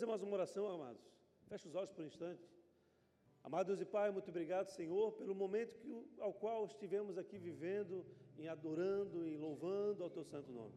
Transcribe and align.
fazer 0.00 0.06
mais 0.06 0.22
uma 0.22 0.32
oração, 0.32 0.66
amados. 0.66 1.02
Feche 1.46 1.68
os 1.68 1.74
olhos 1.74 1.90
por 1.90 2.02
um 2.02 2.06
instante. 2.06 2.42
Amado 3.44 3.66
Deus 3.66 3.82
e 3.82 3.84
Pai, 3.84 4.10
muito 4.10 4.30
obrigado, 4.30 4.68
Senhor, 4.68 5.12
pelo 5.12 5.34
momento 5.34 5.74
que, 5.74 5.94
ao 6.18 6.32
qual 6.32 6.64
estivemos 6.64 7.18
aqui 7.18 7.36
vivendo, 7.36 8.06
em 8.38 8.48
adorando 8.48 9.26
e 9.26 9.36
louvando 9.36 10.02
ao 10.02 10.08
Teu 10.08 10.24
santo 10.24 10.50
nome. 10.50 10.72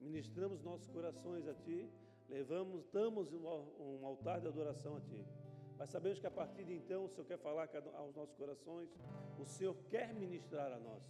Ministramos 0.00 0.64
nossos 0.64 0.88
corações 0.88 1.46
a 1.46 1.54
Ti, 1.54 1.88
levamos, 2.28 2.88
damos 2.88 3.32
um 3.32 4.04
altar 4.04 4.40
de 4.40 4.48
adoração 4.48 4.96
a 4.96 5.00
Ti. 5.00 5.24
Mas 5.78 5.90
sabemos 5.90 6.18
que 6.18 6.26
a 6.26 6.30
partir 6.30 6.64
de 6.64 6.74
então 6.74 7.04
o 7.04 7.08
Senhor 7.08 7.24
quer 7.24 7.38
falar 7.38 7.68
aos 7.94 8.16
nossos 8.16 8.34
corações, 8.34 8.90
o 9.38 9.44
Senhor 9.46 9.76
quer 9.88 10.12
ministrar 10.12 10.72
a 10.72 10.80
nós. 10.80 11.04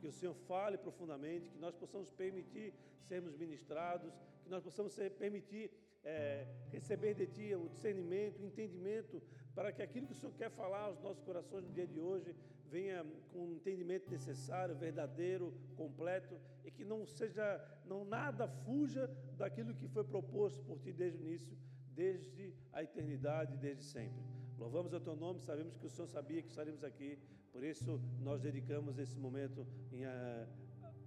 Que 0.00 0.08
o 0.08 0.12
Senhor 0.12 0.34
fale 0.48 0.76
profundamente, 0.76 1.48
que 1.48 1.58
nós 1.58 1.76
possamos 1.76 2.10
permitir 2.10 2.74
sermos 3.02 3.36
ministrados, 3.36 4.12
que 4.42 4.50
nós 4.50 4.64
possamos 4.64 4.92
ser, 4.92 5.12
permitir 5.12 5.70
é, 6.08 6.46
receber 6.70 7.14
de 7.14 7.26
Ti 7.26 7.54
o 7.54 7.68
discernimento, 7.68 8.40
o 8.40 8.46
entendimento, 8.46 9.22
para 9.54 9.70
que 9.72 9.82
aquilo 9.82 10.06
que 10.06 10.12
o 10.12 10.16
Senhor 10.16 10.34
quer 10.34 10.50
falar 10.50 10.84
aos 10.84 11.00
nossos 11.00 11.22
corações 11.22 11.64
no 11.64 11.72
dia 11.72 11.86
de 11.86 12.00
hoje 12.00 12.34
venha 12.70 13.04
com 13.32 13.46
o 13.46 13.52
entendimento 13.52 14.10
necessário, 14.10 14.74
verdadeiro, 14.74 15.52
completo, 15.76 16.34
e 16.64 16.70
que 16.70 16.84
não 16.84 17.04
seja, 17.06 17.46
não 17.84 18.04
nada 18.04 18.46
fuja 18.48 19.10
daquilo 19.36 19.74
que 19.74 19.88
foi 19.88 20.04
proposto 20.04 20.62
por 20.64 20.78
Ti 20.78 20.92
desde 20.92 21.18
o 21.18 21.26
início, 21.26 21.56
desde 21.94 22.54
a 22.72 22.82
eternidade, 22.82 23.56
desde 23.56 23.84
sempre. 23.84 24.22
Louvamos 24.58 24.92
o 24.92 25.00
Teu 25.00 25.16
nome, 25.16 25.40
sabemos 25.40 25.76
que 25.76 25.86
o 25.86 25.90
Senhor 25.90 26.08
sabia 26.08 26.42
que 26.42 26.48
estaremos 26.48 26.82
aqui, 26.82 27.18
por 27.52 27.62
isso 27.62 28.00
nós 28.20 28.40
dedicamos 28.40 28.98
esse 28.98 29.18
momento 29.18 29.66
em, 29.92 30.04
a, 30.04 30.46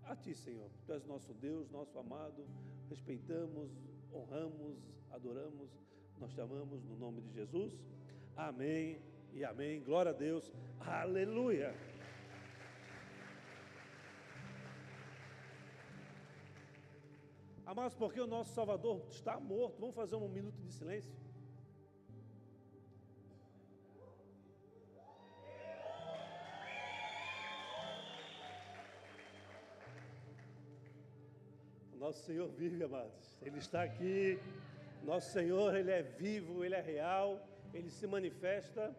a 0.03 0.15
Ti, 0.15 0.33
Senhor. 0.35 0.69
Tu 0.85 0.93
és 0.93 1.05
nosso 1.05 1.33
Deus, 1.33 1.69
nosso 1.69 1.97
amado, 1.97 2.45
respeitamos, 2.89 3.71
honramos, 4.13 4.77
adoramos, 5.11 5.69
nós 6.19 6.31
te 6.33 6.41
amamos 6.41 6.83
no 6.83 6.97
nome 6.97 7.21
de 7.21 7.31
Jesus. 7.33 7.79
Amém 8.35 8.99
e 9.33 9.43
amém. 9.43 9.81
Glória 9.81 10.11
a 10.11 10.13
Deus. 10.13 10.51
Aleluia. 10.79 11.75
Amados, 17.65 17.95
porque 17.95 18.19
o 18.19 18.27
nosso 18.27 18.53
Salvador 18.53 19.01
está 19.09 19.39
morto, 19.39 19.79
vamos 19.79 19.95
fazer 19.95 20.15
um 20.15 20.27
minuto 20.27 20.61
de 20.61 20.73
silêncio. 20.73 21.20
Nosso 32.11 32.25
Senhor 32.25 32.49
vive, 32.49 32.83
amados. 32.83 33.37
Ele 33.41 33.57
está 33.57 33.83
aqui. 33.83 34.37
Nosso 35.01 35.31
Senhor, 35.31 35.73
Ele 35.73 35.91
é 35.91 36.01
vivo, 36.01 36.61
Ele 36.65 36.75
é 36.75 36.81
real, 36.81 37.39
Ele 37.73 37.89
se 37.89 38.05
manifesta. 38.05 38.93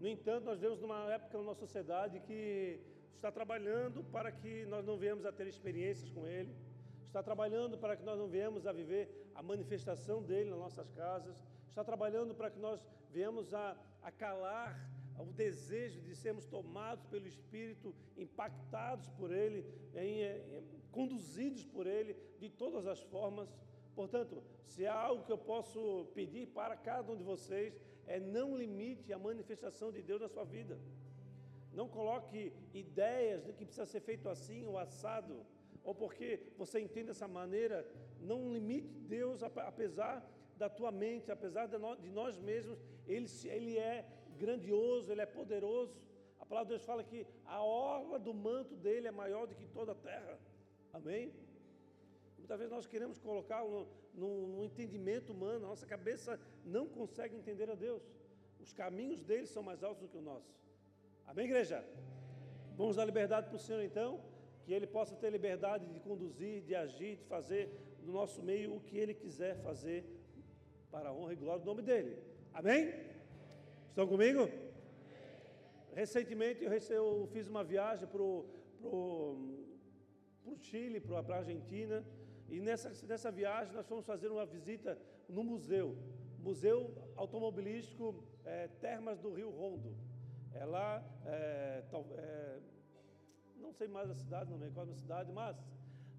No 0.00 0.08
entanto, 0.08 0.46
nós 0.46 0.58
vemos 0.58 0.80
numa 0.80 1.12
época 1.12 1.36
na 1.36 1.44
nossa 1.44 1.60
sociedade 1.60 2.20
que 2.20 2.80
está 3.16 3.30
trabalhando 3.30 4.02
para 4.04 4.32
que 4.32 4.64
nós 4.64 4.82
não 4.82 4.96
venhamos 4.96 5.26
a 5.26 5.30
ter 5.30 5.46
experiências 5.46 6.08
com 6.08 6.26
Ele, 6.26 6.56
está 7.04 7.22
trabalhando 7.22 7.76
para 7.76 7.98
que 7.98 8.02
nós 8.02 8.18
não 8.18 8.28
venhamos 8.28 8.66
a 8.66 8.72
viver 8.72 9.30
a 9.34 9.42
manifestação 9.42 10.22
dEle 10.22 10.48
nas 10.48 10.58
nossas 10.58 10.90
casas, 10.92 11.36
está 11.68 11.84
trabalhando 11.84 12.34
para 12.34 12.48
que 12.48 12.58
nós 12.58 12.82
venhamos 13.10 13.52
a, 13.52 13.76
a 14.02 14.10
calar 14.10 14.90
o 15.18 15.26
desejo 15.26 16.00
de 16.00 16.16
sermos 16.16 16.46
tomados 16.46 17.04
pelo 17.04 17.26
Espírito, 17.26 17.94
impactados 18.16 19.06
por 19.10 19.30
Ele, 19.30 19.66
em, 19.94 20.22
em, 20.22 20.83
conduzidos 20.96 21.64
por 21.74 21.84
Ele 21.86 22.12
de 22.42 22.48
todas 22.62 22.86
as 22.86 23.00
formas. 23.14 23.48
Portanto, 23.94 24.42
se 24.72 24.86
há 24.86 24.98
algo 25.08 25.24
que 25.26 25.34
eu 25.36 25.42
posso 25.52 25.80
pedir 26.18 26.46
para 26.58 26.76
cada 26.76 27.12
um 27.12 27.16
de 27.16 27.26
vocês, 27.32 27.72
é 28.06 28.18
não 28.36 28.56
limite 28.62 29.12
a 29.12 29.18
manifestação 29.18 29.90
de 29.96 30.02
Deus 30.02 30.20
na 30.20 30.28
sua 30.28 30.44
vida. 30.44 30.76
Não 31.72 31.88
coloque 31.88 32.52
ideias 32.72 33.44
de 33.44 33.52
que 33.52 33.64
precisa 33.64 33.86
ser 33.86 34.00
feito 34.00 34.28
assim 34.28 34.64
ou 34.64 34.78
assado, 34.78 35.34
ou 35.82 35.94
porque 35.94 36.28
você 36.56 36.80
entende 36.80 37.08
dessa 37.08 37.28
maneira. 37.40 37.78
Não 38.20 38.52
limite 38.52 38.94
Deus, 39.16 39.42
apesar 39.42 40.14
da 40.56 40.68
tua 40.68 40.92
mente, 40.92 41.32
apesar 41.32 41.66
de 41.66 42.10
nós 42.10 42.38
mesmos, 42.38 42.78
Ele, 43.06 43.26
ele 43.56 43.78
é 43.78 44.06
grandioso, 44.38 45.10
Ele 45.10 45.22
é 45.22 45.26
poderoso. 45.26 45.96
A 46.38 46.46
palavra 46.46 46.68
de 46.68 46.74
Deus 46.74 46.84
fala 46.84 47.02
que 47.02 47.26
a 47.44 47.62
orla 47.62 48.18
do 48.18 48.32
manto 48.32 48.76
dele 48.76 49.08
é 49.08 49.10
maior 49.10 49.46
do 49.46 49.54
que 49.54 49.66
toda 49.66 49.92
a 49.92 49.94
terra. 50.10 50.38
Amém? 50.98 51.32
Muitas 52.38 52.58
vezes 52.58 52.72
nós 52.72 52.86
queremos 52.86 53.18
colocar 53.18 53.64
no, 53.64 53.86
no, 54.14 54.46
no, 54.54 54.64
entendimento 54.64 55.32
humano, 55.32 55.66
a 55.66 55.68
nossa 55.70 55.86
cabeça 55.86 56.38
não 56.64 56.86
consegue 56.86 57.34
entender 57.36 57.68
a 57.68 57.74
Deus. 57.74 58.02
Os 58.60 58.72
caminhos 58.72 59.20
dele 59.28 59.46
são 59.46 59.62
mais 59.62 59.82
altos 59.82 60.02
do 60.02 60.08
que 60.08 60.16
o 60.16 60.22
nosso. 60.22 60.54
Amém, 61.26 61.46
igreja? 61.46 61.84
Vamos 62.76 62.96
dar 62.96 63.04
liberdade 63.04 63.48
para 63.48 63.56
o 63.56 63.64
Senhor 63.66 63.82
então, 63.82 64.20
que 64.62 64.72
Ele 64.72 64.86
possa 64.86 65.16
ter 65.16 65.30
liberdade 65.30 65.84
de 65.86 65.98
conduzir, 65.98 66.62
de 66.62 66.74
agir, 66.76 67.16
de 67.16 67.24
fazer 67.24 67.62
no 68.04 68.12
nosso 68.12 68.40
meio 68.42 68.76
o 68.76 68.80
que 68.80 68.96
Ele 68.96 69.14
quiser 69.14 69.56
fazer 69.62 70.04
para 70.92 71.08
a 71.08 71.12
honra 71.12 71.32
e 71.32 71.36
glória 71.36 71.60
do 71.60 71.66
nome 71.66 71.82
dEle. 71.82 72.16
Amém? 72.52 72.94
Estão 73.88 74.06
comigo? 74.06 74.48
Recentemente 75.92 76.64
eu, 76.90 77.28
fiz 77.32 77.48
uma 77.48 77.64
viagem 77.64 78.06
para 78.06 78.22
o 78.22 79.63
para 80.54 80.60
o 80.60 80.64
Chile, 80.64 81.00
para 81.00 81.34
a 81.34 81.38
Argentina. 81.38 82.04
E 82.48 82.60
nessa, 82.60 82.90
nessa 83.06 83.30
viagem 83.30 83.72
nós 83.74 83.86
fomos 83.86 84.04
fazer 84.06 84.30
uma 84.30 84.46
visita 84.46 84.98
no 85.28 85.42
museu, 85.42 85.96
Museu 86.38 86.94
Automobilístico 87.16 88.22
é, 88.44 88.68
Termas 88.80 89.18
do 89.18 89.32
Rio 89.32 89.50
Rondo. 89.50 89.96
É 90.52 90.64
lá, 90.64 91.02
é, 91.24 91.82
é, 92.18 92.60
não 93.56 93.72
sei 93.72 93.88
mais 93.88 94.10
a 94.10 94.14
cidade, 94.14 94.50
não 94.50 94.58
me 94.58 94.66
recordo 94.66 94.92
a 94.92 94.94
cidade, 94.94 95.32
mas 95.32 95.56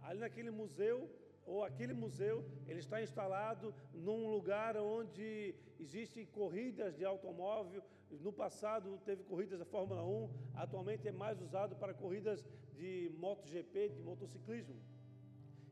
ali 0.02 0.20
naquele 0.20 0.52
museu, 0.52 1.10
ou 1.46 1.64
aquele 1.64 1.94
museu, 1.94 2.44
ele 2.68 2.80
está 2.80 3.02
instalado 3.02 3.74
num 3.94 4.30
lugar 4.30 4.76
onde 4.78 5.56
existem 5.80 6.26
corridas 6.26 6.96
de 6.96 7.06
automóvel. 7.06 7.84
No 8.10 8.32
passado 8.32 9.00
teve 9.06 9.24
corridas 9.24 9.60
da 9.60 9.66
Fórmula 9.66 10.04
1, 10.04 10.30
atualmente 10.56 11.08
é 11.08 11.12
mais 11.12 11.42
usado 11.42 11.76
para 11.76 11.94
corridas 11.94 12.46
de 12.74 13.12
MotoGP, 13.18 13.90
de 13.90 14.02
motociclismo. 14.02 14.76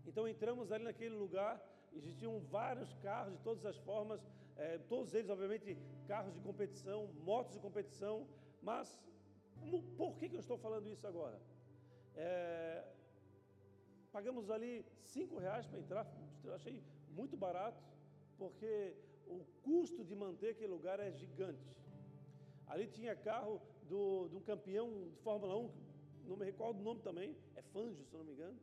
Então 0.06 0.28
entramos 0.28 0.72
ali 0.72 0.84
naquele 0.84 1.16
lugar, 1.16 1.61
existiam 1.94 2.40
vários 2.40 2.94
carros 2.95 3.34
de 3.34 3.40
todas 3.40 3.66
as 3.66 3.78
formas, 3.78 4.22
é, 4.55 4.78
todos 4.78 5.13
eles, 5.13 5.29
obviamente, 5.29 5.78
carros 6.07 6.34
de 6.34 6.40
competição, 6.41 7.07
motos 7.23 7.53
de 7.53 7.59
competição, 7.59 8.28
mas 8.61 9.00
por 9.97 10.17
que, 10.17 10.29
que 10.29 10.35
eu 10.35 10.40
estou 10.40 10.57
falando 10.57 10.88
isso 10.90 11.07
agora? 11.07 11.40
É, 12.16 12.84
pagamos 14.13 14.51
ali 14.51 14.85
cinco 15.03 15.40
reais 15.40 15.66
para 15.66 15.79
entrar, 15.79 16.07
achei 16.53 16.84
muito 17.09 17.35
barato, 17.35 17.84
porque 18.38 18.96
o 19.28 19.44
custo 19.63 20.06
de 20.06 20.16
manter 20.16 20.51
aquele 20.51 20.72
lugar 20.72 21.00
é 21.00 21.12
gigante. 21.12 21.68
Ali 22.68 22.88
tinha 22.88 23.16
carro 23.16 23.59
do, 23.90 24.29
um 24.31 24.40
campeão 24.41 24.88
de 25.09 25.18
Fórmula 25.23 25.57
1, 25.57 25.72
não 26.28 26.38
me 26.38 26.46
recordo 26.46 26.79
o 26.79 26.84
nome 26.84 27.02
também, 27.02 27.35
é 27.56 27.62
Fangio, 27.73 28.06
se 28.06 28.16
não 28.16 28.23
me 28.23 28.34
engano. 28.34 28.57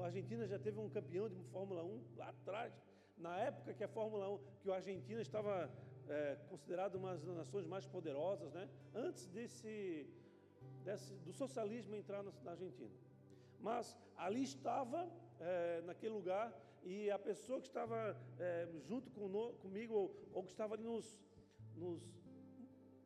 A 0.00 0.06
Argentina 0.06 0.46
já 0.46 0.58
teve 0.58 0.80
um 0.80 0.88
campeão 0.88 1.28
de 1.28 1.36
Fórmula 1.52 1.84
1 1.84 2.02
lá 2.16 2.30
atrás, 2.30 2.72
na 3.16 3.38
época 3.38 3.74
que 3.74 3.84
a 3.84 3.88
Fórmula 3.88 4.30
1, 4.30 4.38
que 4.62 4.70
a 4.70 4.76
Argentina 4.76 5.20
estava 5.20 5.70
é, 6.08 6.36
considerada 6.48 6.96
uma 6.96 7.12
das 7.14 7.24
nações 7.24 7.66
mais 7.66 7.86
poderosas, 7.86 8.52
né? 8.54 8.68
antes 8.94 9.26
desse, 9.26 10.06
desse, 10.82 11.12
do 11.26 11.32
socialismo 11.32 11.94
entrar 11.94 12.22
na, 12.22 12.32
na 12.42 12.52
Argentina. 12.52 12.90
Mas 13.60 13.96
ali 14.16 14.42
estava, 14.42 15.10
é, 15.40 15.80
naquele 15.82 16.14
lugar, 16.14 16.52
e 16.84 17.10
a 17.10 17.18
pessoa 17.18 17.60
que 17.60 17.66
estava 17.66 18.16
é, 18.38 18.68
junto 18.86 19.10
com, 19.10 19.28
comigo, 19.54 19.94
ou, 19.94 20.16
ou, 20.32 20.42
que 20.42 20.50
estava 20.50 20.74
ali 20.74 20.84
nos, 20.84 21.18
nos, 21.76 22.02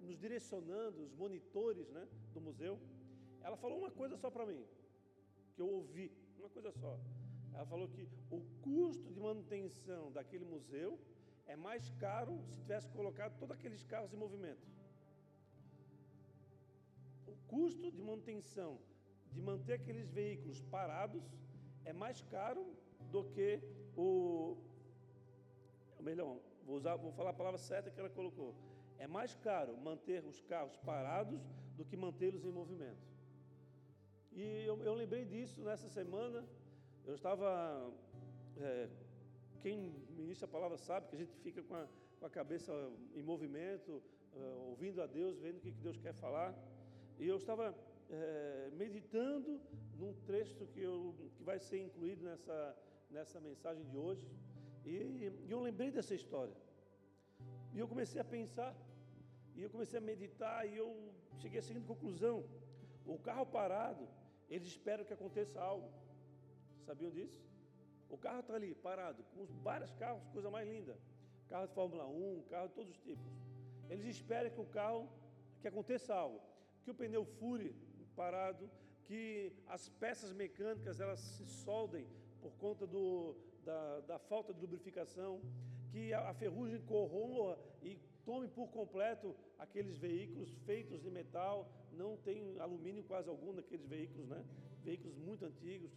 nos 0.01 0.19
direcionando, 0.19 1.03
os 1.03 1.15
monitores 1.15 1.89
né, 1.91 2.07
do 2.33 2.41
museu, 2.41 2.79
ela 3.41 3.57
falou 3.57 3.79
uma 3.79 3.91
coisa 3.91 4.17
só 4.17 4.31
para 4.31 4.47
mim, 4.47 4.65
que 5.55 5.63
eu 5.63 5.69
ouvi, 5.69 6.13
uma 6.39 6.49
coisa 6.49 6.71
só. 6.73 6.99
Ela 7.55 7.67
falou 7.67 7.89
que 7.89 8.09
o 8.31 8.41
custo 8.63 9.13
de 9.13 9.21
manutenção 9.21 10.11
daquele 10.13 10.45
museu 10.45 10.99
é 11.47 11.57
mais 11.57 11.91
caro 12.05 12.41
se 12.47 12.61
tivesse 12.61 12.89
colocado 12.91 13.37
todos 13.39 13.55
aqueles 13.57 13.85
carros 13.85 14.13
em 14.13 14.17
movimento. 14.17 14.67
O 17.27 17.37
custo 17.47 17.91
de 17.91 18.03
manutenção 18.03 18.79
de 19.33 19.41
manter 19.41 19.75
aqueles 19.75 20.09
veículos 20.11 20.61
parados 20.63 21.23
é 21.85 21.93
mais 21.93 22.21
caro 22.23 22.65
do 23.11 23.25
que 23.25 23.61
o. 23.97 24.57
Melhor, 26.01 26.39
vou, 26.67 26.77
usar, 26.77 26.97
vou 26.97 27.13
falar 27.13 27.31
a 27.31 27.35
palavra 27.35 27.59
certa 27.59 27.91
que 27.91 28.01
ela 28.01 28.11
colocou. 28.11 28.55
É 28.99 29.07
mais 29.07 29.35
caro 29.37 29.77
manter 29.77 30.25
os 30.25 30.41
carros 30.41 30.77
parados 30.79 31.41
do 31.77 31.85
que 31.85 31.97
mantê-los 31.97 32.45
em 32.45 32.51
movimento. 32.51 33.05
E 34.33 34.65
eu, 34.65 34.83
eu 34.83 34.95
lembrei 34.95 35.25
disso 35.25 35.63
nessa 35.63 35.89
semana. 35.89 36.45
Eu 37.05 37.15
estava. 37.15 37.93
É, 38.59 38.89
quem 39.61 39.95
ministra 40.17 40.47
a 40.47 40.51
palavra 40.51 40.77
sabe 40.77 41.09
que 41.09 41.17
a 41.17 41.19
gente 41.19 41.35
fica 41.37 41.63
com 41.63 41.75
a, 41.75 41.87
com 42.19 42.27
a 42.27 42.31
cabeça 42.31 42.73
em 43.15 43.23
movimento, 43.23 44.03
uh, 44.35 44.69
ouvindo 44.71 45.01
a 45.01 45.07
Deus, 45.07 45.39
vendo 45.39 45.59
o 45.59 45.61
que 45.61 45.71
Deus 45.71 45.97
quer 45.97 46.15
falar. 46.15 46.53
E 47.19 47.27
eu 47.29 47.37
estava 47.37 47.75
é, 48.13 48.71
meditando 48.73 49.61
num 49.99 50.13
trecho 50.27 50.67
que, 50.67 50.81
eu, 50.81 51.15
que 51.37 51.43
vai 51.43 51.59
ser 51.59 51.81
incluído 51.83 52.25
nessa, 52.25 52.77
nessa 53.11 53.41
mensagem 53.41 53.85
de 53.87 53.97
hoje. 53.97 54.29
E, 54.85 54.91
e 55.47 55.51
eu 55.51 55.61
lembrei 55.61 55.91
dessa 55.91 56.15
história. 56.15 56.55
E 57.73 57.79
eu 57.79 57.89
comecei 57.89 58.21
a 58.21 58.25
pensar, 58.25 58.75
e 59.57 59.63
eu 59.63 59.71
comecei 59.71 59.99
a 59.99 60.03
meditar, 60.03 60.69
e 60.69 60.77
eu 60.77 60.89
cheguei 61.39 61.59
à 61.61 61.63
seguinte 61.63 61.87
conclusão: 61.87 62.45
o 63.07 63.19
carro 63.19 63.47
parado, 63.47 64.07
eles 64.51 64.69
esperam 64.69 65.05
que 65.05 65.13
aconteça 65.13 65.61
algo. 65.61 65.89
Sabiam 66.85 67.11
disso? 67.11 67.41
O 68.11 68.19
carro 68.19 68.41
está 68.41 68.55
ali, 68.55 68.75
parado, 68.75 69.25
com 69.35 69.47
vários 69.63 69.91
carros, 69.95 70.23
coisa 70.33 70.51
mais 70.51 70.69
linda. 70.69 70.99
Carro 71.49 71.67
de 71.67 71.73
Fórmula 71.73 72.07
1, 72.07 72.43
carro 72.51 72.69
de 72.69 72.75
todos 72.75 72.91
os 72.91 73.01
tipos. 73.01 73.25
Eles 73.89 74.07
esperam 74.07 74.51
que 74.51 74.61
o 74.61 74.67
carro, 74.67 75.09
que 75.61 75.69
aconteça 75.69 76.15
algo. 76.15 76.41
Que 76.85 76.91
o 76.91 76.95
pneu 76.95 77.25
fure 77.25 77.75
parado, 78.13 78.71
que 79.05 79.53
as 79.67 79.89
peças 79.89 80.33
mecânicas 80.33 81.01
elas 81.01 81.21
se 81.21 81.45
soldem 81.47 82.07
por 82.41 82.53
conta 82.53 82.87
do, 82.87 83.37
da, 83.65 84.01
da 84.01 84.19
falta 84.19 84.53
de 84.53 84.61
lubrificação, 84.61 85.41
que 85.91 86.13
a, 86.13 86.31
a 86.31 86.35
ferrugem 86.35 86.81
corroa 86.83 87.59
e 87.83 87.99
tome 88.25 88.49
por 88.49 88.69
completo 88.69 89.35
aqueles 89.59 89.97
veículos 89.97 90.51
feitos 90.67 91.03
de 91.03 91.11
metal, 91.11 91.71
não 91.93 92.17
tem 92.17 92.59
alumínio 92.59 93.05
quase 93.05 93.29
algum 93.29 93.53
naqueles 93.53 93.87
veículos, 93.87 94.29
né? 94.29 94.45
Veículos 94.83 95.17
muito 95.17 95.45
antigos. 95.45 95.93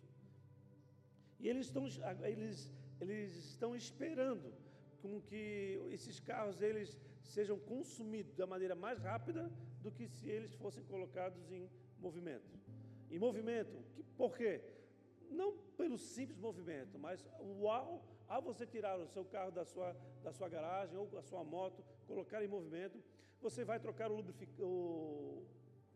E 1.39 1.47
eles 1.47 1.67
estão, 1.67 1.85
eles, 2.23 2.71
eles 2.99 3.35
estão 3.35 3.75
esperando 3.75 4.53
com 5.01 5.21
que 5.21 5.79
esses 5.91 6.19
carros 6.19 6.61
eles 6.61 6.97
sejam 7.21 7.57
consumidos 7.59 8.35
da 8.35 8.47
maneira 8.47 8.75
mais 8.75 8.99
rápida 8.99 9.51
do 9.81 9.91
que 9.91 10.07
se 10.07 10.29
eles 10.29 10.53
fossem 10.55 10.83
colocados 10.83 11.51
em 11.51 11.69
movimento. 12.05 12.49
Em 13.09 13.19
movimento, 13.27 13.75
que, 13.93 14.03
por 14.21 14.37
quê? 14.37 14.61
Não 15.39 15.49
pelo 15.79 15.97
simples 15.97 16.39
movimento, 16.47 16.99
mas 17.05 17.25
ao, 17.33 18.03
ao 18.27 18.41
você 18.49 18.65
tirar 18.65 18.95
o 18.99 19.07
seu 19.15 19.25
carro 19.25 19.51
da 19.51 19.65
sua, 19.65 19.89
da 20.23 20.31
sua 20.31 20.47
garagem 20.55 20.97
ou 20.97 21.09
a 21.17 21.23
sua 21.23 21.43
moto, 21.43 21.83
colocar 22.07 22.43
em 22.43 22.47
movimento, 22.47 22.97
você 23.41 23.63
vai 23.69 23.79
trocar 23.79 24.11
o, 24.11 24.17
o, 24.59 25.43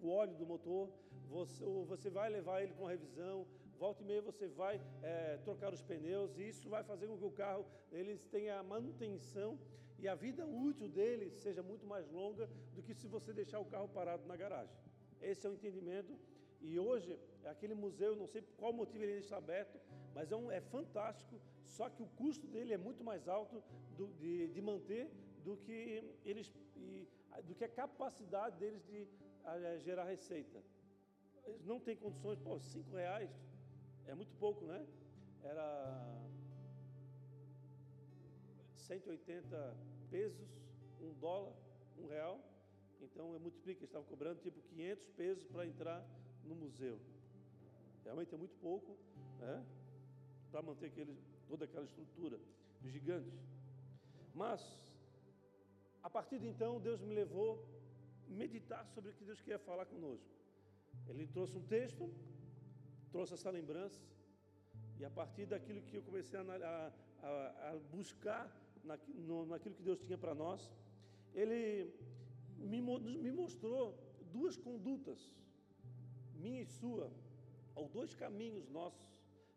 o 0.02 0.10
óleo 0.10 0.36
do 0.36 0.46
motor, 0.54 0.90
você, 1.28 1.64
você 1.94 2.10
vai 2.10 2.30
levar 2.38 2.62
ele 2.64 2.74
para 2.74 2.84
uma 2.84 2.92
revisão, 2.98 3.46
volta 3.78 4.02
e 4.04 4.06
meia 4.06 4.22
você 4.22 4.48
vai 4.48 4.82
é, 5.04 5.38
trocar 5.48 5.72
os 5.74 5.82
pneus 5.82 6.38
e 6.38 6.50
isso 6.50 6.68
vai 6.76 6.84
fazer 6.84 7.06
com 7.08 7.18
que 7.18 7.30
o 7.32 7.32
carro 7.44 7.66
ele 7.92 8.18
tenha 8.36 8.62
manutenção 8.64 9.58
e 10.00 10.08
a 10.08 10.16
vida 10.16 10.46
útil 10.46 10.88
dele 10.88 11.30
seja 11.46 11.62
muito 11.62 11.86
mais 11.86 12.10
longa 12.10 12.50
do 12.74 12.82
que 12.82 12.94
se 12.94 13.08
você 13.08 13.32
deixar 13.32 13.60
o 13.60 13.66
carro 13.66 13.88
parado 13.90 14.26
na 14.26 14.36
garagem. 14.36 14.76
Esse 15.22 15.46
é 15.46 15.50
o 15.50 15.54
entendimento. 15.54 16.18
E 16.62 16.78
hoje, 16.78 17.18
aquele 17.46 17.74
museu, 17.74 18.16
não 18.16 18.28
sei 18.28 18.42
por 18.42 18.56
qual 18.58 18.74
motivo 18.74 19.04
ele 19.04 19.20
está 19.20 19.38
aberto, 19.38 19.80
mas 20.14 20.32
é, 20.32 20.36
um, 20.36 20.52
é 20.52 20.60
fantástico, 20.60 21.40
só 21.66 21.90
que 21.90 22.04
o 22.04 22.08
custo 22.08 22.46
dele 22.48 22.74
é 22.74 22.78
muito 22.78 23.04
mais 23.04 23.28
alto 23.28 23.64
do, 23.96 24.08
de, 24.16 24.48
de, 24.50 24.62
manter 24.62 25.10
do 25.44 25.56
que, 25.58 26.04
eles, 26.26 26.52
do 27.46 27.56
que 27.56 27.64
a 27.64 27.70
capacidade 27.70 28.58
deles 28.58 28.84
de 28.86 29.08
a, 29.46 29.78
gerar 29.78 30.04
receita. 30.04 30.62
Eles 31.46 31.66
não 31.66 31.80
têm 31.80 31.96
condições, 31.96 32.38
pô, 32.40 32.60
cinco 32.60 32.96
reais 32.96 33.32
é 34.10 34.16
muito 34.16 34.36
pouco, 34.38 34.66
né? 34.66 34.86
Era 35.44 36.20
180 38.76 39.78
pesos, 40.10 40.50
um 41.00 41.14
dólar, 41.14 41.54
um 41.98 42.08
real. 42.08 42.42
Então, 43.02 43.34
eu 43.34 43.40
multiplico, 43.40 43.80
eles 43.82 43.90
estavam 43.90 44.08
cobrando 44.08 44.40
tipo 44.42 44.62
500 44.62 45.10
pesos 45.12 45.46
para 45.46 45.66
entrar 45.66 46.06
no 46.44 46.56
museu. 46.56 47.00
Realmente 48.04 48.34
é 48.34 48.38
muito 48.38 48.56
pouco, 48.60 48.98
né? 49.40 49.66
Para 50.52 50.62
manter 50.62 50.88
aquele, 50.88 51.18
toda 51.48 51.66
aquela 51.66 51.86
estrutura 51.86 52.40
gigante. 52.84 53.32
Mas, 54.34 54.62
a 56.02 56.10
partir 56.10 56.40
de 56.40 56.48
então, 56.48 56.80
Deus 56.80 57.02
me 57.02 57.14
levou 57.14 57.66
a 58.28 58.34
meditar 58.34 58.86
sobre 58.88 59.12
o 59.12 59.14
que 59.14 59.26
Deus 59.26 59.42
queria 59.42 59.60
falar 59.60 59.86
conosco. 59.86 60.28
Ele 61.08 61.28
trouxe 61.28 61.58
um 61.58 61.66
texto, 61.66 62.12
trouxe 63.12 63.34
essa 63.34 63.50
lembrança, 63.50 64.00
e 65.00 65.06
a 65.06 65.10
partir 65.10 65.46
daquilo 65.46 65.82
que 65.82 65.96
eu 65.96 66.02
comecei 66.02 66.40
a, 66.40 66.92
a, 67.22 67.70
a 67.70 67.80
buscar 67.92 68.52
na, 68.84 68.98
no, 69.16 69.46
naquilo 69.46 69.76
que 69.76 69.84
Deus 69.84 70.00
tinha 70.00 70.18
para 70.18 70.36
nós, 70.36 70.70
ele 71.34 71.94
me, 72.60 72.82
me 72.82 73.32
mostrou 73.32 73.98
duas 74.32 74.58
condutas, 74.58 75.32
minha 76.36 76.62
e 76.62 76.66
sua, 76.66 77.12
ou 77.76 77.88
dois 77.88 78.14
caminhos 78.14 78.70
nossos, 78.70 79.08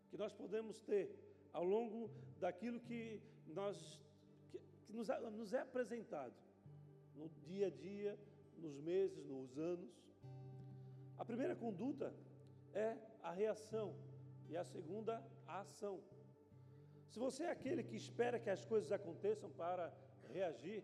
que 0.09 0.17
nós 0.17 0.33
podemos 0.33 0.81
ter 0.81 1.09
ao 1.51 1.63
longo 1.63 2.09
daquilo 2.39 2.79
que, 2.79 3.21
nós, 3.47 3.99
que, 4.51 4.59
que 4.85 4.93
nos, 4.93 5.07
nos 5.31 5.53
é 5.53 5.61
apresentado 5.61 6.33
no 7.15 7.29
dia 7.45 7.67
a 7.67 7.69
dia, 7.69 8.17
nos 8.57 8.79
meses, 8.79 9.25
nos 9.25 9.57
anos. 9.57 9.91
A 11.17 11.25
primeira 11.25 11.55
conduta 11.55 12.13
é 12.73 12.97
a 13.21 13.31
reação 13.31 13.95
e 14.49 14.57
a 14.57 14.63
segunda, 14.63 15.23
a 15.47 15.61
ação. 15.61 16.01
Se 17.09 17.19
você 17.19 17.43
é 17.43 17.51
aquele 17.51 17.83
que 17.83 17.95
espera 17.95 18.39
que 18.39 18.49
as 18.49 18.65
coisas 18.65 18.91
aconteçam 18.91 19.49
para 19.51 19.93
reagir, 20.29 20.83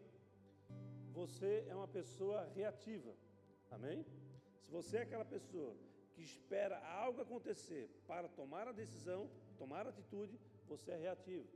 você 1.10 1.66
é 1.68 1.76
uma 1.76 1.88
pessoa 1.88 2.46
reativa. 2.56 3.14
Amém? 3.72 4.06
Se 4.62 4.72
você 4.72 4.98
é 4.98 5.02
aquela 5.02 5.26
pessoa 5.26 5.76
que 6.14 6.22
espera 6.22 6.78
algo 6.86 7.22
acontecer 7.22 7.90
para 8.08 8.28
tomar 8.28 8.68
a 8.68 8.72
decisão, 8.72 9.30
tomar 9.58 9.86
a 9.86 9.90
atitude, 9.90 10.40
você 10.68 10.92
é 10.92 10.98
reativo. 10.98 11.48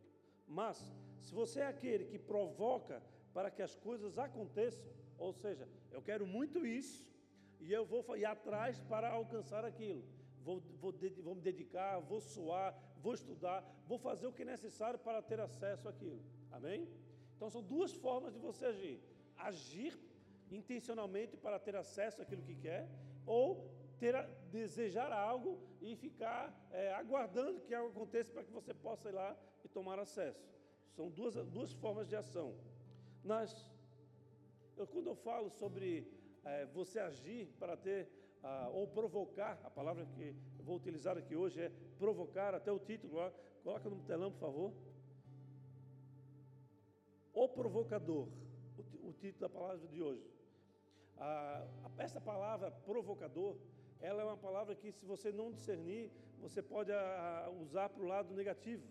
Mas, 0.48 0.78
se 1.22 1.34
você 1.34 1.60
é 1.60 1.68
aquele 1.68 2.06
que 2.06 2.20
provoca 2.20 3.02
para 3.34 3.50
que 3.50 3.62
as 3.62 3.76
coisas 3.76 4.18
aconteçam, 4.18 4.86
ou 5.18 5.34
seja, 5.34 5.68
eu 5.92 6.02
quero 6.02 6.26
muito 6.26 6.66
isso 6.66 7.12
e 7.60 7.72
eu 7.72 7.86
vou 7.86 8.04
ir 8.18 8.26
atrás 8.26 8.80
para 8.82 9.10
alcançar 9.10 9.64
aquilo, 9.64 10.04
vou, 10.42 10.60
vou, 10.82 10.94
vou 11.24 11.36
me 11.36 11.42
dedicar, 11.42 12.00
vou 12.00 12.20
suar, 12.20 12.78
vou 12.98 13.14
estudar, 13.14 13.64
vou 13.88 13.98
fazer 13.98 14.28
o 14.28 14.34
que 14.34 14.42
é 14.42 14.46
necessário 14.46 15.00
para 15.00 15.22
ter 15.22 15.40
acesso 15.40 15.88
àquilo. 15.88 16.22
Amém? 16.52 16.88
Então, 17.36 17.50
são 17.50 17.62
duas 17.62 17.94
formas 17.94 18.34
de 18.34 18.40
você 18.40 18.66
agir 18.66 19.02
agir 19.38 19.98
intencionalmente 20.52 21.36
para 21.38 21.60
ter 21.60 21.76
acesso 21.76 22.22
àquilo 22.22 22.44
que 22.44 22.56
quer, 22.56 22.88
ou 23.26 23.70
ter, 24.00 24.16
desejar 24.52 25.12
algo 25.12 25.60
e 25.82 25.96
ficar 25.96 26.54
é, 26.72 26.94
aguardando 26.94 27.62
que 27.62 27.74
algo 27.74 27.90
aconteça 27.90 28.32
para 28.32 28.44
que 28.44 28.52
você 28.52 28.74
possa 28.74 29.10
ir 29.10 29.14
lá 29.14 29.36
e 29.64 29.68
tomar 29.68 30.00
acesso. 30.00 30.46
São 30.96 31.10
duas, 31.10 31.36
duas 31.48 31.74
formas 31.74 32.08
de 32.08 32.16
ação. 32.16 32.56
Nas, 33.24 33.72
eu, 34.78 34.86
quando 34.86 35.08
eu 35.08 35.16
falo 35.16 35.50
sobre 35.50 36.08
é, 36.44 36.66
você 36.66 37.00
agir 37.00 37.48
para 37.60 37.76
ter, 37.76 38.10
ah, 38.44 38.70
ou 38.72 38.88
provocar, 38.88 39.60
a 39.64 39.70
palavra 39.70 40.06
que 40.06 40.36
eu 40.60 40.66
vou 40.66 40.76
utilizar 40.76 41.18
aqui 41.18 41.36
hoje 41.36 41.62
é 41.62 41.72
provocar, 41.98 42.54
até 42.54 42.72
o 42.72 42.80
título 42.80 43.16
lá, 43.16 43.32
coloca 43.64 43.90
no 43.90 44.04
telão, 44.04 44.32
por 44.32 44.40
favor. 44.40 44.74
O 47.34 47.50
provocador 47.50 48.28
o 49.02 49.12
título 49.14 49.42
da 49.42 49.50
palavra 49.50 49.88
de 49.88 50.02
hoje. 50.02 50.30
Essa 51.98 52.20
palavra 52.20 52.72
provocador, 52.72 53.58
ela 54.00 54.22
é 54.22 54.26
uma 54.26 54.38
palavra 54.38 54.76
que, 54.76 54.92
se 54.92 55.06
você 55.06 55.32
não 55.32 55.52
discernir, 55.52 56.12
você 56.40 56.62
pode 56.62 56.92
usar 57.62 57.90
para 57.90 58.04
o 58.04 58.08
lado 58.08 58.34
negativo, 58.34 58.86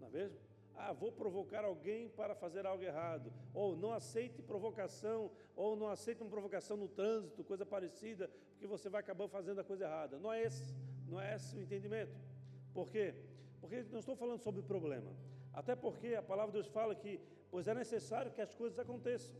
não 0.00 0.06
é 0.06 0.10
mesmo? 0.10 0.38
Ah, 0.74 0.90
vou 0.90 1.12
provocar 1.12 1.66
alguém 1.66 2.08
para 2.08 2.34
fazer 2.34 2.64
algo 2.64 2.82
errado, 2.82 3.30
ou 3.52 3.76
não 3.76 3.92
aceite 3.92 4.40
provocação, 4.40 5.30
ou 5.54 5.76
não 5.76 5.88
aceite 5.88 6.22
uma 6.22 6.30
provocação 6.30 6.78
no 6.78 6.88
trânsito, 6.88 7.44
coisa 7.44 7.66
parecida, 7.66 8.30
porque 8.52 8.66
você 8.66 8.88
vai 8.88 9.00
acabar 9.00 9.28
fazendo 9.28 9.60
a 9.60 9.64
coisa 9.64 9.84
errada. 9.84 10.18
Não 10.18 10.32
é 10.32 10.42
esse, 10.42 10.74
não 11.06 11.20
é 11.20 11.34
esse 11.34 11.54
o 11.56 11.60
entendimento. 11.60 12.18
Por 12.72 12.90
quê? 12.90 13.14
Porque 13.60 13.82
não 13.92 13.98
estou 13.98 14.16
falando 14.16 14.40
sobre 14.40 14.62
problema. 14.62 15.12
Até 15.52 15.76
porque 15.76 16.14
a 16.14 16.22
palavra 16.22 16.52
de 16.52 16.58
Deus 16.58 16.68
fala 16.68 16.94
que 16.94 17.20
pois 17.52 17.68
é 17.68 17.74
necessário 17.74 18.32
que 18.32 18.40
as 18.40 18.54
coisas 18.54 18.78
aconteçam. 18.78 19.34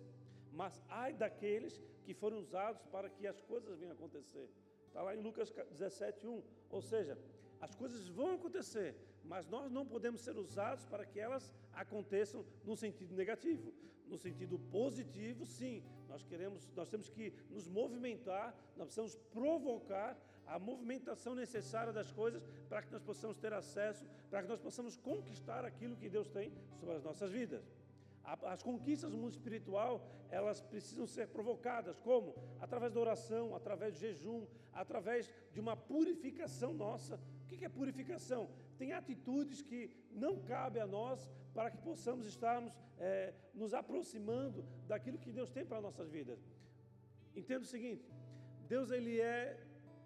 Mas 0.52 0.81
ai 0.88 1.14
daqueles 1.14 1.83
que 2.04 2.12
foram 2.12 2.38
usados 2.38 2.83
para 2.95 3.09
que 3.09 3.26
as 3.26 3.40
coisas 3.40 3.78
venham 3.78 3.95
acontecer. 3.95 4.49
Está 4.87 5.00
lá 5.02 5.16
em 5.16 5.23
Lucas 5.23 5.50
17, 5.50 6.26
1. 6.26 6.42
Ou 6.69 6.83
seja, 6.83 7.19
as 7.59 7.75
coisas 7.75 8.07
vão 8.09 8.35
acontecer, 8.35 8.95
mas 9.25 9.47
nós 9.47 9.71
não 9.71 9.87
podemos 9.87 10.21
ser 10.21 10.37
usados 10.37 10.85
para 10.85 11.07
que 11.07 11.19
elas 11.19 11.50
aconteçam 11.73 12.45
no 12.64 12.76
sentido 12.76 13.14
negativo. 13.14 13.73
No 14.07 14.19
sentido 14.19 14.59
positivo, 14.59 15.47
sim, 15.47 15.83
nós 16.07 16.23
queremos, 16.23 16.71
nós 16.76 16.90
temos 16.90 17.09
que 17.09 17.33
nos 17.49 17.66
movimentar, 17.66 18.54
nós 18.76 18.88
precisamos 18.88 19.14
provocar 19.33 20.21
a 20.47 20.59
movimentação 20.59 21.35
necessária 21.35 21.95
das 21.95 22.12
coisas 22.12 22.47
para 22.69 22.83
que 22.83 22.92
nós 22.92 23.02
possamos 23.02 23.38
ter 23.38 23.54
acesso, 23.54 24.04
para 24.28 24.42
que 24.42 24.49
nós 24.49 24.61
possamos 24.61 24.99
conquistar 24.99 25.64
aquilo 25.64 25.97
que 25.97 26.11
Deus 26.11 26.28
tem 26.28 26.52
sobre 26.78 26.97
as 26.97 27.02
nossas 27.02 27.31
vidas. 27.31 27.64
As 28.25 28.62
conquistas 28.62 29.11
do 29.11 29.17
mundo 29.17 29.33
espiritual, 29.33 30.07
elas 30.31 30.61
precisam 30.61 31.07
ser 31.07 31.29
provocadas. 31.29 31.99
Como? 31.99 32.35
Através 32.61 32.93
da 32.93 33.00
oração, 33.00 33.55
através 33.55 33.95
do 33.95 34.00
jejum, 34.00 34.47
através 34.73 35.31
de 35.52 35.61
uma 35.61 35.76
purificação 35.76 36.73
nossa. 36.73 37.19
O 37.45 37.47
que 37.47 37.64
é 37.64 37.69
purificação? 37.69 38.49
Tem 38.79 38.93
atitudes 38.93 39.61
que 39.61 39.91
não 40.11 40.41
cabe 40.43 40.79
a 40.81 40.87
nós 40.87 41.29
para 41.52 41.71
que 41.71 41.79
possamos 41.79 42.26
estarmos 42.26 42.73
é, 42.99 43.35
nos 43.52 43.75
aproximando 43.75 44.64
daquilo 44.87 45.19
que 45.19 45.33
Deus 45.33 45.50
tem 45.50 45.64
para 45.64 45.79
as 45.79 45.83
nossas 45.83 46.09
vidas. 46.09 46.38
Entenda 47.35 47.62
o 47.62 47.67
seguinte: 47.67 48.11
Deus 48.69 48.91
ele 48.91 49.21
é 49.21 49.59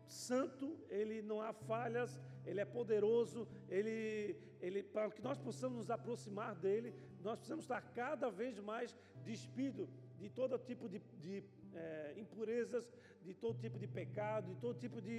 santo, 0.06 0.76
ele 0.88 1.23
não 1.23 1.40
há 1.40 1.52
falhas, 1.52 2.20
ele 2.44 2.61
é 2.61 2.64
poderoso, 2.64 3.46
ele, 3.68 4.37
ele 4.61 4.82
para 4.82 5.11
que 5.11 5.23
nós 5.23 5.38
possamos 5.38 5.78
nos 5.78 5.90
aproximar 5.90 6.54
dele, 6.54 6.94
nós 7.26 7.38
precisamos 7.38 7.64
estar 7.64 7.83
cada 8.02 8.28
vez 8.40 8.59
mais 8.61 8.97
despido 9.30 9.88
de 10.21 10.28
todo 10.38 10.56
tipo 10.71 10.88
de, 10.92 11.00
de 11.25 11.35
é, 11.75 12.14
impurezas, 12.23 12.85
de 13.26 13.35
todo 13.35 13.59
tipo 13.64 13.78
de 13.83 13.88
pecado, 13.99 14.54
de 14.54 14.61
todo 14.64 14.78
tipo 14.78 15.00
de 15.00 15.16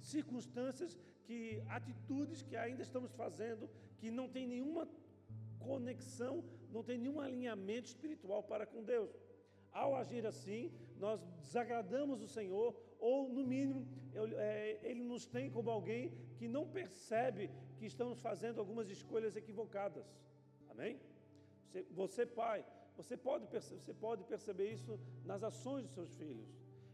circunstâncias, 0.00 0.96
que 1.26 1.40
atitudes 1.78 2.42
que 2.42 2.56
ainda 2.56 2.82
estamos 2.88 3.10
fazendo, 3.22 3.68
que 3.98 4.08
não 4.18 4.28
tem 4.28 4.46
nenhuma 4.46 4.88
conexão, 5.58 6.44
não 6.70 6.82
tem 6.88 6.96
nenhum 6.96 7.20
alinhamento 7.20 7.88
espiritual 7.88 8.42
para 8.44 8.64
com 8.64 8.84
Deus. 8.94 9.10
Ao 9.72 9.96
agir 9.96 10.24
assim, 10.26 10.72
nós 10.96 11.20
desagradamos 11.42 12.22
o 12.22 12.28
Senhor, 12.28 12.70
ou 13.00 13.28
no 13.28 13.44
mínimo, 13.44 13.84
é, 14.36 14.78
Ele 14.82 15.02
nos 15.02 15.26
tem 15.26 15.50
como 15.50 15.70
alguém 15.70 16.12
que 16.38 16.46
não 16.46 16.64
percebe 16.68 17.50
que 17.78 17.86
estamos 17.86 18.20
fazendo 18.20 18.60
algumas 18.60 18.88
escolhas 18.88 19.34
equivocadas. 19.36 20.06
Amém? 20.70 20.98
Você, 21.68 21.86
você 21.90 22.26
pai, 22.26 22.64
você 22.96 23.16
pode, 23.16 23.46
você 23.46 23.94
pode 23.94 24.24
perceber 24.24 24.72
isso 24.72 24.98
nas 25.24 25.42
ações 25.42 25.84
dos 25.84 25.94
seus 25.94 26.12
filhos. 26.14 26.48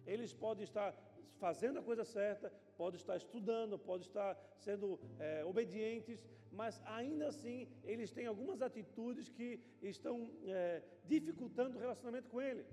Eles 0.07 0.33
podem 0.35 0.64
estar 0.64 0.95
fazendo 1.38 1.78
a 1.78 1.83
coisa 1.83 2.04
certa, 2.04 2.52
podem 2.76 2.99
estar 2.99 3.16
estudando, 3.16 3.78
podem 3.78 4.07
estar 4.07 4.37
sendo 4.59 5.00
é, 5.19 5.45
obedientes, 5.45 6.23
mas 6.52 6.81
ainda 6.85 7.28
assim 7.28 7.69
eles 7.85 8.12
têm 8.12 8.26
algumas 8.26 8.61
atitudes 8.62 9.28
que 9.28 9.61
estão 9.83 10.31
é, 10.45 10.83
dificultando 11.04 11.76
o 11.76 11.81
relacionamento 11.81 12.28
com 12.28 12.40
ele. 12.40 12.64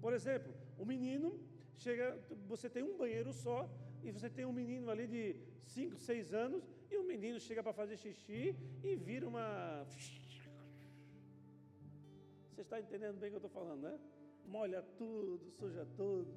Por 0.00 0.12
exemplo, 0.12 0.52
o 0.78 0.84
menino 0.84 1.40
chega, 1.76 2.18
você 2.46 2.68
tem 2.68 2.82
um 2.82 2.96
banheiro 2.96 3.32
só 3.32 3.68
e 4.02 4.10
você 4.10 4.28
tem 4.30 4.44
um 4.44 4.52
menino 4.52 4.90
ali 4.90 5.06
de 5.06 5.36
5, 5.64 5.96
6 5.96 6.32
anos 6.32 6.62
e 6.90 6.96
o 6.96 7.04
menino 7.04 7.40
chega 7.40 7.62
para 7.62 7.72
fazer 7.72 7.96
xixi 7.96 8.54
e 8.82 8.96
vira 8.96 9.26
uma 9.26 9.84
você 12.56 12.62
está 12.62 12.80
entendendo 12.80 13.18
bem 13.18 13.28
o 13.28 13.32
que 13.32 13.36
eu 13.36 13.46
estou 13.46 13.50
falando, 13.50 13.82
né? 13.82 13.98
Molha 14.46 14.82
tudo, 14.96 15.50
suja 15.50 15.86
tudo. 15.94 16.32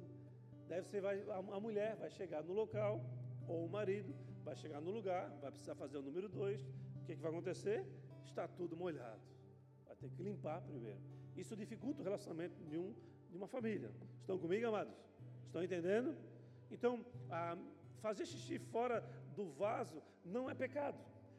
Daí 0.68 0.82
você 0.82 1.00
vai, 1.00 1.22
a, 1.30 1.36
a 1.38 1.60
mulher 1.60 1.96
vai 1.96 2.10
chegar 2.10 2.44
no 2.44 2.52
local, 2.52 3.00
ou 3.48 3.64
o 3.64 3.70
marido 3.70 4.14
vai 4.44 4.54
chegar 4.54 4.82
no 4.82 4.90
lugar, 4.90 5.30
vai 5.40 5.50
precisar 5.50 5.74
fazer 5.74 5.96
o 5.96 6.02
número 6.02 6.28
dois. 6.28 6.60
O 6.60 7.06
que, 7.06 7.16
que 7.16 7.22
vai 7.22 7.30
acontecer? 7.30 7.86
Está 8.22 8.46
tudo 8.46 8.76
molhado. 8.76 9.18
Vai 9.86 9.96
ter 9.96 10.10
que 10.10 10.22
limpar 10.22 10.60
primeiro. 10.60 11.00
Isso 11.34 11.56
dificulta 11.56 12.02
o 12.02 12.04
relacionamento 12.04 12.62
de, 12.64 12.76
um, 12.76 12.94
de 13.30 13.36
uma 13.38 13.48
família. 13.48 13.90
Estão 14.20 14.38
comigo, 14.38 14.66
amados? 14.66 14.94
Estão 15.46 15.64
entendendo? 15.64 16.14
Então, 16.70 17.02
fazer 18.02 18.26
xixi 18.26 18.58
fora 18.58 19.02
do 19.34 19.46
vaso 19.52 20.02
não 20.22 20.50
é 20.50 20.54
pecado. 20.54 20.98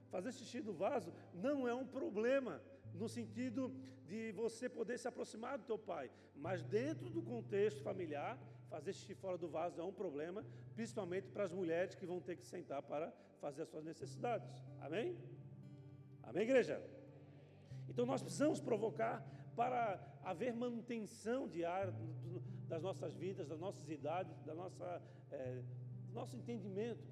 Fazer 0.09 0.31
xixi 0.31 0.59
do 0.59 0.73
vaso 0.73 1.13
não 1.35 1.67
é 1.67 1.73
um 1.75 1.85
problema 1.85 2.59
no 2.93 3.07
sentido 3.07 3.73
de 4.05 4.31
você 4.33 4.67
poder 4.67 4.97
se 4.97 5.07
aproximar 5.07 5.57
do 5.57 5.65
teu 5.65 5.79
pai, 5.79 6.11
mas 6.35 6.63
dentro 6.63 7.09
do 7.09 7.21
contexto 7.21 7.81
familiar, 7.81 8.37
fazer 8.69 8.93
xixi 8.93 9.15
fora 9.15 9.37
do 9.37 9.47
vaso 9.47 9.79
é 9.79 9.83
um 9.83 9.93
problema, 9.93 10.45
principalmente 10.75 11.27
para 11.29 11.43
as 11.43 11.51
mulheres 11.51 11.95
que 11.95 12.05
vão 12.05 12.19
ter 12.21 12.35
que 12.35 12.45
sentar 12.45 12.81
para 12.81 13.13
fazer 13.39 13.63
as 13.63 13.69
suas 13.69 13.83
necessidades. 13.83 14.49
Amém? 14.79 15.17
Amém, 16.23 16.43
igreja? 16.43 16.81
Então 17.89 18.05
nós 18.05 18.21
precisamos 18.21 18.59
provocar 18.61 19.25
para 19.55 19.99
haver 20.23 20.53
manutenção 20.53 21.47
diária 21.47 21.93
das 22.67 22.81
nossas 22.81 23.13
vidas, 23.13 23.47
das 23.47 23.59
nossas 23.59 23.89
idades, 23.89 24.41
da 24.43 24.55
nossa, 24.55 25.01
é, 25.29 25.61
do 26.07 26.13
nosso 26.13 26.35
entendimento. 26.37 27.03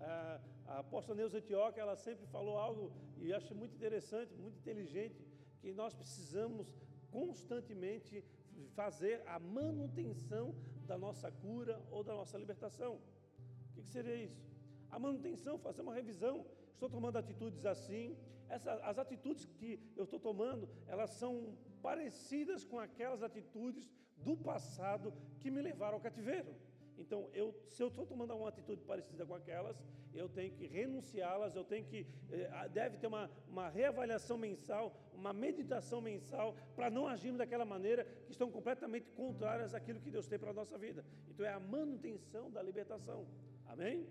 A, 0.00 0.40
a 0.68 0.78
apóstola 0.80 1.16
Neuza 1.16 1.38
Etioca, 1.38 1.80
ela 1.80 1.96
sempre 1.96 2.26
falou 2.26 2.58
algo, 2.58 2.92
e 3.18 3.32
acho 3.32 3.54
muito 3.54 3.74
interessante, 3.74 4.34
muito 4.34 4.58
inteligente, 4.58 5.24
que 5.60 5.72
nós 5.72 5.94
precisamos 5.94 6.74
constantemente 7.10 8.24
fazer 8.74 9.22
a 9.26 9.38
manutenção 9.38 10.54
da 10.86 10.96
nossa 10.98 11.30
cura 11.30 11.80
ou 11.90 12.02
da 12.02 12.14
nossa 12.14 12.36
libertação. 12.38 12.94
O 12.94 13.74
que, 13.74 13.82
que 13.82 13.88
seria 13.88 14.16
isso? 14.16 14.44
A 14.90 14.98
manutenção, 14.98 15.58
fazer 15.58 15.82
uma 15.82 15.94
revisão. 15.94 16.46
Estou 16.72 16.88
tomando 16.88 17.16
atitudes 17.16 17.64
assim. 17.66 18.16
Essa, 18.48 18.74
as 18.74 18.98
atitudes 18.98 19.44
que 19.44 19.80
eu 19.96 20.04
estou 20.04 20.20
tomando, 20.20 20.68
elas 20.86 21.10
são 21.10 21.56
parecidas 21.82 22.64
com 22.64 22.78
aquelas 22.78 23.22
atitudes 23.22 23.90
do 24.16 24.36
passado 24.36 25.12
que 25.40 25.50
me 25.50 25.60
levaram 25.60 25.94
ao 25.94 26.00
cativeiro. 26.00 26.54
Então, 26.98 27.28
eu, 27.32 27.54
se 27.68 27.82
eu 27.82 27.88
estou 27.88 28.06
tomando 28.06 28.34
uma 28.34 28.48
atitude 28.48 28.82
parecida 28.82 29.24
com 29.26 29.34
aquelas, 29.34 29.76
eu 30.14 30.28
tenho 30.28 30.52
que 30.52 30.66
renunciá-las, 30.66 31.54
eu 31.54 31.64
tenho 31.64 31.84
que. 31.84 32.06
Eh, 32.30 32.68
deve 32.70 32.96
ter 32.96 33.06
uma, 33.06 33.30
uma 33.48 33.68
reavaliação 33.68 34.38
mensal, 34.38 34.94
uma 35.12 35.32
meditação 35.32 36.00
mensal, 36.00 36.56
para 36.74 36.90
não 36.90 37.06
agirmos 37.06 37.38
daquela 37.38 37.64
maneira 37.64 38.04
que 38.24 38.32
estão 38.32 38.50
completamente 38.50 39.10
contrárias 39.10 39.74
àquilo 39.74 40.00
que 40.00 40.10
Deus 40.10 40.26
tem 40.26 40.38
para 40.38 40.50
a 40.50 40.54
nossa 40.54 40.78
vida. 40.78 41.04
Então, 41.28 41.44
é 41.44 41.52
a 41.52 41.60
manutenção 41.60 42.50
da 42.50 42.62
libertação. 42.62 43.26
Amém? 43.66 44.06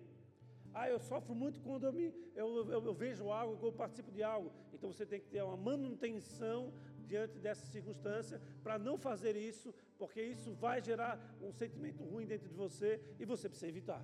Ah, 0.74 0.89
eu 0.89 1.00
sofro 1.00 1.34
muito 1.34 1.62
quando 1.62 1.86
eu, 1.86 1.94
me, 1.94 2.13
eu, 2.36 2.70
eu, 2.70 2.86
eu 2.86 2.94
vejo 2.94 3.32
algo, 3.32 3.56
quando 3.56 3.72
eu 3.72 3.77
participo 3.77 4.12
de 4.12 4.22
algo. 4.22 4.51
Então, 4.74 4.92
você 4.92 5.06
tem 5.06 5.20
que 5.20 5.27
ter 5.27 5.42
uma 5.42 5.58
manutenção 5.58 6.74
diante 7.06 7.40
dessa 7.40 7.66
circunstância, 7.68 8.42
para 8.64 8.78
não 8.78 8.98
fazer 8.98 9.36
isso, 9.36 9.74
porque 9.98 10.22
isso 10.22 10.54
vai 10.54 10.82
gerar 10.82 11.14
um 11.42 11.52
sentimento 11.52 12.04
ruim 12.04 12.26
dentro 12.26 12.48
de 12.50 12.56
você 12.56 13.00
e 13.20 13.26
você 13.26 13.48
precisa 13.48 13.70
evitar. 13.70 14.04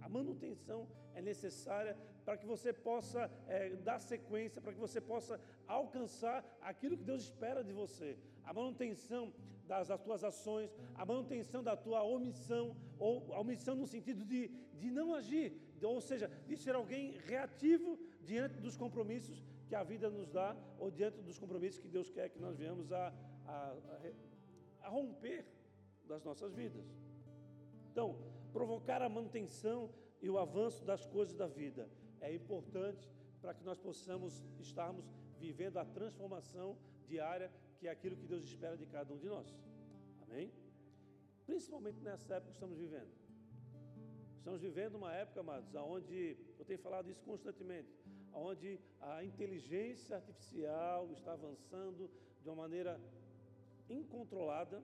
A 0.00 0.08
manutenção 0.08 0.86
é 1.14 1.20
necessária 1.20 1.96
para 2.24 2.36
que 2.36 2.46
você 2.46 2.72
possa 2.72 3.30
é, 3.48 3.70
dar 3.76 3.98
sequência, 3.98 4.60
para 4.60 4.72
que 4.72 4.78
você 4.78 5.00
possa 5.00 5.40
alcançar 5.66 6.44
aquilo 6.60 6.96
que 6.96 7.04
Deus 7.04 7.22
espera 7.22 7.64
de 7.64 7.72
você. 7.72 8.16
A 8.44 8.52
manutenção 8.52 9.32
das, 9.66 9.88
das 9.88 10.00
tuas 10.00 10.22
ações, 10.22 10.70
a 10.94 11.04
manutenção 11.04 11.62
da 11.62 11.76
tua 11.76 12.02
omissão, 12.02 12.76
ou 12.98 13.32
a 13.32 13.40
omissão 13.40 13.74
no 13.74 13.86
sentido 13.86 14.24
de, 14.24 14.48
de 14.74 14.90
não 14.90 15.14
agir, 15.14 15.52
ou 15.82 16.00
seja, 16.00 16.30
de 16.46 16.56
ser 16.56 16.74
alguém 16.74 17.18
reativo 17.26 17.98
diante 18.22 18.60
dos 18.60 18.76
compromissos 18.76 19.44
que 19.68 19.74
a 19.74 19.82
vida 19.82 20.08
nos 20.08 20.30
dá 20.30 20.56
ou 20.78 20.90
diante 20.90 21.20
dos 21.20 21.38
compromissos 21.38 21.80
que 21.80 21.88
Deus 21.88 22.10
quer 22.10 22.28
que 22.30 22.38
nós 22.38 22.56
venhamos 22.56 22.92
a, 22.92 23.12
a, 23.46 23.76
a 24.82 24.88
romper 24.88 25.44
das 26.06 26.22
nossas 26.22 26.54
vidas. 26.54 26.86
Então, 27.90 28.16
provocar 28.52 29.02
a 29.02 29.08
manutenção 29.08 29.90
e 30.22 30.30
o 30.30 30.38
avanço 30.38 30.84
das 30.84 31.04
coisas 31.06 31.34
da 31.34 31.46
vida 31.46 31.88
é 32.20 32.32
importante 32.34 33.10
para 33.40 33.54
que 33.54 33.64
nós 33.64 33.78
possamos 33.78 34.44
estarmos 34.58 35.04
vivendo 35.38 35.78
a 35.78 35.84
transformação 35.84 36.76
diária 37.06 37.50
que 37.78 37.86
é 37.86 37.90
aquilo 37.90 38.16
que 38.16 38.26
Deus 38.26 38.44
espera 38.44 38.76
de 38.76 38.86
cada 38.86 39.12
um 39.12 39.18
de 39.18 39.28
nós. 39.28 39.54
Amém? 40.22 40.52
Principalmente 41.46 42.00
nessa 42.00 42.34
época 42.34 42.50
que 42.50 42.56
estamos 42.56 42.78
vivendo. 42.78 43.10
Estamos 44.38 44.60
vivendo 44.60 44.94
uma 44.94 45.12
época, 45.12 45.40
amados, 45.40 45.74
onde 45.74 46.36
eu 46.58 46.64
tenho 46.64 46.78
falado 46.78 47.10
isso 47.10 47.22
constantemente 47.24 48.05
onde 48.36 48.78
a 49.00 49.24
inteligência 49.24 50.16
artificial 50.16 51.10
está 51.12 51.32
avançando 51.32 52.10
de 52.42 52.48
uma 52.48 52.56
maneira 52.56 53.00
incontrolada. 53.88 54.82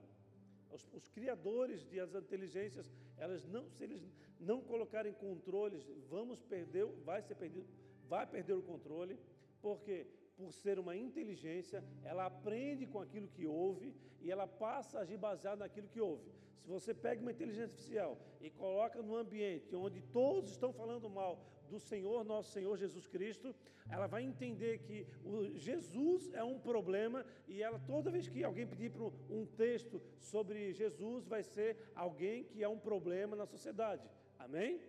Os, 0.70 0.88
os 0.92 1.08
criadores 1.08 1.84
das 2.12 2.24
inteligências, 2.24 2.90
elas 3.18 3.46
não, 3.46 3.68
se 3.70 3.84
eles 3.84 4.02
não 4.40 4.62
colocarem 4.62 5.12
controles, 5.12 5.86
vamos 6.08 6.42
perder, 6.42 6.86
vai 7.04 7.20
ser 7.22 7.34
perdido, 7.34 7.66
vai 8.08 8.26
perder 8.26 8.54
o 8.54 8.62
controle, 8.62 9.18
porque 9.60 10.06
por 10.36 10.52
ser 10.52 10.78
uma 10.78 10.96
inteligência, 10.96 11.84
ela 12.02 12.26
aprende 12.26 12.86
com 12.86 13.00
aquilo 13.00 13.28
que 13.28 13.46
ouve 13.46 13.94
e 14.20 14.30
ela 14.30 14.46
passa 14.46 14.98
a 14.98 15.02
agir 15.02 15.18
baseado 15.18 15.58
naquilo 15.58 15.88
que 15.88 16.00
ouve. 16.00 16.30
Se 16.62 16.68
você 16.68 16.94
pega 16.94 17.20
uma 17.20 17.32
inteligência 17.32 17.64
artificial 17.64 18.18
e 18.40 18.48
coloca 18.50 19.02
num 19.02 19.16
ambiente 19.16 19.74
onde 19.74 20.00
todos 20.00 20.52
estão 20.52 20.72
falando 20.72 21.10
mal 21.10 21.44
do 21.68 21.80
Senhor, 21.80 22.22
nosso 22.24 22.52
Senhor 22.52 22.76
Jesus 22.76 23.06
Cristo, 23.06 23.54
ela 23.90 24.06
vai 24.06 24.22
entender 24.22 24.78
que 24.78 25.06
o 25.24 25.58
Jesus 25.58 26.30
é 26.34 26.44
um 26.44 26.58
problema 26.58 27.24
e 27.48 27.62
ela 27.62 27.78
toda 27.80 28.10
vez 28.10 28.28
que 28.28 28.44
alguém 28.44 28.66
pedir 28.66 28.90
para 28.90 29.04
um 29.30 29.46
texto 29.46 30.00
sobre 30.18 30.72
Jesus 30.72 31.26
vai 31.26 31.42
ser 31.42 31.76
alguém 31.94 32.44
que 32.44 32.62
é 32.62 32.68
um 32.68 32.78
problema 32.78 33.34
na 33.34 33.46
sociedade. 33.46 34.08
Amém? 34.38 34.80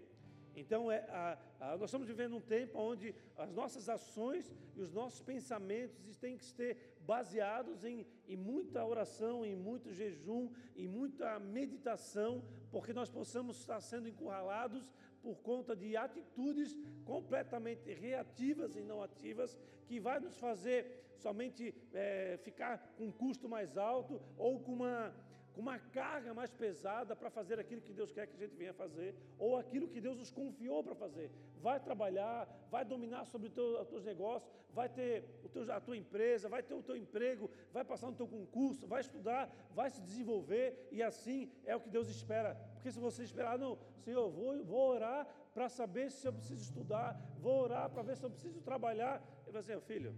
Então, 0.56 0.92
é, 0.92 1.00
a, 1.10 1.38
a, 1.60 1.78
nós 1.78 1.90
estamos 1.90 2.08
vivendo 2.08 2.36
um 2.36 2.42
tempo 2.42 2.78
onde 2.78 3.16
as 3.36 3.52
nossas 3.52 3.90
ações 3.90 4.54
e 4.76 4.82
os 4.82 4.92
nossos 4.92 5.22
pensamentos 5.22 6.16
têm 6.18 6.38
que 6.38 6.46
ser 6.46 6.93
baseados 7.06 7.84
em, 7.84 8.06
em 8.28 8.36
muita 8.36 8.86
oração, 8.86 9.46
em 9.46 9.56
muito 9.56 9.92
jejum, 9.94 10.50
em 10.76 10.88
muita 10.88 11.40
meditação, 11.40 12.44
porque 12.72 12.94
nós 12.94 13.10
possamos 13.10 13.60
estar 13.60 13.80
sendo 13.82 14.08
encurralados 14.08 14.92
por 15.22 15.36
conta 15.38 15.76
de 15.76 15.96
atitudes 15.96 16.78
completamente 17.06 17.94
reativas 17.94 18.76
e 18.76 18.82
não 18.82 19.02
ativas, 19.02 19.58
que 19.86 20.00
vai 20.00 20.20
nos 20.20 20.38
fazer 20.38 21.04
somente 21.18 21.74
é, 21.94 22.38
ficar 22.44 22.94
com 22.98 23.06
um 23.06 23.12
custo 23.12 23.48
mais 23.48 23.78
alto 23.78 24.22
ou 24.38 24.60
com 24.60 24.74
uma 24.74 25.14
com 25.54 25.62
uma 25.62 25.78
carga 25.78 26.34
mais 26.34 26.52
pesada 26.52 27.16
para 27.16 27.30
fazer 27.30 27.60
aquilo 27.60 27.82
que 27.82 27.94
Deus 27.94 28.12
quer 28.12 28.28
que 28.28 28.36
a 28.36 28.40
gente 28.40 28.56
venha 28.56 28.74
fazer, 28.74 29.16
ou 29.38 29.56
aquilo 29.58 29.88
que 29.88 30.02
Deus 30.02 30.18
nos 30.18 30.32
confiou 30.32 30.84
para 30.84 30.96
fazer. 30.96 31.32
Vai 31.62 31.80
trabalhar, 31.80 32.48
vai 32.72 32.84
dominar 32.84 33.26
sobre 33.26 33.48
os 33.48 33.88
teus 33.88 34.04
negócios, 34.04 34.52
vai 34.74 34.90
ter 34.90 35.24
teu, 35.54 35.72
a 35.72 35.80
tua 35.80 35.96
empresa, 35.96 36.50
vai 36.50 36.64
ter 36.64 36.74
o 36.74 36.82
teu 36.82 36.98
emprego, 36.98 37.50
vai 37.72 37.86
passar 37.86 38.08
no 38.08 38.16
teu 38.16 38.28
concurso, 38.28 38.88
vai 38.88 39.02
estudar, 39.02 39.50
vai 39.74 39.90
se 39.90 40.02
desenvolver, 40.02 40.88
e 40.92 41.02
assim 41.04 41.52
é 41.64 41.76
o 41.76 41.80
que 41.80 41.90
Deus 41.90 42.10
espera. 42.10 42.56
Porque 42.74 42.92
se 42.92 43.00
você 43.00 43.24
esperar, 43.24 43.58
não, 43.58 43.78
Senhor, 44.00 44.30
vou, 44.32 44.64
vou 44.66 44.90
orar 44.90 45.28
para 45.54 45.70
saber 45.70 46.12
se 46.12 46.28
eu 46.28 46.34
preciso 46.34 46.62
estudar, 46.64 47.22
vou 47.40 47.62
orar 47.62 47.90
para 47.90 48.02
ver 48.02 48.18
se 48.18 48.26
eu 48.26 48.32
preciso 48.32 48.60
trabalhar. 48.62 49.22
Ele 49.44 49.52
vai 49.52 49.62
dizer, 49.62 49.80
filho, 49.82 50.16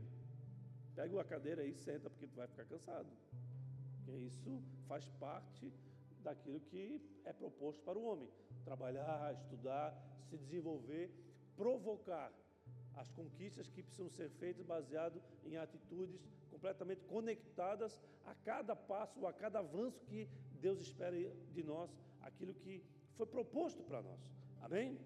pega 0.95 1.13
uma 1.13 1.25
cadeira 1.25 1.61
aí 1.61 1.71
e 1.71 1.75
senta, 1.75 2.09
porque 2.09 2.25
tu 2.25 2.35
vai 2.37 2.47
ficar 2.47 2.63
cansado. 2.65 3.09
Porque 3.97 4.11
isso 4.11 4.63
faz 4.87 5.07
parte 5.19 5.71
daquilo 6.21 6.59
que 6.59 7.01
é 7.23 7.33
proposto 7.33 7.81
para 7.83 7.97
o 7.97 8.05
homem: 8.05 8.29
trabalhar, 8.63 9.33
estudar, 9.33 9.93
se 10.29 10.37
desenvolver, 10.37 11.11
provocar 11.55 12.31
as 12.95 13.11
conquistas 13.11 13.69
que 13.69 13.83
precisam 13.83 14.09
ser 14.09 14.29
feitas 14.29 14.65
baseado 14.65 15.21
em 15.43 15.57
atitudes 15.57 16.21
completamente 16.49 17.03
conectadas 17.05 18.01
a 18.25 18.33
cada 18.33 18.75
passo 18.75 19.25
a 19.27 19.33
cada 19.33 19.59
avanço 19.59 19.99
que 20.05 20.27
Deus 20.59 20.79
espera 20.79 21.15
de 21.51 21.63
nós, 21.63 21.89
aquilo 22.21 22.53
que 22.53 22.81
foi 23.15 23.25
proposto 23.25 23.83
para 23.83 24.01
nós. 24.01 24.19
Amém? 24.61 24.97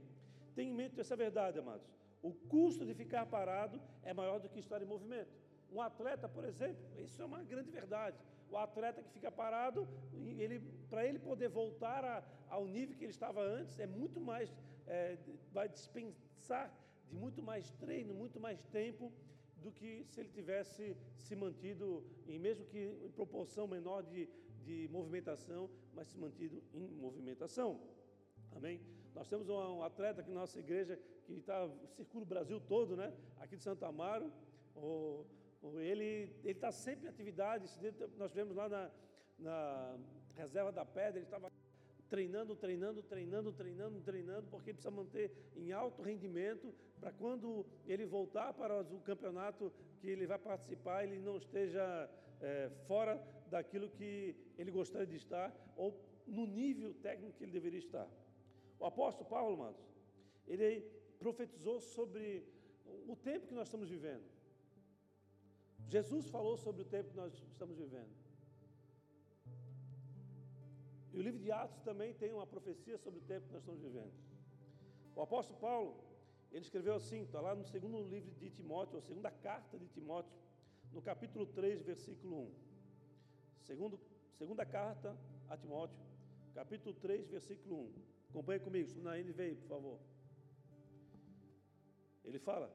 Tenha 0.55 0.71
em 0.71 0.74
mente 0.74 1.00
essa 1.00 1.15
verdade, 1.15 1.59
amados. 1.59 1.88
O 2.21 2.33
custo 2.33 2.86
de 2.86 2.93
ficar 2.93 3.25
parado 3.25 3.81
é 4.03 4.13
maior 4.13 4.39
do 4.39 4.50
que 4.50 4.59
estar 4.59 4.81
em 4.81 4.86
movimento. 4.86 5.31
Um 5.71 5.81
atleta, 5.81 6.27
por 6.27 6.43
exemplo, 6.43 6.83
isso 6.98 7.21
é 7.21 7.25
uma 7.25 7.43
grande 7.43 7.69
verdade 7.69 8.17
o 8.51 8.57
atleta 8.57 9.01
que 9.03 9.09
fica 9.09 9.31
parado, 9.31 9.87
ele, 10.13 10.59
para 10.89 11.05
ele 11.05 11.19
poder 11.19 11.49
voltar 11.49 12.03
a, 12.03 12.23
ao 12.49 12.67
nível 12.67 12.95
que 12.95 13.03
ele 13.03 13.11
estava 13.11 13.41
antes, 13.41 13.79
é 13.79 13.87
muito 13.87 14.19
mais, 14.19 14.53
é, 14.87 15.17
vai 15.51 15.67
dispensar 15.69 16.73
de 17.07 17.15
muito 17.15 17.41
mais 17.41 17.71
treino, 17.73 18.13
muito 18.13 18.39
mais 18.39 18.63
tempo 18.65 19.11
do 19.57 19.71
que 19.71 20.05
se 20.05 20.19
ele 20.21 20.29
tivesse 20.29 20.95
se 21.17 21.35
mantido, 21.35 22.03
em, 22.27 22.39
mesmo 22.39 22.65
que 22.65 22.79
em 23.05 23.11
proporção 23.11 23.67
menor 23.67 24.03
de, 24.03 24.27
de 24.63 24.87
movimentação, 24.89 25.69
mas 25.93 26.07
se 26.07 26.17
mantido 26.17 26.61
em 26.73 26.87
movimentação. 26.87 27.79
Amém? 28.51 28.79
Nós 29.13 29.27
temos 29.27 29.49
um, 29.49 29.83
atleta 29.83 30.21
aqui 30.21 30.31
na 30.31 30.41
nossa 30.41 30.59
igreja 30.59 30.99
que 31.25 31.33
está, 31.33 31.69
circula 31.95 32.23
o 32.23 32.27
Brasil 32.27 32.59
todo, 32.59 32.95
né? 32.95 33.13
Aqui 33.39 33.57
de 33.57 33.63
Santa 33.63 33.87
Amaro, 33.87 34.31
o, 34.75 35.25
ele 35.79 36.33
está 36.43 36.71
sempre 36.71 37.05
em 37.05 37.09
atividade. 37.09 37.69
Nós 38.17 38.33
vemos 38.33 38.55
lá 38.55 38.69
na, 38.69 38.91
na 39.37 39.97
reserva 40.35 40.71
da 40.71 40.85
pedra, 40.85 41.19
ele 41.19 41.25
estava 41.25 41.51
treinando, 42.09 42.55
treinando, 42.55 43.03
treinando, 43.03 43.51
treinando, 43.53 44.01
treinando, 44.01 44.47
porque 44.47 44.73
precisa 44.73 44.89
manter 44.89 45.31
em 45.55 45.71
alto 45.71 46.01
rendimento 46.01 46.73
para 46.99 47.11
quando 47.11 47.65
ele 47.87 48.05
voltar 48.05 48.53
para 48.53 48.81
o 48.81 48.99
campeonato 49.01 49.71
que 49.99 50.09
ele 50.09 50.25
vai 50.25 50.39
participar, 50.39 51.03
ele 51.03 51.19
não 51.19 51.37
esteja 51.37 52.09
é, 52.41 52.69
fora 52.87 53.21
daquilo 53.47 53.89
que 53.89 54.35
ele 54.57 54.71
gostaria 54.71 55.05
de 55.05 55.17
estar 55.17 55.53
ou 55.75 55.95
no 56.25 56.45
nível 56.45 56.93
técnico 56.95 57.37
que 57.37 57.43
ele 57.43 57.51
deveria 57.51 57.79
estar. 57.79 58.07
O 58.79 58.86
apóstolo 58.86 59.29
Paulo, 59.29 59.55
amados, 59.55 59.81
ele 60.47 60.81
profetizou 61.19 61.79
sobre 61.79 62.43
o 63.07 63.15
tempo 63.15 63.47
que 63.47 63.53
nós 63.53 63.67
estamos 63.67 63.89
vivendo. 63.89 64.23
Jesus 65.87 66.27
falou 66.27 66.57
sobre 66.57 66.81
o 66.81 66.85
tempo 66.85 67.09
que 67.09 67.17
nós 67.17 67.33
estamos 67.33 67.77
vivendo. 67.77 68.13
E 71.11 71.17
o 71.17 71.21
livro 71.21 71.39
de 71.39 71.51
Atos 71.51 71.81
também 71.81 72.13
tem 72.13 72.33
uma 72.33 72.45
profecia 72.45 72.97
sobre 72.97 73.19
o 73.19 73.23
tempo 73.23 73.47
que 73.47 73.53
nós 73.53 73.63
estamos 73.63 73.81
vivendo. 73.81 74.13
O 75.15 75.21
apóstolo 75.21 75.59
Paulo, 75.59 75.95
ele 76.51 76.61
escreveu 76.61 76.93
assim, 76.95 77.21
está 77.23 77.41
lá 77.41 77.55
no 77.55 77.65
segundo 77.65 78.01
livro 78.07 78.31
de 78.35 78.49
Timóteo, 78.49 78.95
ou 78.95 79.01
segunda 79.01 79.31
carta 79.31 79.77
de 79.77 79.87
Timóteo, 79.87 80.37
no 80.91 81.01
capítulo 81.01 81.45
3, 81.47 81.81
versículo 81.81 82.43
1. 82.43 82.51
Segundo, 83.63 83.99
segunda 84.37 84.65
carta 84.65 85.17
a 85.49 85.57
Timóteo, 85.57 85.99
capítulo 86.53 86.93
3, 86.95 87.27
versículo 87.29 87.75
1. 87.75 87.93
Acompanhe 88.29 88.59
comigo, 88.59 89.01
na 89.01 89.17
NVI, 89.17 89.55
por 89.55 89.67
favor. 89.67 89.99
Ele 92.23 92.39
fala: 92.39 92.71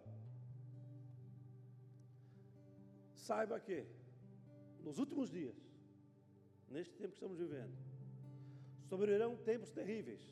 Saiba 3.25 3.59
que, 3.59 3.87
nos 4.83 4.99
últimos 4.99 5.31
dias, 5.31 5.57
neste 6.69 6.95
tempo 6.95 7.09
que 7.09 7.15
estamos 7.15 7.39
vivendo, 7.39 7.75
sobrevirão 8.83 9.35
tempos 9.35 9.71
terríveis. 9.71 10.23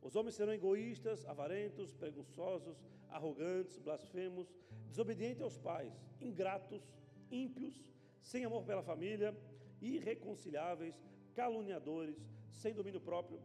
Os 0.00 0.14
homens 0.14 0.36
serão 0.36 0.52
egoístas, 0.52 1.26
avarentos, 1.26 1.92
preguiçosos, 1.92 2.76
arrogantes, 3.08 3.80
blasfemos, 3.80 4.46
desobedientes 4.86 5.42
aos 5.42 5.58
pais, 5.58 5.92
ingratos, 6.20 6.88
ímpios, 7.32 7.84
sem 8.22 8.44
amor 8.44 8.62
pela 8.62 8.84
família, 8.84 9.36
irreconciliáveis, 9.82 10.94
caluniadores, 11.34 12.16
sem 12.52 12.72
domínio 12.72 13.00
próprio, 13.00 13.40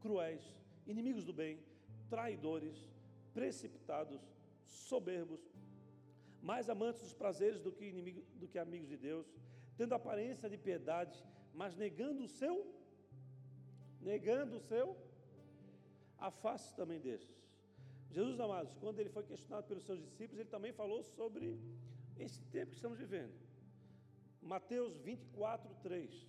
cruéis, 0.00 0.42
inimigos 0.88 1.24
do 1.24 1.32
bem, 1.32 1.60
traidores, 2.10 2.90
precipitados, 3.32 4.20
soberbos, 4.64 5.40
mais 6.42 6.68
amantes 6.70 7.02
dos 7.02 7.14
prazeres 7.14 7.60
do 7.60 7.72
que, 7.72 7.84
inimigo, 7.84 8.22
do 8.34 8.48
que 8.48 8.58
amigos 8.58 8.88
de 8.88 8.96
Deus, 8.96 9.26
tendo 9.76 9.94
aparência 9.94 10.48
de 10.48 10.56
piedade, 10.56 11.24
mas 11.54 11.76
negando 11.76 12.24
o 12.24 12.28
seu, 12.28 12.66
negando 14.00 14.56
o 14.56 14.60
seu, 14.60 14.96
afaste 16.18 16.74
também 16.74 17.00
desses. 17.00 17.38
Jesus, 18.10 18.40
amados, 18.40 18.74
quando 18.76 18.98
ele 19.00 19.10
foi 19.10 19.22
questionado 19.22 19.66
pelos 19.66 19.84
seus 19.84 20.00
discípulos, 20.00 20.40
ele 20.40 20.48
também 20.48 20.72
falou 20.72 21.02
sobre 21.02 21.58
esse 22.16 22.42
tempo 22.46 22.70
que 22.70 22.76
estamos 22.76 22.98
vivendo. 22.98 23.32
Mateus 24.40 24.96
24, 24.98 25.74
3. 25.82 26.26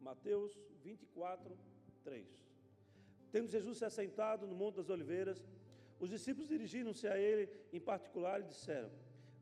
Mateus 0.00 0.58
24, 0.82 1.56
3. 2.02 2.26
Tendo 3.30 3.48
Jesus 3.48 3.78
se 3.78 3.84
assentado 3.84 4.46
no 4.46 4.54
Monte 4.54 4.76
das 4.76 4.88
Oliveiras, 4.88 5.44
os 6.00 6.08
discípulos 6.08 6.48
dirigiram-se 6.48 7.06
a 7.06 7.18
ele 7.18 7.48
em 7.72 7.78
particular 7.78 8.40
e 8.40 8.44
disseram: 8.44 8.90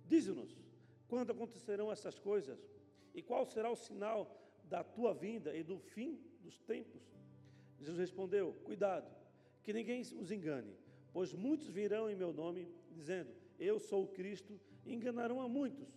Dize-nos, 0.06 0.58
quando 1.06 1.30
acontecerão 1.30 1.90
essas 1.90 2.18
coisas? 2.18 2.58
E 3.14 3.22
qual 3.22 3.46
será 3.46 3.70
o 3.70 3.76
sinal 3.76 4.36
da 4.64 4.84
tua 4.84 5.14
vinda 5.14 5.56
e 5.56 5.62
do 5.62 5.78
fim 5.78 6.20
dos 6.42 6.58
tempos? 6.58 7.02
Jesus 7.78 7.98
respondeu: 7.98 8.52
Cuidado, 8.64 9.08
que 9.62 9.72
ninguém 9.72 10.00
os 10.00 10.30
engane, 10.32 10.74
pois 11.12 11.32
muitos 11.32 11.68
virão 11.68 12.10
em 12.10 12.16
meu 12.16 12.32
nome, 12.32 12.68
dizendo: 12.90 13.30
Eu 13.58 13.78
sou 13.78 14.02
o 14.04 14.08
Cristo, 14.08 14.60
e 14.84 14.94
enganarão 14.94 15.40
a 15.40 15.48
muitos. 15.48 15.88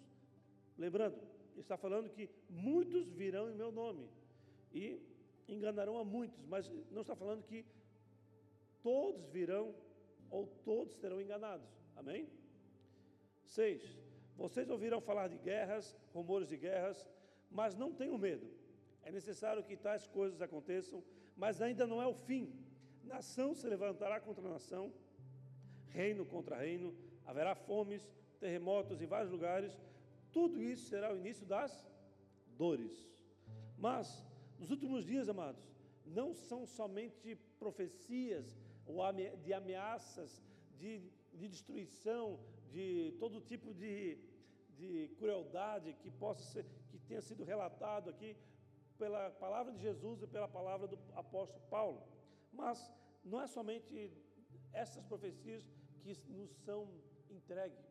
Lembrando, 0.77 1.17
está 1.57 1.77
falando 1.77 2.09
que 2.09 2.29
muitos 2.49 3.09
virão 3.09 3.49
em 3.49 3.55
meu 3.55 3.71
nome 3.71 4.07
e 4.73 5.01
enganarão 5.47 5.97
a 5.97 6.03
muitos, 6.03 6.45
mas 6.45 6.69
não 6.91 7.01
está 7.01 7.15
falando 7.15 7.43
que 7.43 7.65
todos 8.81 9.27
virão 9.29 9.73
ou 10.31 10.47
todos 10.63 10.95
serão 10.95 11.21
enganados. 11.21 11.67
Amém? 11.95 12.27
6. 13.45 13.83
Vocês 14.37 14.69
ouvirão 14.69 15.01
falar 15.01 15.27
de 15.27 15.37
guerras, 15.37 15.95
rumores 16.13 16.47
de 16.47 16.57
guerras, 16.57 17.07
mas 17.51 17.75
não 17.75 17.93
tenham 17.93 18.17
medo. 18.17 18.49
É 19.03 19.11
necessário 19.11 19.63
que 19.63 19.75
tais 19.75 20.07
coisas 20.07 20.41
aconteçam, 20.41 21.03
mas 21.35 21.61
ainda 21.61 21.85
não 21.85 22.01
é 22.01 22.07
o 22.07 22.13
fim. 22.13 22.51
Nação 23.03 23.53
se 23.53 23.67
levantará 23.67 24.19
contra 24.19 24.47
nação, 24.47 24.91
reino 25.89 26.25
contra 26.25 26.57
reino, 26.57 26.95
haverá 27.25 27.53
fomes, 27.53 28.09
terremotos 28.39 29.01
em 29.01 29.05
vários 29.05 29.31
lugares. 29.31 29.77
Tudo 30.31 30.63
isso 30.63 30.87
será 30.87 31.13
o 31.13 31.17
início 31.17 31.45
das 31.45 31.85
dores. 32.57 33.09
Mas, 33.77 34.25
nos 34.57 34.71
últimos 34.71 35.05
dias, 35.05 35.27
amados, 35.27 35.61
não 36.05 36.33
são 36.33 36.65
somente 36.65 37.35
profecias 37.59 38.57
ou 38.85 38.97
de 39.43 39.53
ameaças, 39.53 40.43
de, 40.77 40.99
de 41.33 41.47
destruição, 41.47 42.39
de 42.71 43.15
todo 43.19 43.41
tipo 43.41 43.73
de, 43.73 44.17
de 44.77 45.09
crueldade 45.17 45.93
que 46.01 46.09
possa 46.09 46.43
ser, 46.43 46.65
que 46.89 46.97
tenha 46.99 47.21
sido 47.21 47.43
relatado 47.43 48.09
aqui 48.09 48.35
pela 48.97 49.29
palavra 49.31 49.71
de 49.73 49.81
Jesus 49.81 50.21
e 50.21 50.27
pela 50.27 50.47
palavra 50.47 50.87
do 50.87 50.97
apóstolo 51.15 51.63
Paulo. 51.69 52.03
Mas 52.51 52.91
não 53.23 53.41
é 53.41 53.47
somente 53.47 54.11
essas 54.73 55.03
profecias 55.05 55.63
que 56.03 56.15
nos 56.29 56.51
são 56.65 56.87
entregues. 57.29 57.85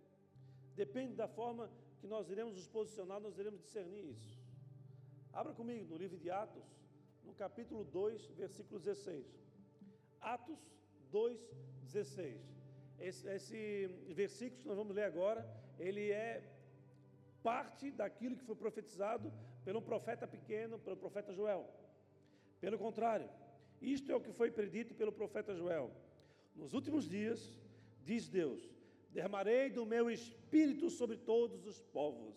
Depende 0.75 1.15
da 1.15 1.29
forma 1.29 1.71
que 2.01 2.07
nós 2.07 2.31
iremos 2.31 2.55
nos 2.55 2.67
posicionar, 2.67 3.21
nós 3.21 3.39
iremos 3.39 3.61
discernir 3.61 4.05
isso. 4.11 4.41
Abra 5.33 5.53
comigo 5.53 5.85
no 5.87 5.97
livro 5.97 6.19
de 6.19 6.31
Atos, 6.31 6.65
no 7.25 7.35
capítulo 7.35 7.85
2, 7.85 8.31
versículo 8.33 8.81
16. 8.81 9.27
Atos 10.21 10.59
2, 11.11 11.39
16. 11.83 12.41
Esse, 12.99 13.29
esse 13.29 13.87
versículo 14.09 14.61
que 14.61 14.69
nós 14.69 14.77
vamos 14.77 14.95
ler 14.95 15.05
agora, 15.05 15.49
ele 15.79 16.11
é 16.11 16.43
parte 17.43 17.91
daquilo 17.91 18.37
que 18.37 18.45
foi 18.45 18.55
profetizado 18.55 19.33
pelo 19.65 19.81
profeta 19.81 20.27
pequeno, 20.27 20.79
pelo 20.79 20.97
profeta 20.97 21.33
Joel. 21.33 21.69
Pelo 22.61 22.79
contrário, 22.79 23.29
isto 23.81 24.13
é 24.13 24.15
o 24.15 24.21
que 24.21 24.33
foi 24.33 24.51
predito 24.51 24.95
pelo 24.95 25.13
profeta 25.13 25.55
Joel. 25.55 25.91
Nos 26.55 26.75
últimos 26.75 27.09
dias, 27.09 27.59
diz 28.05 28.29
Deus: 28.29 28.61
derramarei 29.11 29.71
do 29.71 29.87
meu 29.87 30.11
espírito 30.11 30.91
sobre 30.91 31.17
todos 31.17 31.67
os 31.67 31.81
povos. 31.81 32.35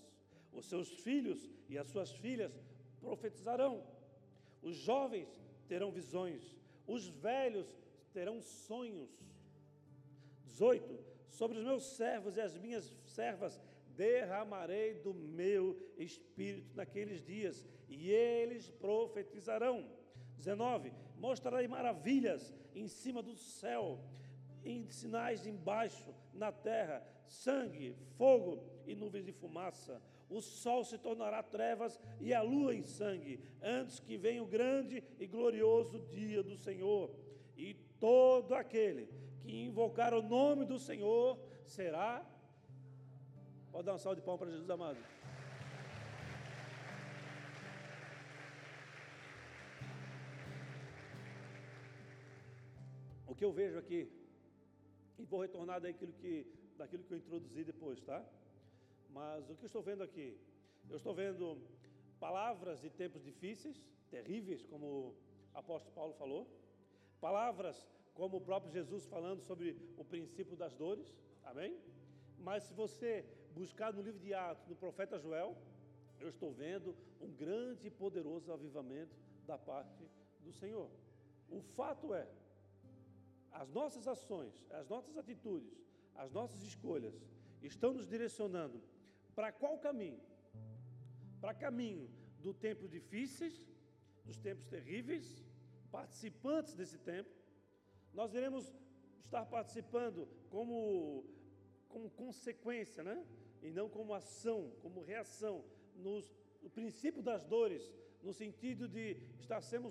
Os 0.52 0.66
seus 0.68 0.90
filhos 1.06 1.50
e 1.68 1.78
as 1.78 1.88
suas 1.88 2.12
filhas 2.12 2.54
profetizarão. 3.02 3.84
Os 4.62 4.76
jovens 4.78 5.28
terão 5.68 5.92
visões. 5.92 6.56
Os 6.88 7.08
velhos 7.08 7.68
terão 8.14 8.42
sonhos. 8.42 9.10
18. 10.46 11.00
Sobre 11.30 11.58
os 11.58 11.64
meus 11.64 11.84
servos 11.84 12.38
e 12.38 12.42
as 12.42 12.56
minhas 12.58 12.96
servas 13.06 13.60
derramarei 13.96 14.96
do 14.96 15.14
meu 15.14 15.78
espírito 15.98 16.76
naqueles 16.76 17.24
dias, 17.24 17.66
e 17.90 18.12
eles 18.12 18.70
profetizarão. 18.70 19.90
19: 20.38 20.94
Mostrarei 21.18 21.68
maravilhas 21.68 22.54
em 22.76 22.88
cima 22.88 23.22
do 23.22 23.36
céu, 23.36 24.00
em 24.64 24.88
sinais 24.90 25.46
embaixo 25.46 26.14
na 26.34 26.52
terra, 26.52 27.06
sangue, 27.28 27.96
fogo 28.18 28.64
e 28.86 28.96
nuvens 28.96 29.26
de 29.26 29.32
fumaça. 29.32 30.02
O 30.30 30.42
sol 30.42 30.84
se 30.84 30.98
tornará 30.98 31.44
trevas 31.44 32.00
e 32.20 32.34
a 32.34 32.42
lua 32.42 32.74
em 32.74 32.84
sangue, 32.84 33.40
antes 33.62 34.00
que 34.00 34.18
venha 34.18 34.42
o 34.42 34.48
grande 34.48 35.04
e 35.20 35.28
glorioso 35.28 36.00
dia 36.10 36.42
do 36.42 36.58
Senhor. 36.58 37.14
E 37.56 37.76
todo 38.04 38.54
aquele 38.64 39.04
que 39.42 39.52
invocar 39.68 40.14
o 40.14 40.22
nome 40.22 40.64
do 40.72 40.78
Senhor 40.88 41.40
será 41.66 42.10
Pode 43.74 43.88
dar 43.88 43.96
um 43.96 43.98
salve 43.98 44.20
de 44.22 44.26
palmas 44.26 44.42
para 44.42 44.52
Jesus 44.52 44.70
amado. 44.70 45.00
O 53.26 53.34
que 53.34 53.44
eu 53.44 53.52
vejo 53.52 53.80
aqui, 53.80 54.02
e 55.18 55.26
vou 55.26 55.42
retornar 55.42 55.82
daquilo 55.82 56.14
que, 56.22 56.46
daquilo 56.78 57.04
que 57.04 57.14
eu 57.16 57.18
introduzi 57.18 57.64
depois, 57.64 58.00
tá? 58.02 58.24
Mas 59.10 59.50
o 59.50 59.56
que 59.56 59.64
eu 59.64 59.72
estou 59.72 59.82
vendo 59.82 60.04
aqui? 60.04 60.38
Eu 60.88 60.98
estou 60.98 61.16
vendo 61.16 61.58
palavras 62.20 62.80
de 62.80 62.92
tempos 62.92 63.24
difíceis, 63.24 63.84
terríveis, 64.12 64.62
como 64.62 64.86
o 64.86 65.16
apóstolo 65.56 65.96
Paulo 65.96 66.14
falou, 66.14 66.48
palavras 67.26 67.78
como 68.14 68.36
o 68.38 68.42
próprio 68.42 68.70
Jesus 68.78 69.06
falando 69.06 69.42
sobre 69.50 69.68
o 69.98 70.04
princípio 70.04 70.58
das 70.58 70.74
dores, 70.76 71.08
amém? 71.46 71.74
Mas 72.38 72.64
se 72.64 72.74
você 72.74 73.12
buscar 73.56 73.94
no 73.94 74.02
livro 74.02 74.20
de 74.20 74.34
Atos, 74.34 74.68
no 74.68 74.76
profeta 74.76 75.18
Joel, 75.18 75.56
eu 76.20 76.28
estou 76.28 76.52
vendo 76.52 76.94
um 77.22 77.32
grande 77.44 77.88
e 77.88 77.90
poderoso 77.90 78.52
avivamento 78.52 79.16
da 79.48 79.58
parte 79.58 80.04
do 80.42 80.52
Senhor. 80.52 80.90
O 81.50 81.62
fato 81.62 82.14
é, 82.14 82.28
as 83.54 83.70
nossas 83.72 84.06
ações, 84.06 84.54
as 84.70 84.90
nossas 84.90 85.16
atitudes, 85.18 85.74
as 86.16 86.30
nossas 86.30 86.62
escolhas 86.64 87.16
estão 87.62 87.94
nos 87.94 88.06
direcionando 88.06 88.82
para 89.34 89.50
qual 89.50 89.78
caminho? 89.78 90.20
Para 91.40 91.54
caminho 91.54 92.10
do 92.42 92.54
tempo 92.54 92.86
difíceis, 92.86 93.56
dos 94.26 94.38
tempos 94.38 94.66
terríveis, 94.66 95.42
participantes 95.98 96.74
desse 96.74 96.98
tempo. 96.98 97.30
Nós 98.20 98.34
iremos 98.34 98.66
estar 99.26 99.46
participando 99.46 100.28
como, 100.50 101.24
como 101.88 102.10
consequência, 102.10 103.04
né? 103.04 103.24
e 103.62 103.70
não 103.72 103.88
como 103.88 104.14
ação, 104.14 104.60
como 104.82 105.02
reação, 105.02 105.64
nos, 105.96 106.26
no 106.64 106.70
princípio 106.70 107.22
das 107.22 107.46
dores, 107.46 107.94
no 108.24 108.34
sentido 108.34 108.88
de 108.88 109.18
estar 109.40 109.62
sendo 109.62 109.90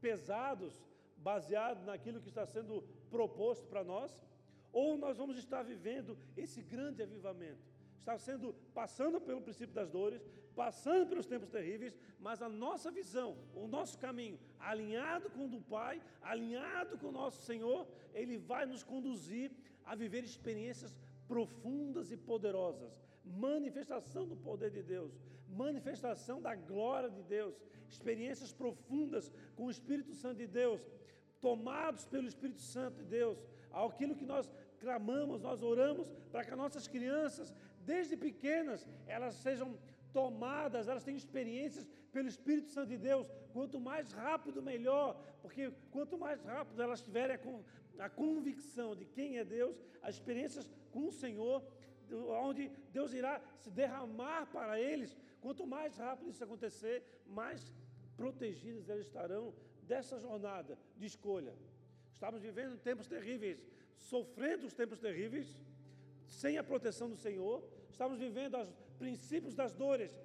pesados, 0.00 0.82
baseado 1.16 1.84
naquilo 1.84 2.22
que 2.22 2.28
está 2.28 2.46
sendo 2.46 2.82
proposto 3.10 3.66
para 3.66 3.84
nós, 3.84 4.24
ou 4.72 4.96
nós 4.96 5.18
vamos 5.18 5.36
estar 5.36 5.62
vivendo 5.62 6.16
esse 6.36 6.62
grande 6.62 7.02
avivamento, 7.02 7.68
está 8.00 8.18
sendo 8.18 8.54
passando 8.74 9.20
pelo 9.20 9.40
princípio 9.40 9.74
das 9.74 9.90
dores, 9.90 10.22
passando 10.54 11.06
pelos 11.06 11.26
tempos 11.26 11.48
terríveis, 11.48 11.96
mas 12.18 12.42
a 12.42 12.48
nossa 12.48 12.90
visão, 12.90 13.36
o 13.54 13.66
nosso 13.66 13.98
caminho, 13.98 14.38
alinhado 14.58 15.30
com 15.30 15.46
o 15.46 15.48
do 15.48 15.60
Pai, 15.60 16.02
alinhado 16.20 16.98
com 16.98 17.08
o 17.08 17.12
nosso 17.12 17.42
Senhor, 17.42 17.86
ele 18.12 18.36
vai 18.36 18.66
nos 18.66 18.82
conduzir 18.82 19.50
a 19.84 19.94
viver 19.94 20.24
experiências 20.24 20.98
profundas 21.28 22.10
e 22.10 22.16
poderosas, 22.16 22.92
manifestação 23.24 24.26
do 24.26 24.36
poder 24.36 24.70
de 24.70 24.82
Deus, 24.82 25.12
manifestação 25.48 26.40
da 26.40 26.54
glória 26.54 27.10
de 27.10 27.22
Deus, 27.22 27.54
experiências 27.88 28.52
profundas 28.52 29.32
com 29.56 29.66
o 29.66 29.70
Espírito 29.70 30.14
Santo 30.14 30.38
de 30.38 30.46
Deus, 30.46 30.80
tomados 31.40 32.04
pelo 32.06 32.26
Espírito 32.26 32.60
Santo 32.60 32.96
de 32.98 33.04
Deus, 33.04 33.38
aquilo 33.72 34.16
que 34.16 34.24
nós 34.24 34.50
clamamos, 34.80 35.40
nós 35.40 35.62
oramos 35.62 36.10
para 36.32 36.44
que 36.44 36.50
as 36.50 36.58
nossas 36.58 36.88
crianças, 36.88 37.54
desde 37.80 38.16
pequenas, 38.16 38.88
elas 39.06 39.34
sejam 39.36 39.78
tomadas, 40.12 40.88
elas 40.88 41.04
têm 41.04 41.16
experiências 41.16 41.86
pelo 42.12 42.28
Espírito 42.28 42.68
Santo 42.68 42.88
de 42.88 42.98
Deus. 42.98 43.26
Quanto 43.52 43.80
mais 43.80 44.12
rápido, 44.12 44.62
melhor, 44.62 45.20
porque 45.42 45.72
quanto 45.90 46.18
mais 46.18 46.42
rápido 46.44 46.82
elas 46.82 47.00
tiverem 47.00 47.38
a, 47.98 48.08
convicção 48.08 48.94
de 48.94 49.04
quem 49.04 49.38
é 49.38 49.44
Deus, 49.44 49.76
as 50.02 50.16
experiências 50.16 50.70
com 50.90 51.06
o 51.08 51.12
Senhor, 51.12 51.62
onde 52.48 52.70
Deus 52.92 53.12
irá 53.12 53.40
se 53.56 53.70
derramar 53.70 54.46
para 54.46 54.80
eles. 54.80 55.16
Quanto 55.40 55.66
mais 55.66 55.96
rápido 55.96 56.30
isso 56.30 56.44
acontecer, 56.44 57.02
mais 57.26 57.72
protegidos 58.16 58.88
eles 58.88 59.06
estarão 59.06 59.54
dessa 59.82 60.18
jornada 60.18 60.78
de 60.96 61.06
escolha. 61.06 61.54
Estamos 62.12 62.42
vivendo 62.42 62.76
tempos 62.78 63.06
terríveis, 63.06 63.64
sofrendo 63.96 64.66
os 64.66 64.74
tempos 64.74 64.98
terríveis, 64.98 65.48
sem 66.30 66.56
a 66.56 66.64
proteção 66.64 67.10
do 67.10 67.16
Senhor. 67.16 67.62
Estamos 67.90 68.18
vivendo 68.18 68.56
os 68.56 68.72
princípios 68.98 69.54
das 69.54 69.74
dores, 69.74 70.18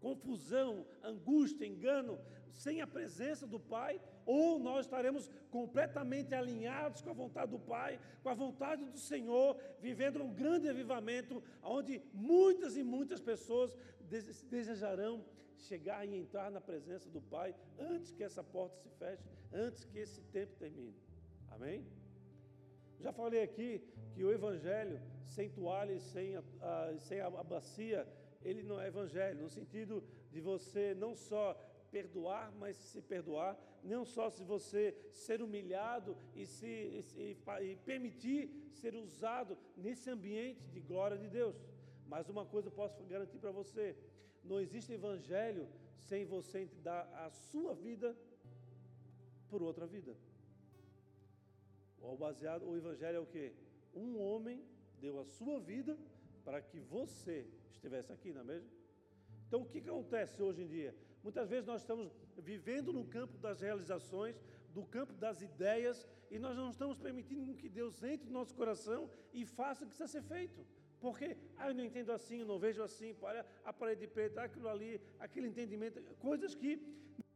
confusão, 0.00 0.86
angústia, 1.02 1.66
engano, 1.66 2.18
sem 2.52 2.80
a 2.80 2.86
presença 2.86 3.46
do 3.46 3.60
Pai, 3.60 4.00
ou 4.24 4.58
nós 4.58 4.86
estaremos 4.86 5.30
completamente 5.50 6.34
alinhados 6.34 7.02
com 7.02 7.10
a 7.10 7.14
vontade 7.14 7.50
do 7.50 7.58
Pai, 7.58 8.00
com 8.22 8.28
a 8.28 8.34
vontade 8.34 8.84
do 8.84 8.98
Senhor, 8.98 9.56
vivendo 9.80 10.22
um 10.22 10.32
grande 10.32 10.68
avivamento, 10.68 11.42
onde 11.62 12.00
muitas 12.12 12.76
e 12.76 12.82
muitas 12.82 13.20
pessoas 13.20 13.76
desejarão 14.50 15.24
chegar 15.56 16.06
e 16.06 16.16
entrar 16.16 16.50
na 16.50 16.60
presença 16.60 17.08
do 17.10 17.20
Pai 17.20 17.54
antes 17.78 18.12
que 18.12 18.22
essa 18.22 18.42
porta 18.42 18.76
se 18.78 18.88
feche, 18.90 19.22
antes 19.52 19.84
que 19.84 19.98
esse 19.98 20.20
tempo 20.22 20.54
termine. 20.56 20.94
Amém? 21.50 21.84
Já 23.00 23.12
falei 23.12 23.42
aqui 23.42 23.82
que 24.18 24.24
o 24.24 24.32
Evangelho 24.32 25.00
sem 25.34 25.48
toalha 25.48 25.92
e 25.92 26.00
sem 26.00 26.34
a, 26.34 26.42
a, 26.60 26.98
sem 26.98 27.20
a 27.20 27.30
bacia, 27.30 28.00
ele 28.42 28.64
não 28.64 28.80
é 28.80 28.88
Evangelho, 28.88 29.42
no 29.44 29.48
sentido 29.48 30.02
de 30.32 30.40
você 30.40 30.92
não 30.92 31.14
só 31.14 31.44
perdoar, 31.92 32.50
mas 32.62 32.76
se 32.76 33.00
perdoar, 33.00 33.56
não 33.92 34.04
só 34.04 34.28
se 34.28 34.42
você 34.42 34.82
ser 35.12 35.40
humilhado 35.40 36.16
e, 36.34 36.44
se, 36.46 36.66
e, 36.66 37.36
e 37.62 37.76
permitir 37.90 38.50
ser 38.80 38.96
usado 38.96 39.56
nesse 39.76 40.10
ambiente 40.10 40.66
de 40.74 40.80
glória 40.80 41.16
de 41.16 41.28
Deus. 41.28 41.54
Mas 42.08 42.28
uma 42.28 42.44
coisa 42.44 42.66
eu 42.66 42.72
posso 42.72 43.00
garantir 43.04 43.38
para 43.38 43.52
você: 43.52 43.96
não 44.42 44.58
existe 44.58 44.92
evangelho 44.92 45.68
sem 46.08 46.24
você 46.24 46.68
dar 46.82 47.04
a 47.24 47.30
sua 47.30 47.72
vida 47.72 48.16
por 49.48 49.62
outra 49.62 49.86
vida. 49.86 50.12
O 52.00 52.16
baseado, 52.16 52.68
o 52.68 52.76
evangelho 52.76 53.18
é 53.18 53.20
o 53.20 53.26
que? 53.26 53.46
Um 53.94 54.18
homem 54.18 54.62
deu 55.00 55.18
a 55.18 55.24
sua 55.24 55.58
vida 55.60 55.98
para 56.44 56.60
que 56.60 56.78
você 56.80 57.46
estivesse 57.70 58.12
aqui, 58.12 58.32
não 58.32 58.42
é 58.42 58.44
mesmo? 58.44 58.70
Então 59.46 59.62
o 59.62 59.66
que 59.66 59.78
acontece 59.78 60.42
hoje 60.42 60.62
em 60.62 60.66
dia? 60.66 60.94
Muitas 61.22 61.48
vezes 61.48 61.66
nós 61.66 61.80
estamos 61.82 62.10
vivendo 62.36 62.92
no 62.92 63.04
campo 63.04 63.36
das 63.38 63.60
realizações, 63.60 64.40
do 64.72 64.84
campo 64.84 65.12
das 65.14 65.40
ideias, 65.42 66.06
e 66.30 66.38
nós 66.38 66.56
não 66.56 66.70
estamos 66.70 66.98
permitindo 66.98 67.54
que 67.54 67.68
Deus 67.68 68.02
entre 68.02 68.26
no 68.26 68.34
nosso 68.34 68.54
coração 68.54 69.10
e 69.32 69.44
faça 69.44 69.82
o 69.82 69.86
que 69.86 69.94
precisa 69.94 70.20
ser 70.20 70.22
feito. 70.22 70.64
Porque, 71.00 71.36
ah, 71.56 71.68
eu 71.68 71.74
não 71.74 71.84
entendo 71.84 72.10
assim, 72.12 72.40
eu 72.40 72.46
não 72.46 72.58
vejo 72.58 72.82
assim, 72.82 73.14
para 73.14 73.46
a 73.64 73.72
parede 73.72 74.06
preta, 74.06 74.42
aquilo 74.42 74.68
ali, 74.68 75.00
aquele 75.18 75.48
entendimento, 75.48 76.02
coisas 76.18 76.54
que 76.54 76.80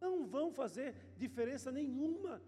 não 0.00 0.26
vão 0.26 0.52
fazer 0.52 0.94
diferença 1.16 1.70
nenhuma 1.70 2.42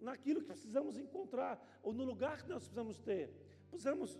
naquilo 0.00 0.40
que 0.40 0.46
precisamos 0.46 0.96
encontrar, 0.98 1.60
ou 1.82 1.92
no 1.92 2.04
lugar 2.04 2.42
que 2.42 2.48
nós 2.48 2.62
precisamos 2.62 2.98
ter. 2.98 3.30
Precisamos 3.68 4.18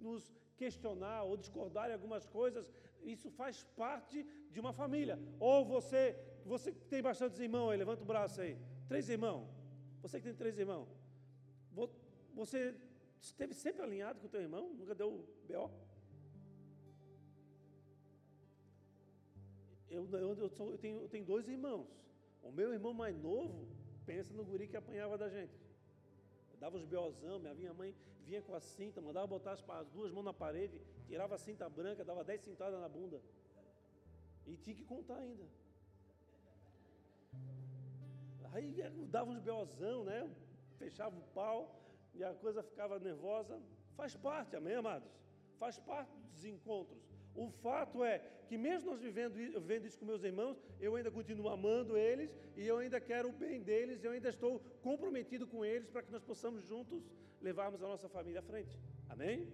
nos 0.00 0.32
questionar 0.56 1.22
ou 1.24 1.36
discordar 1.36 1.90
em 1.90 1.94
algumas 1.94 2.26
coisas, 2.26 2.70
isso 3.02 3.30
faz 3.30 3.64
parte 3.76 4.24
de 4.50 4.60
uma 4.60 4.72
família. 4.72 5.18
Ou 5.40 5.64
você, 5.64 6.16
você 6.44 6.72
que 6.72 6.84
tem 6.86 7.02
bastantes 7.02 7.38
irmãos 7.38 7.70
aí, 7.70 7.78
levanta 7.78 8.02
o 8.02 8.06
braço 8.06 8.40
aí. 8.40 8.56
Três 8.88 9.08
irmãos. 9.08 9.48
Você 10.02 10.18
que 10.18 10.24
tem 10.24 10.34
três 10.34 10.58
irmãos. 10.58 10.88
Você 12.34 12.74
esteve 13.20 13.54
sempre 13.54 13.82
alinhado 13.82 14.20
com 14.20 14.26
o 14.26 14.28
teu 14.28 14.40
irmão? 14.40 14.72
Nunca 14.74 14.94
deu 14.94 15.24
B.O.? 15.46 15.70
Eu, 19.90 20.08
eu, 20.10 20.34
eu, 20.34 20.48
sou, 20.48 20.70
eu, 20.70 20.78
tenho, 20.78 21.02
eu 21.02 21.08
tenho 21.08 21.24
dois 21.24 21.48
irmãos. 21.48 21.86
O 22.42 22.50
meu 22.50 22.72
irmão 22.72 22.94
mais 22.94 23.16
novo, 23.16 23.68
pensa 24.06 24.32
no 24.34 24.44
guri 24.44 24.66
que 24.66 24.76
apanhava 24.76 25.16
da 25.16 25.28
gente. 25.28 25.54
Eu 26.52 26.58
dava 26.58 26.76
os 26.76 26.84
beozão, 26.84 27.38
minha 27.38 27.74
mãe 27.74 27.94
vinha 28.24 28.42
com 28.42 28.54
a 28.54 28.60
cinta, 28.60 29.00
mandava 29.00 29.26
botar 29.26 29.52
as, 29.52 29.64
as 29.68 29.88
duas 29.90 30.12
mãos 30.12 30.24
na 30.24 30.32
parede, 30.32 30.80
tirava 31.06 31.34
a 31.34 31.38
cinta 31.38 31.68
branca, 31.68 32.04
dava 32.04 32.24
dez 32.24 32.40
cintadas 32.40 32.80
na 32.80 32.88
bunda. 32.88 33.20
E 34.46 34.56
tinha 34.56 34.76
que 34.76 34.84
contar 34.84 35.18
ainda. 35.18 35.44
Aí 38.52 38.82
dava 39.08 39.30
uns 39.30 39.40
beozão, 39.40 40.04
né? 40.04 40.28
Fechava 40.78 41.16
o 41.16 41.22
pau 41.34 41.80
e 42.14 42.22
a 42.22 42.34
coisa 42.34 42.62
ficava 42.62 42.98
nervosa. 42.98 43.60
Faz 43.96 44.14
parte, 44.16 44.56
amém, 44.56 44.74
amados? 44.74 45.10
Faz 45.58 45.78
parte 45.78 46.12
dos 46.32 46.44
encontros. 46.44 47.11
O 47.34 47.48
fato 47.48 48.04
é 48.04 48.18
que, 48.46 48.58
mesmo 48.58 48.90
nós 48.90 49.00
vivendo, 49.00 49.38
isso 49.86 49.98
com 49.98 50.04
meus 50.04 50.22
irmãos, 50.22 50.60
eu 50.78 50.94
ainda 50.94 51.10
continuo 51.10 51.48
amando 51.48 51.96
eles 51.96 52.36
e 52.56 52.66
eu 52.66 52.78
ainda 52.78 53.00
quero 53.00 53.30
o 53.30 53.32
bem 53.32 53.62
deles, 53.62 54.04
eu 54.04 54.12
ainda 54.12 54.28
estou 54.28 54.60
comprometido 54.82 55.46
com 55.46 55.64
eles 55.64 55.88
para 55.88 56.02
que 56.02 56.12
nós 56.12 56.22
possamos 56.22 56.62
juntos 56.64 57.02
levarmos 57.40 57.82
a 57.82 57.88
nossa 57.88 58.08
família 58.08 58.40
à 58.40 58.42
frente. 58.42 58.78
Amém? 59.08 59.48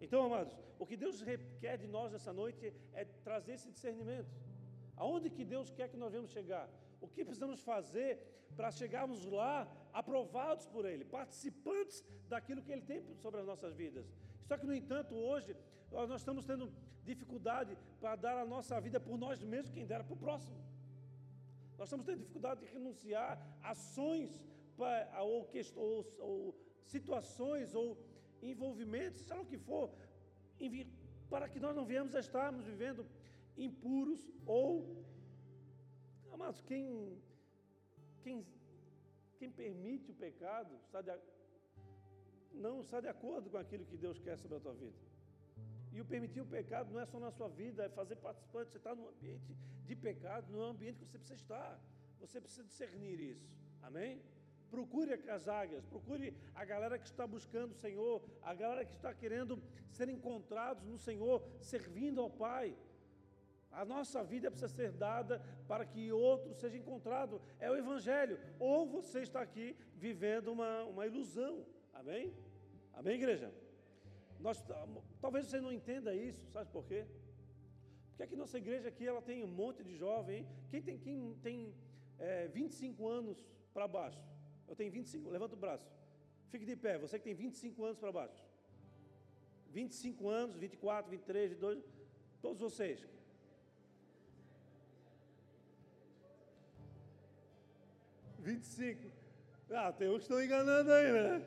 Então, 0.00 0.22
amados, 0.22 0.54
o 0.78 0.84
que 0.84 0.96
Deus 0.96 1.22
requer 1.22 1.78
de 1.78 1.86
nós 1.86 2.12
nessa 2.12 2.32
noite 2.32 2.72
é 2.92 3.04
trazer 3.04 3.54
esse 3.54 3.70
discernimento. 3.70 4.28
Aonde 4.96 5.30
que 5.30 5.44
Deus 5.44 5.70
quer 5.70 5.88
que 5.88 5.96
nós 5.96 6.12
venhamos 6.12 6.30
chegar? 6.30 6.68
O 7.00 7.08
que 7.08 7.24
precisamos 7.24 7.60
fazer 7.62 8.18
para 8.54 8.70
chegarmos 8.70 9.24
lá 9.24 9.66
aprovados 9.92 10.66
por 10.66 10.84
Ele, 10.84 11.04
participantes 11.04 12.04
daquilo 12.28 12.62
que 12.62 12.70
Ele 12.70 12.82
tem 12.82 13.02
sobre 13.16 13.40
as 13.40 13.46
nossas 13.46 13.74
vidas? 13.74 14.06
Só 14.44 14.58
que, 14.58 14.66
no 14.66 14.74
entanto, 14.74 15.14
hoje 15.14 15.56
nós 15.94 16.20
estamos 16.20 16.44
tendo 16.44 16.72
dificuldade 17.04 17.76
para 18.00 18.16
dar 18.16 18.36
a 18.38 18.46
nossa 18.54 18.80
vida 18.80 18.98
por 18.98 19.16
nós 19.16 19.42
mesmos, 19.42 19.70
quem 19.76 19.86
dera 19.86 20.04
para 20.04 20.14
o 20.14 20.22
próximo. 20.24 20.56
Nós 21.78 21.86
estamos 21.88 22.06
tendo 22.06 22.18
dificuldade 22.18 22.60
de 22.60 22.66
renunciar 22.72 23.32
ações 23.62 24.30
para, 24.76 25.22
ou, 25.22 25.48
ou, 25.76 26.06
ou 26.18 26.54
situações 26.84 27.74
ou 27.74 27.98
envolvimentos, 28.42 29.20
seja 29.20 29.40
o 29.40 29.46
que 29.46 29.58
for, 29.58 29.90
para 31.28 31.48
que 31.48 31.60
nós 31.64 31.74
não 31.74 31.84
venhamos 31.84 32.14
a 32.14 32.20
estarmos 32.20 32.64
vivendo 32.64 33.06
impuros 33.56 34.20
ou. 34.46 35.04
Amados, 36.32 36.60
quem, 36.62 37.16
quem, 38.22 38.44
quem 39.38 39.50
permite 39.50 40.10
o 40.10 40.14
pecado 40.14 40.74
está 40.86 41.00
de, 41.00 41.12
não 42.52 42.80
está 42.80 43.00
de 43.00 43.08
acordo 43.08 43.50
com 43.50 43.56
aquilo 43.56 43.84
que 43.84 43.96
Deus 43.96 44.18
quer 44.18 44.36
sobre 44.36 44.56
a 44.56 44.60
tua 44.60 44.74
vida. 44.74 45.13
E 45.94 46.00
o 46.00 46.04
permitir 46.04 46.40
o 46.40 46.46
pecado 46.46 46.92
não 46.92 47.00
é 47.00 47.06
só 47.06 47.20
na 47.20 47.30
sua 47.30 47.48
vida, 47.48 47.84
é 47.84 47.88
fazer 47.88 48.16
participante. 48.16 48.72
Você 48.72 48.78
está 48.78 48.92
num 48.96 49.08
ambiente 49.08 49.56
de 49.84 49.94
pecado, 49.94 50.50
não 50.52 50.60
é 50.62 50.66
um 50.66 50.70
ambiente 50.70 50.98
que 50.98 51.06
você 51.06 51.18
precisa 51.18 51.40
estar. 51.40 51.80
Você 52.20 52.40
precisa 52.40 52.64
discernir 52.64 53.20
isso. 53.20 53.48
Amém? 53.80 54.20
Procure 54.72 55.12
as 55.30 55.46
águias, 55.46 55.84
procure 55.84 56.36
a 56.52 56.64
galera 56.64 56.98
que 56.98 57.06
está 57.06 57.24
buscando 57.28 57.70
o 57.70 57.76
Senhor, 57.76 58.20
a 58.42 58.52
galera 58.54 58.84
que 58.84 58.92
está 58.92 59.14
querendo 59.14 59.62
ser 59.88 60.08
encontrados 60.08 60.84
no 60.84 60.98
Senhor, 60.98 61.46
servindo 61.60 62.20
ao 62.20 62.28
Pai. 62.28 62.76
A 63.70 63.84
nossa 63.84 64.24
vida 64.24 64.50
precisa 64.50 64.74
ser 64.74 64.90
dada 64.90 65.40
para 65.68 65.84
que 65.84 66.10
outro 66.10 66.54
seja 66.54 66.76
encontrado. 66.76 67.40
É 67.60 67.70
o 67.70 67.76
Evangelho. 67.76 68.36
Ou 68.58 68.84
você 68.84 69.20
está 69.20 69.40
aqui 69.40 69.76
vivendo 69.94 70.48
uma, 70.48 70.82
uma 70.84 71.06
ilusão. 71.06 71.64
Amém? 71.92 72.34
Amém, 72.92 73.14
igreja? 73.14 73.52
Nós, 74.44 74.62
talvez 75.22 75.46
você 75.46 75.58
não 75.58 75.72
entenda 75.72 76.14
isso, 76.14 76.46
sabe 76.52 76.70
por 76.70 76.84
quê? 76.84 77.06
Porque 78.08 78.24
aqui 78.24 78.36
nossa 78.36 78.58
igreja 78.58 78.88
aqui 78.90 79.06
ela 79.06 79.22
tem 79.22 79.42
um 79.42 79.48
monte 79.48 79.82
de 79.82 79.96
jovem. 79.96 80.46
Quem 80.70 80.82
tem, 80.82 80.98
quem 80.98 81.34
tem 81.42 81.74
é, 82.18 82.46
25 82.48 83.08
anos 83.08 83.38
para 83.72 83.88
baixo? 83.88 84.22
Eu 84.68 84.76
tenho 84.76 84.92
25, 84.92 85.30
levanta 85.30 85.54
o 85.54 85.58
braço. 85.58 85.90
Fique 86.50 86.66
de 86.66 86.76
pé, 86.76 86.98
você 86.98 87.18
que 87.18 87.24
tem 87.24 87.34
25 87.34 87.84
anos 87.86 87.98
para 87.98 88.12
baixo. 88.12 88.44
25 89.70 90.28
anos, 90.28 90.56
24, 90.56 91.10
23, 91.10 91.50
22, 91.52 91.82
todos 92.42 92.60
vocês. 92.60 93.02
Vinte 98.40 98.62
e 98.62 98.66
cinco. 98.66 99.10
Ah, 99.70 99.90
tem 99.90 100.10
uns 100.10 100.18
que 100.18 100.22
estão 100.24 100.44
enganando 100.44 100.92
aí, 100.92 101.12
né? 101.12 101.42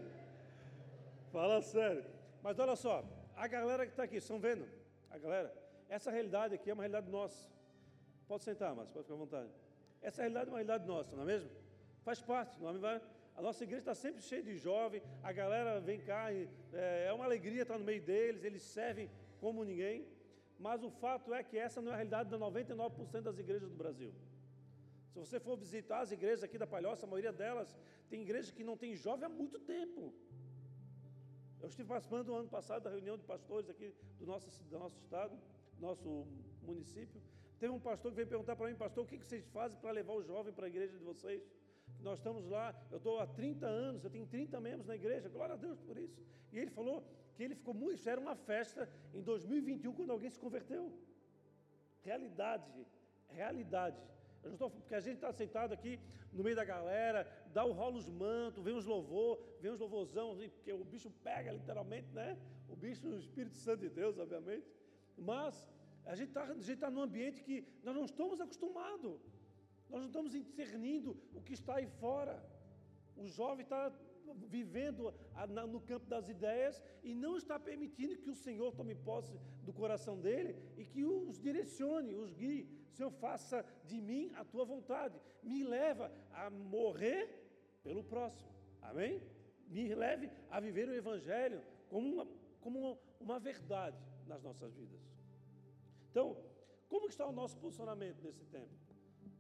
Fala 1.32 1.62
sério. 1.62 2.17
Mas 2.48 2.58
olha 2.60 2.78
só, 2.78 3.04
a 3.36 3.46
galera 3.46 3.86
que 3.86 3.92
está 3.92 4.04
aqui, 4.04 4.16
estão 4.16 4.40
vendo? 4.40 4.66
A 5.10 5.18
galera, 5.18 5.54
essa 5.90 6.10
realidade 6.10 6.56
aqui 6.56 6.70
é 6.70 6.74
uma 6.74 6.84
realidade 6.84 7.12
nossa. 7.12 7.50
Pode 8.26 8.42
sentar, 8.46 8.74
mas 8.74 8.90
pode 8.90 9.04
ficar 9.04 9.16
à 9.16 9.18
vontade. 9.18 9.50
Essa 10.02 10.22
realidade 10.22 10.48
é 10.48 10.52
uma 10.54 10.60
realidade 10.60 10.88
nossa, 10.88 11.14
não 11.14 11.24
é 11.24 11.26
mesmo? 11.26 11.50
Faz 12.06 12.22
parte, 12.22 12.58
não 12.62 12.70
é? 12.88 13.02
A 13.36 13.42
nossa 13.42 13.66
igreja 13.66 13.82
está 13.82 13.94
sempre 13.94 14.22
cheia 14.22 14.42
de 14.42 14.56
jovens, 14.56 15.04
a 15.22 15.34
galera 15.34 15.82
vem 15.82 16.00
cá, 16.00 16.32
e, 16.32 16.48
é, 16.72 17.08
é 17.10 17.12
uma 17.12 17.26
alegria 17.26 17.64
estar 17.64 17.78
no 17.78 17.84
meio 17.84 18.02
deles, 18.02 18.46
eles 18.46 18.62
servem 18.62 19.12
como 19.42 19.66
ninguém. 19.66 20.08
Mas 20.58 20.82
o 20.84 20.90
fato 20.90 21.34
é 21.34 21.44
que 21.44 21.58
essa 21.58 21.82
não 21.82 21.92
é 21.92 21.96
a 21.96 21.98
realidade 21.98 22.30
da 22.30 22.40
99% 22.40 23.24
das 23.24 23.38
igrejas 23.38 23.70
do 23.70 23.76
Brasil. 23.76 24.14
Se 25.10 25.20
você 25.20 25.38
for 25.38 25.58
visitar 25.58 26.00
as 26.00 26.14
igrejas 26.14 26.46
aqui 26.46 26.58
da 26.58 26.66
Palhoça, 26.66 27.06
a 27.06 27.10
maioria 27.10 27.34
delas 27.34 27.78
tem 28.10 28.22
igrejas 28.22 28.52
que 28.52 28.64
não 28.64 28.78
tem 28.78 28.96
jovem 28.96 29.26
há 29.26 29.30
muito 29.30 29.60
tempo. 29.60 30.14
Eu 31.62 31.70
estive 31.70 31.88
participando 31.88 32.28
no 32.28 32.36
ano 32.36 32.50
passado 32.50 32.84
da 32.84 32.90
reunião 32.90 33.18
de 33.18 33.24
pastores 33.24 33.70
aqui 33.70 33.94
do 34.20 34.26
nosso, 34.26 34.64
do 34.66 34.80
nosso 34.80 34.98
estado, 34.98 35.38
nosso 35.80 36.28
município. 36.62 37.22
Teve 37.60 37.74
um 37.74 37.80
pastor 37.80 38.12
que 38.12 38.16
veio 38.18 38.28
perguntar 38.28 38.56
para 38.56 38.68
mim, 38.68 38.76
pastor, 38.76 39.04
o 39.04 39.08
que 39.08 39.18
vocês 39.18 39.46
fazem 39.48 39.78
para 39.80 39.92
levar 39.92 40.14
o 40.14 40.24
jovem 40.24 40.54
para 40.54 40.66
a 40.68 40.70
igreja 40.70 40.96
de 40.98 41.04
vocês? 41.04 41.42
Nós 42.00 42.20
estamos 42.20 42.46
lá, 42.48 42.76
eu 42.92 42.98
estou 42.98 43.20
há 43.20 43.26
30 43.26 43.66
anos, 43.66 44.04
eu 44.04 44.10
tenho 44.10 44.28
30 44.28 44.60
membros 44.62 44.86
na 44.86 44.96
igreja, 44.96 45.30
glória 45.30 45.56
a 45.56 45.58
Deus 45.58 45.80
por 45.80 45.98
isso. 45.98 46.22
E 46.52 46.60
ele 46.60 46.70
falou 46.70 47.04
que 47.36 47.44
ele 47.44 47.56
ficou 47.56 47.74
muito, 47.74 47.96
isso 47.96 48.10
era 48.10 48.22
uma 48.22 48.36
festa 48.36 48.90
em 49.14 49.22
2021 49.22 49.94
quando 49.94 50.12
alguém 50.12 50.30
se 50.30 50.40
converteu. 50.40 50.94
Realidade, 52.04 52.70
realidade. 53.30 54.00
Eu 54.52 54.58
tô, 54.58 54.70
porque 54.70 54.96
a 54.96 55.00
gente 55.00 55.16
está 55.16 55.32
sentado 55.32 55.74
aqui 55.74 56.00
no 56.32 56.44
meio 56.44 56.56
da 56.56 56.64
galera, 56.64 57.28
dá 57.54 57.64
o 57.66 57.72
rolo 57.72 57.98
os 57.98 58.10
mantos, 58.10 58.64
vem 58.64 58.76
os 58.76 58.86
louvor, 58.86 59.40
vem 59.62 59.72
os 59.72 59.80
louvorzão, 59.80 60.36
porque 60.56 60.72
o 60.72 60.84
bicho 60.84 61.10
pega 61.24 61.52
literalmente, 61.52 62.10
né? 62.14 62.38
O 62.70 62.76
bicho, 62.76 63.08
o 63.08 63.20
Espírito 63.20 63.56
Santo 63.56 63.82
de 63.82 63.90
Deus, 63.90 64.18
obviamente. 64.18 64.68
Mas 65.18 65.68
a 66.06 66.16
gente 66.16 66.30
está 66.30 66.88
tá 66.88 66.92
num 66.92 67.02
ambiente 67.02 67.42
que 67.42 67.66
nós 67.84 67.96
não 67.96 68.06
estamos 68.06 68.40
acostumados. 68.40 69.20
Nós 69.90 70.02
não 70.02 70.08
estamos 70.08 70.32
discernindo 70.32 71.18
o 71.34 71.42
que 71.42 71.54
está 71.54 71.76
aí 71.76 71.88
fora. 72.00 72.44
O 73.16 73.28
jovem 73.28 73.64
está 73.64 73.92
vivendo 74.34 75.14
no 75.70 75.82
campo 75.82 76.06
das 76.06 76.30
ideias 76.30 76.82
e 77.04 77.14
não 77.14 77.38
está 77.38 77.60
permitindo 77.60 78.18
que 78.18 78.30
o 78.30 78.36
Senhor 78.36 78.74
tome 78.74 78.96
posse 78.96 79.40
do 79.64 79.74
coração 79.74 80.20
dele 80.20 80.56
e 80.78 80.86
que 80.86 81.04
os 81.06 81.40
direcione, 81.40 82.16
os 82.16 82.34
guie. 82.34 82.68
Senhor, 82.92 83.12
faça 83.12 83.66
de 83.86 84.02
mim 84.02 84.32
a 84.36 84.44
tua 84.44 84.66
vontade. 84.66 85.20
Me 85.44 85.64
leva 85.64 86.12
a 86.32 86.50
morrer 86.50 87.30
pelo 87.84 88.04
próximo. 88.04 88.52
Amém? 88.82 89.22
Me 89.68 89.94
leve 89.94 90.30
a 90.50 90.60
viver 90.60 90.88
o 90.88 90.94
Evangelho 90.94 91.62
como 91.90 92.08
uma, 92.08 92.28
como 92.62 92.80
uma, 92.80 92.98
uma 93.20 93.40
verdade 93.40 93.98
nas 94.26 94.42
nossas 94.42 94.74
vidas. 94.74 95.02
Então, 96.10 96.38
como 96.90 97.08
está 97.08 97.26
o 97.28 97.32
nosso 97.32 97.58
posicionamento 97.58 98.22
nesse 98.24 98.46
tempo? 98.46 98.74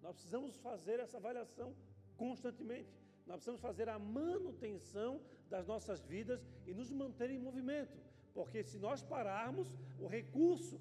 Nós 0.01 0.13
precisamos 0.13 0.55
fazer 0.57 0.99
essa 0.99 1.17
avaliação 1.17 1.75
constantemente. 2.15 3.06
Nós 3.27 3.37
precisamos 3.37 3.61
fazer 3.61 3.89
a 3.89 3.99
manutenção 3.99 5.21
das 5.49 5.67
nossas 5.67 6.01
vidas 6.05 6.45
e 6.65 6.73
nos 6.73 6.91
manter 6.91 7.29
em 7.29 7.37
movimento. 7.37 7.97
Porque 8.33 8.63
se 8.63 8.77
nós 8.77 9.01
pararmos, 9.01 9.73
o 9.99 10.07
recurso 10.07 10.79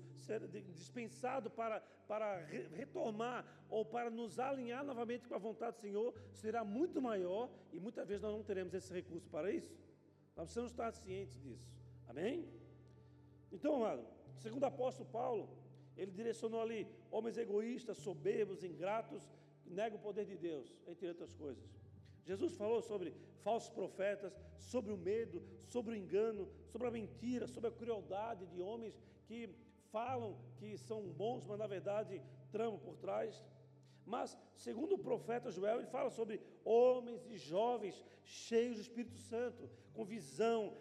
dispensado 0.74 1.50
para, 1.50 1.80
para 2.06 2.44
retomar 2.74 3.46
ou 3.70 3.84
para 3.84 4.10
nos 4.10 4.38
alinhar 4.38 4.84
novamente 4.84 5.26
com 5.26 5.34
a 5.34 5.38
vontade 5.38 5.76
do 5.76 5.80
Senhor 5.80 6.14
será 6.32 6.64
muito 6.64 7.00
maior 7.00 7.50
e 7.72 7.80
muitas 7.80 8.06
vezes 8.06 8.22
nós 8.22 8.34
não 8.34 8.42
teremos 8.42 8.74
esse 8.74 8.92
recurso 8.92 9.28
para 9.30 9.50
isso. 9.50 9.74
Nós 10.36 10.44
precisamos 10.46 10.72
estar 10.72 10.92
cientes 10.92 11.40
disso. 11.40 11.66
Amém? 12.06 12.46
Então, 13.50 13.76
amado, 13.76 14.04
segundo 14.36 14.64
o 14.64 14.66
apóstolo 14.66 15.08
Paulo, 15.08 15.48
ele 15.96 16.10
direcionou 16.10 16.60
ali 16.60 16.86
homens 17.10 17.38
egoístas, 17.38 17.96
soberbos, 17.96 18.62
ingratos, 18.62 19.32
negam 19.64 19.98
o 19.98 20.02
poder 20.02 20.26
de 20.26 20.36
Deus, 20.36 20.76
entre 20.86 21.08
outras 21.08 21.32
coisas. 21.32 21.85
Jesus 22.26 22.56
falou 22.56 22.82
sobre 22.82 23.14
falsos 23.44 23.70
profetas, 23.70 24.36
sobre 24.58 24.92
o 24.92 24.96
medo, 24.96 25.42
sobre 25.62 25.92
o 25.92 25.96
engano, 25.96 26.48
sobre 26.66 26.88
a 26.88 26.90
mentira, 26.90 27.46
sobre 27.46 27.68
a 27.68 27.72
crueldade 27.72 28.46
de 28.46 28.60
homens 28.60 28.98
que 29.26 29.48
falam 29.92 30.36
que 30.58 30.76
são 30.76 31.02
bons, 31.22 31.44
mas 31.44 31.58
na 31.58 31.66
verdade 31.66 32.20
tramam 32.50 32.78
por 32.78 32.96
trás. 32.96 33.42
Mas, 34.04 34.36
segundo 34.54 34.94
o 34.94 34.98
profeta 34.98 35.50
Joel, 35.50 35.78
ele 35.78 35.86
fala 35.86 36.10
sobre 36.10 36.40
homens 36.64 37.24
e 37.28 37.36
jovens 37.36 38.04
cheios 38.24 38.76
do 38.76 38.82
Espírito 38.82 39.18
Santo, 39.18 39.68
com 39.94 40.04
visão, 40.04 40.76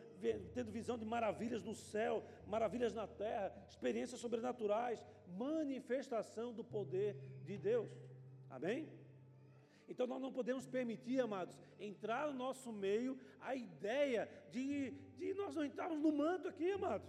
tendo 0.54 0.72
visão 0.72 0.98
de 0.98 1.06
maravilhas 1.06 1.64
no 1.64 1.76
céu, 1.76 2.24
maravilhas 2.48 2.94
na 2.94 3.08
terra, 3.08 3.54
experiências 3.68 4.20
sobrenaturais, 4.20 5.06
manifestação 5.28 6.54
do 6.54 6.64
poder 6.64 7.16
de 7.44 7.58
Deus. 7.58 7.92
Amém? 8.50 8.88
Então 9.88 10.08
nós 10.08 10.21
não 10.21 10.32
podemos 10.32 10.65
permitir, 10.65 11.19
amados, 11.19 11.58
entrar 11.80 12.32
no 12.32 12.38
nosso 12.38 12.71
meio 12.71 13.17
a 13.39 13.56
ideia 13.56 14.30
de, 14.52 14.91
de 15.17 15.34
nós 15.36 15.56
não 15.56 15.63
entrarmos 15.63 16.00
no 16.00 16.12
manto 16.12 16.48
aqui, 16.48 16.71
amados, 16.71 17.08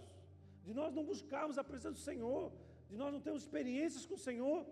de 0.63 0.73
nós 0.73 0.93
não 0.93 1.03
buscarmos 1.03 1.57
a 1.57 1.63
presença 1.63 1.91
do 1.91 1.99
Senhor, 1.99 2.51
de 2.89 2.95
nós 2.95 3.11
não 3.11 3.19
termos 3.19 3.41
experiências 3.41 4.05
com 4.05 4.15
o 4.15 4.19
Senhor, 4.19 4.65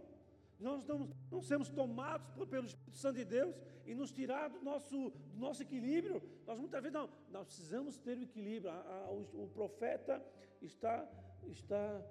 de 0.57 0.63
nós 0.63 0.85
não, 0.85 1.09
não 1.31 1.41
sermos 1.41 1.69
tomados 1.69 2.27
por, 2.29 2.47
pelo 2.47 2.65
Espírito 2.65 2.97
Santo 2.97 3.17
de 3.17 3.25
Deus 3.25 3.55
e 3.85 3.93
nos 3.93 4.11
tirar 4.11 4.49
do 4.49 4.61
nosso, 4.61 5.09
do 5.09 5.39
nosso 5.39 5.61
equilíbrio. 5.61 6.21
Nós 6.45 6.59
muitas 6.59 6.81
vezes 6.81 6.93
não, 6.93 7.09
nós 7.29 7.45
precisamos 7.45 7.97
ter 7.97 8.17
o 8.17 8.23
equilíbrio. 8.23 8.71
A, 8.71 8.75
a, 8.75 9.11
o, 9.11 9.43
o, 9.43 9.49
profeta 9.53 10.23
está, 10.61 11.07
está 11.47 12.01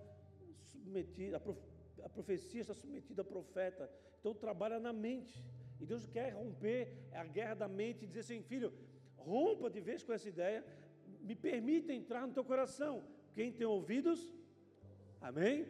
submetido, 0.62 1.36
a, 1.36 1.40
prof, 1.40 1.58
a 2.02 2.08
profecia 2.08 2.60
está 2.60 2.74
submetida 2.74 3.22
ao 3.22 3.26
profeta. 3.26 3.90
Então 4.20 4.34
trabalha 4.34 4.78
na 4.78 4.92
mente. 4.92 5.42
E 5.80 5.86
Deus 5.86 6.06
quer 6.06 6.32
romper 6.32 6.88
a 7.12 7.24
guerra 7.24 7.54
da 7.54 7.68
mente 7.68 8.04
e 8.04 8.06
dizer 8.06 8.20
assim, 8.20 8.42
filho, 8.42 8.72
rompa 9.16 9.68
de 9.70 9.80
vez 9.80 10.02
com 10.02 10.12
essa 10.12 10.28
ideia, 10.28 10.64
me 11.20 11.34
permita 11.34 11.92
entrar 11.92 12.26
no 12.26 12.32
teu 12.32 12.44
coração. 12.44 13.02
Quem 13.34 13.50
tem 13.52 13.66
ouvidos, 13.66 14.32
amém? 15.20 15.66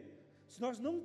Se 0.47 0.61
nós 0.61 0.79
não 0.79 1.03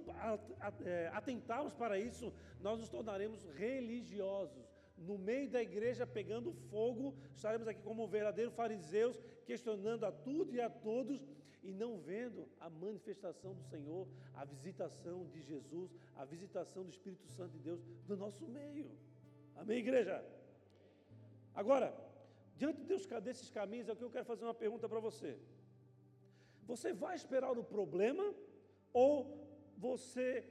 é, 0.85 1.11
atentarmos 1.15 1.73
para 1.73 1.99
isso, 1.99 2.33
nós 2.61 2.79
nos 2.79 2.89
tornaremos 2.89 3.45
religiosos. 3.57 4.69
No 4.99 5.17
meio 5.17 5.49
da 5.49 5.63
igreja, 5.63 6.07
pegando 6.07 6.53
fogo, 6.53 7.17
estaremos 7.35 7.67
aqui 7.67 7.81
como 7.83 8.07
verdadeiros 8.07 8.55
fariseus, 8.55 9.19
questionando 9.47 10.05
a 10.05 10.13
tudo 10.13 10.55
e 10.55 10.61
a 10.61 10.69
todos, 10.69 11.25
e 11.63 11.73
não 11.73 11.99
vendo 11.99 12.49
a 12.59 12.69
manifestação 12.71 13.55
do 13.55 13.63
Senhor, 13.63 14.07
a 14.35 14.45
visitação 14.45 15.27
de 15.27 15.41
Jesus, 15.41 15.95
a 16.17 16.25
visitação 16.25 16.83
do 16.85 16.91
Espírito 16.91 17.27
Santo 17.29 17.53
de 17.53 17.59
Deus 17.59 17.81
no 18.09 18.17
nosso 18.17 18.47
meio. 18.47 18.91
Amém, 19.57 19.79
igreja? 19.79 20.25
Agora, 21.55 21.95
diante 22.57 22.83
desses 23.21 23.51
caminhos, 23.51 23.89
é 23.89 23.93
o 23.93 23.97
que 23.97 24.05
eu 24.05 24.11
quero 24.11 24.25
fazer 24.25 24.45
uma 24.45 24.55
pergunta 24.55 24.89
para 24.89 25.01
você. 25.01 25.39
Você 26.67 26.93
vai 26.93 27.15
esperar 27.17 27.59
o 27.59 27.65
problema 27.65 28.35
ou 28.93 29.13
você 29.77 30.45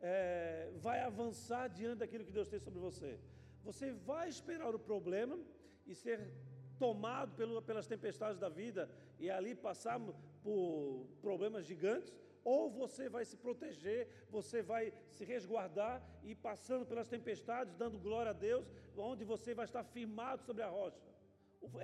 é, 0.00 0.70
vai 0.76 1.00
avançar 1.00 1.68
diante 1.68 1.98
daquilo 1.98 2.24
que 2.24 2.32
Deus 2.32 2.48
tem 2.48 2.58
sobre 2.58 2.80
você? 2.80 3.18
Você 3.64 3.92
vai 3.92 4.28
esperar 4.28 4.74
o 4.74 4.78
problema 4.78 5.38
e 5.86 5.94
ser 5.94 6.20
tomado 6.78 7.34
pelo, 7.34 7.60
pelas 7.62 7.86
tempestades 7.86 8.38
da 8.38 8.48
vida 8.48 8.88
e 9.18 9.30
ali 9.30 9.54
passar 9.54 10.00
por 10.46 11.06
problemas 11.26 11.66
gigantes, 11.70 12.12
ou 12.52 12.70
você 12.70 13.04
vai 13.14 13.24
se 13.30 13.36
proteger, 13.44 14.02
você 14.36 14.58
vai 14.72 14.84
se 15.14 15.24
resguardar 15.32 15.94
e 16.22 16.32
passando 16.48 16.84
pelas 16.90 17.08
tempestades, 17.14 17.74
dando 17.82 17.98
glória 18.06 18.30
a 18.30 18.40
Deus, 18.48 18.66
onde 18.96 19.24
você 19.24 19.50
vai 19.58 19.64
estar 19.70 19.82
firmado 19.96 20.40
sobre 20.48 20.62
a 20.62 20.68
rocha. 20.68 21.02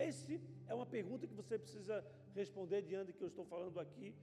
Esse 0.08 0.40
é 0.68 0.74
uma 0.80 0.86
pergunta 0.86 1.26
que 1.26 1.40
você 1.40 1.58
precisa 1.58 1.96
responder 2.40 2.82
diante 2.82 3.08
do 3.10 3.18
que 3.18 3.24
eu 3.24 3.32
estou 3.34 3.44
falando 3.44 3.80
aqui. 3.80 4.14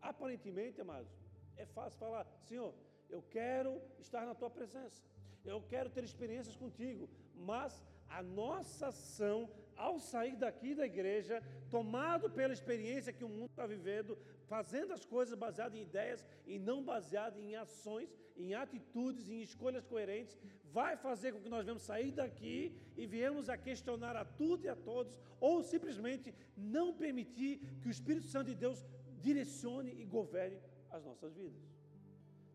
Aparentemente, 0.00 0.80
amados, 0.80 1.12
é 1.56 1.64
fácil 1.64 2.00
falar, 2.04 2.24
Senhor, 2.48 2.74
eu 3.08 3.22
quero 3.36 3.80
estar 4.00 4.26
na 4.26 4.34
tua 4.34 4.50
presença, 4.50 5.00
eu 5.44 5.60
quero 5.72 5.88
ter 5.88 6.02
experiências 6.02 6.56
contigo, 6.56 7.08
mas 7.50 7.80
a 8.08 8.20
nossa 8.22 8.88
ação 8.88 9.38
ao 9.76 9.98
sair 9.98 10.36
daqui 10.36 10.74
da 10.74 10.86
igreja, 10.86 11.42
tomado 11.70 12.30
pela 12.30 12.52
experiência 12.52 13.12
que 13.12 13.24
o 13.24 13.28
mundo 13.28 13.50
está 13.50 13.66
vivendo, 13.66 14.18
fazendo 14.46 14.92
as 14.92 15.04
coisas 15.04 15.36
baseadas 15.38 15.78
em 15.78 15.82
ideias 15.82 16.24
e 16.46 16.58
não 16.58 16.82
baseadas 16.82 17.38
em 17.38 17.54
ações, 17.56 18.14
em 18.36 18.54
atitudes, 18.54 19.28
em 19.28 19.40
escolhas 19.42 19.84
coerentes, 19.84 20.38
vai 20.72 20.96
fazer 20.96 21.32
com 21.32 21.40
que 21.40 21.48
nós 21.48 21.64
venhamos 21.64 21.82
sair 21.82 22.10
daqui 22.10 22.76
e 22.96 23.06
viemos 23.06 23.48
a 23.48 23.56
questionar 23.56 24.16
a 24.16 24.24
tudo 24.24 24.64
e 24.64 24.68
a 24.68 24.76
todos, 24.76 25.16
ou 25.40 25.62
simplesmente 25.62 26.34
não 26.56 26.92
permitir 26.92 27.60
que 27.80 27.88
o 27.88 27.90
Espírito 27.90 28.26
Santo 28.26 28.46
de 28.46 28.54
Deus 28.54 28.84
direcione 29.20 29.92
e 30.00 30.04
governe 30.04 30.58
as 30.90 31.04
nossas 31.04 31.34
vidas. 31.34 31.62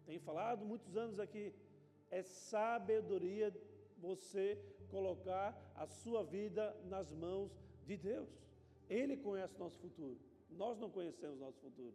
Tenho 0.05 0.19
falado 0.19 0.65
muitos 0.65 0.97
anos 0.97 1.19
aqui, 1.19 1.53
é 2.09 2.21
sabedoria 2.23 3.53
você 3.97 4.57
colocar 4.89 5.55
a 5.75 5.85
sua 5.85 6.23
vida 6.23 6.75
nas 6.85 7.13
mãos 7.13 7.51
de 7.85 7.95
Deus. 7.97 8.29
Ele 8.89 9.15
conhece 9.17 9.55
o 9.55 9.59
nosso 9.59 9.77
futuro. 9.77 10.17
Nós 10.49 10.79
não 10.79 10.89
conhecemos 10.89 11.37
o 11.37 11.41
nosso 11.41 11.59
futuro. 11.59 11.93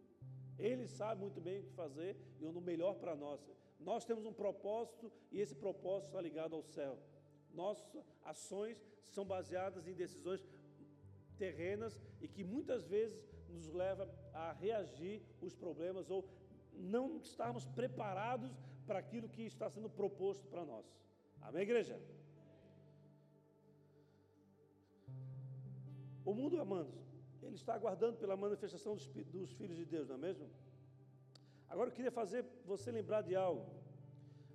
Ele 0.57 0.87
sabe 0.87 1.21
muito 1.21 1.41
bem 1.41 1.59
o 1.59 1.63
que 1.63 1.71
fazer 1.71 2.15
e 2.39 2.45
o 2.45 2.61
melhor 2.61 2.95
para 2.95 3.15
nós. 3.15 3.45
Nós 3.79 4.05
temos 4.05 4.25
um 4.25 4.33
propósito 4.33 5.11
e 5.31 5.39
esse 5.39 5.53
propósito 5.53 6.07
está 6.07 6.21
ligado 6.21 6.55
ao 6.55 6.63
céu. 6.63 6.97
Nossas 7.53 8.03
ações 8.23 8.81
são 9.03 9.25
baseadas 9.25 9.87
em 9.87 9.93
decisões 9.93 10.47
terrenas 11.37 11.99
e 12.21 12.27
que 12.27 12.43
muitas 12.43 12.85
vezes 12.85 13.21
nos 13.49 13.67
leva 13.67 14.09
a 14.33 14.53
reagir 14.53 15.21
os 15.41 15.53
problemas 15.53 16.09
ou 16.09 16.27
não 16.73 17.17
estarmos 17.17 17.65
preparados 17.65 18.51
para 18.85 18.99
aquilo 18.99 19.29
que 19.29 19.43
está 19.43 19.69
sendo 19.69 19.89
proposto 19.89 20.45
para 20.47 20.65
nós. 20.65 20.85
Amém, 21.41 21.63
igreja? 21.63 21.99
O 26.25 26.33
mundo, 26.33 26.59
amados, 26.59 26.93
ele 27.43 27.55
está 27.55 27.75
aguardando 27.75 28.17
pela 28.17 28.35
manifestação 28.35 28.95
dos, 28.95 29.07
dos 29.07 29.51
filhos 29.53 29.77
de 29.77 29.85
Deus, 29.85 30.09
não 30.09 30.15
é 30.15 30.17
mesmo? 30.17 30.49
Agora 31.69 31.89
eu 31.89 31.93
queria 31.93 32.11
fazer 32.11 32.43
você 32.65 32.91
lembrar 32.91 33.21
de 33.21 33.35
algo. 33.35 33.63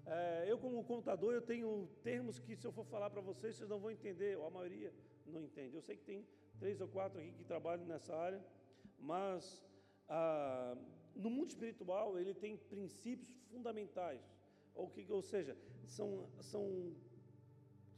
É, 0.04 0.44
eu, 0.50 0.58
como 0.58 0.82
contador, 0.82 1.32
eu 1.32 1.42
tenho 1.42 1.88
termos 2.02 2.40
que, 2.40 2.56
se 2.56 2.66
eu 2.66 2.72
for 2.72 2.84
falar 2.84 3.08
para 3.10 3.20
vocês, 3.20 3.54
vocês 3.54 3.70
não 3.70 3.78
vão 3.78 3.90
entender, 3.90 4.36
ou 4.36 4.46
a 4.46 4.50
maioria 4.50 4.92
não 5.26 5.40
entende. 5.40 5.76
Eu 5.76 5.82
sei 5.82 5.96
que 5.96 6.02
tem 6.02 6.26
três 6.58 6.80
ou 6.80 6.88
quatro 6.88 7.20
aqui 7.20 7.32
que 7.32 7.44
trabalham 7.44 7.86
nessa 7.86 8.16
área, 8.16 8.44
mas 8.98 9.62
ah, 10.08 10.76
no 11.14 11.30
mundo 11.30 11.50
espiritual 11.50 12.18
ele 12.18 12.34
tem 12.34 12.56
princípios 12.56 13.30
fundamentais, 13.50 14.20
ou, 14.74 14.90
que, 14.90 15.06
ou 15.12 15.22
seja, 15.22 15.56
são, 15.86 16.28
são, 16.40 16.92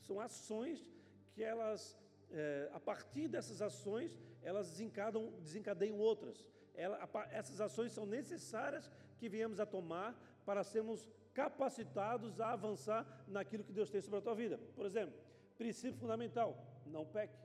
são 0.00 0.20
ações 0.20 0.87
que 1.32 1.42
elas 1.42 1.98
é, 2.33 2.71
a 2.73 2.81
partir 2.81 3.29
dessas 3.29 3.61
ações, 3.61 4.18
elas 4.42 4.71
desencadam, 4.71 5.33
desencadeiam 5.40 5.99
outras. 5.99 6.47
Ela, 6.75 6.97
a, 6.97 7.29
essas 7.31 7.61
ações 7.61 7.92
são 7.92 8.07
necessárias 8.07 8.90
que 9.18 9.29
viemos 9.29 9.61
a 9.61 9.66
tomar 9.66 10.18
para 10.45 10.64
sermos 10.64 11.09
capacitados 11.35 12.40
a 12.40 12.53
avançar 12.53 13.25
naquilo 13.29 13.64
que 13.64 13.73
Deus 13.73 13.90
tem 13.90 14.01
sobre 14.01 14.18
a 14.18 14.23
tua 14.23 14.35
vida. 14.35 14.59
Por 14.75 14.87
exemplo, 14.87 15.14
princípio 15.57 15.99
fundamental: 15.99 16.57
não 16.87 17.07
peque. 17.07 17.38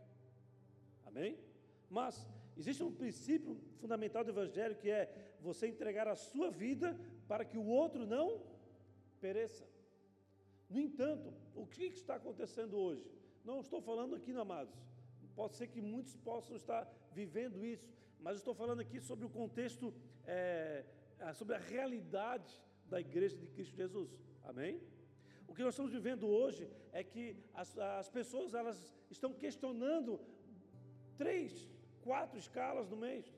Amém? 1.05 1.37
Mas 1.89 2.27
existe 2.57 2.83
um 2.83 2.91
princípio 2.91 3.59
fundamental 3.79 4.23
do 4.23 4.31
Evangelho 4.31 4.75
que 4.75 4.89
é 4.89 5.35
você 5.41 5.67
entregar 5.67 6.07
a 6.07 6.15
sua 6.15 6.49
vida 6.49 6.99
para 7.27 7.45
que 7.45 7.57
o 7.57 7.65
outro 7.65 8.05
não 8.05 8.41
pereça. 9.21 9.65
No 10.69 10.79
entanto, 10.79 11.33
o 11.55 11.65
que 11.65 11.85
está 11.85 12.15
acontecendo 12.15 12.77
hoje? 12.77 13.16
Não 13.49 13.61
estou 13.61 13.79
falando 13.89 14.13
aqui, 14.13 14.31
amados. 14.45 14.75
Pode 15.33 15.53
ser 15.55 15.67
que 15.73 15.81
muitos 15.81 16.13
possam 16.29 16.53
estar 16.61 16.83
vivendo 17.19 17.57
isso, 17.73 17.89
mas 18.19 18.35
estou 18.35 18.53
falando 18.61 18.81
aqui 18.85 18.99
sobre 18.99 19.25
o 19.25 19.29
contexto, 19.29 19.85
é, 20.25 20.83
sobre 21.33 21.55
a 21.55 21.61
realidade 21.73 22.51
da 22.91 22.99
igreja 22.99 23.37
de 23.37 23.47
Cristo 23.47 23.73
Jesus. 23.73 24.09
Amém? 24.43 24.73
O 25.47 25.53
que 25.55 25.63
nós 25.63 25.73
estamos 25.75 25.93
vivendo 25.93 26.27
hoje 26.27 26.69
é 26.91 27.01
que 27.05 27.23
as, 27.53 27.69
as 27.99 28.09
pessoas 28.09 28.53
elas 28.53 28.77
estão 29.09 29.31
questionando 29.33 30.19
três, 31.15 31.53
quatro 32.01 32.37
escalas 32.37 32.89
no 32.89 32.97
mês, 32.97 33.33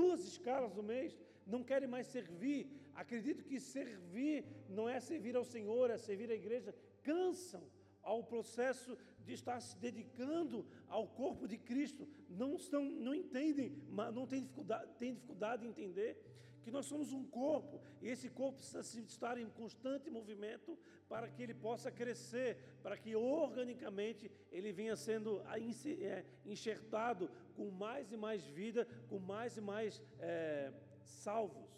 duas 0.00 0.20
escalas 0.32 0.74
no 0.74 0.82
mês, 0.82 1.20
não 1.46 1.62
querem 1.62 1.88
mais 1.96 2.06
servir. 2.06 2.60
Acredito 2.94 3.44
que 3.44 3.60
servir 3.60 4.42
não 4.70 4.88
é 4.88 4.98
servir 5.00 5.36
ao 5.36 5.44
Senhor, 5.44 5.90
é 5.90 5.98
servir 5.98 6.30
à 6.30 6.34
igreja. 6.34 6.74
Cansam 7.02 7.62
ao 8.02 8.24
processo 8.24 8.96
de 9.24 9.32
estar 9.32 9.60
se 9.60 9.76
dedicando 9.78 10.66
ao 10.88 11.06
corpo 11.06 11.46
de 11.46 11.58
Cristo, 11.58 12.08
não, 12.28 12.56
estão, 12.56 12.84
não 12.84 13.14
entendem, 13.14 13.76
não 14.12 14.26
têm 14.26 14.42
dificuldade, 14.42 14.90
têm 14.98 15.14
dificuldade 15.14 15.66
em 15.66 15.70
entender 15.70 16.18
que 16.62 16.70
nós 16.70 16.86
somos 16.86 17.12
um 17.12 17.24
corpo 17.24 17.80
e 18.02 18.08
esse 18.08 18.28
corpo 18.28 18.58
precisa 18.58 19.00
estar 19.00 19.38
em 19.38 19.48
constante 19.48 20.10
movimento 20.10 20.78
para 21.08 21.28
que 21.28 21.42
ele 21.42 21.54
possa 21.54 21.90
crescer, 21.90 22.58
para 22.82 22.96
que 22.96 23.16
organicamente 23.16 24.30
ele 24.52 24.70
venha 24.72 24.96
sendo 24.96 25.40
é, 25.40 26.24
enxertado 26.44 27.30
com 27.56 27.70
mais 27.70 28.12
e 28.12 28.16
mais 28.16 28.44
vida, 28.44 28.86
com 29.08 29.18
mais 29.18 29.56
e 29.56 29.60
mais 29.60 30.02
é, 30.18 30.72
salvos. 31.02 31.68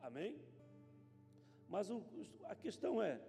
Amém? 0.00 0.40
Mas 1.68 1.88
o, 1.88 2.04
a 2.44 2.54
questão 2.54 3.02
é: 3.02 3.20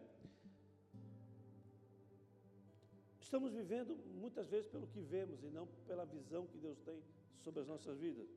estamos 3.34 3.51
vivendo 3.51 3.97
muitas 4.23 4.47
vezes 4.47 4.67
pelo 4.73 4.86
que 4.86 5.01
vemos 5.01 5.43
e 5.43 5.49
não 5.49 5.65
pela 5.88 6.05
visão 6.05 6.45
que 6.45 6.59
Deus 6.65 6.79
tem 6.81 6.99
sobre 7.43 7.61
as 7.61 7.67
nossas 7.67 7.97
vidas. 7.97 8.27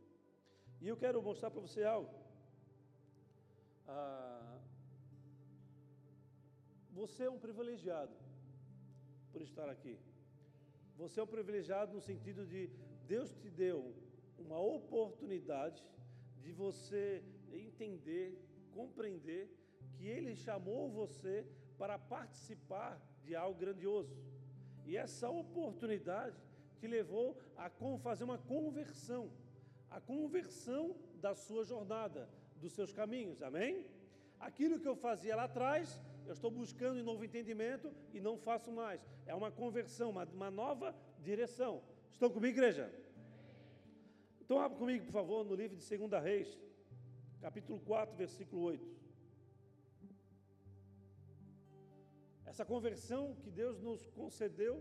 E 0.80 0.88
eu 0.88 0.97
quero 0.97 1.20
mostrar 1.20 1.51
para 1.51 1.61
você 1.61 1.82
algo. 1.84 2.14
Ah, 3.86 4.59
você 6.92 7.24
é 7.24 7.30
um 7.30 7.38
privilegiado 7.38 8.16
por 9.34 9.42
estar 9.42 9.68
aqui. 9.68 9.99
Você 10.97 11.20
é 11.20 11.22
um 11.22 11.26
privilegiado 11.26 11.92
no 11.92 12.01
sentido 12.01 12.47
de 12.47 12.70
Deus 13.07 13.34
te 13.34 13.51
deu 13.51 13.94
uma 14.38 14.59
oportunidade 14.59 15.84
de 16.40 16.53
você 16.53 17.22
entender, 17.53 18.26
compreender 18.72 19.44
que 19.99 20.07
Ele 20.07 20.34
chamou 20.34 20.90
você 20.90 21.47
para 21.76 21.99
participar 21.99 22.99
de 23.22 23.36
algo 23.36 23.61
grandioso. 23.61 24.16
E 24.87 24.97
essa 24.97 25.28
oportunidade 25.28 26.37
te 26.78 26.87
levou 26.87 27.37
a 27.57 27.68
fazer 27.99 28.24
uma 28.24 28.39
conversão, 28.39 29.30
a 29.91 30.01
conversão 30.01 30.95
da 31.20 31.34
sua 31.34 31.64
jornada, 31.64 32.28
dos 32.61 32.72
seus 32.72 32.93
caminhos, 32.93 33.43
amém? 33.43 33.84
Aquilo 34.39 34.78
que 34.78 34.87
eu 34.87 34.95
fazia 34.95 35.34
lá 35.34 35.45
atrás, 35.45 36.01
eu 36.26 36.32
estou 36.32 36.51
buscando 36.51 37.01
um 37.01 37.05
novo 37.05 37.24
entendimento 37.24 37.93
e 38.14 38.20
não 38.20 38.39
faço 38.39 38.70
mais. 38.70 39.01
É 39.26 39.34
uma 39.34 39.51
conversão, 39.51 40.11
uma, 40.11 40.24
uma 40.24 40.51
nova 40.51 40.95
direção. 41.20 41.82
Estão 42.12 42.30
comigo, 42.30 42.57
igreja? 42.57 42.93
Então, 44.41 44.61
abra 44.61 44.78
comigo, 44.78 45.05
por 45.07 45.12
favor, 45.12 45.45
no 45.45 45.55
livro 45.55 45.76
de 45.76 45.97
2 45.97 46.22
Reis, 46.22 46.57
capítulo 47.41 47.80
4, 47.80 48.14
versículo 48.16 48.62
8. 48.62 48.95
Essa 52.57 52.65
conversão 52.65 53.23
que 53.43 53.51
Deus 53.51 53.79
nos 53.87 54.07
concedeu, 54.19 54.75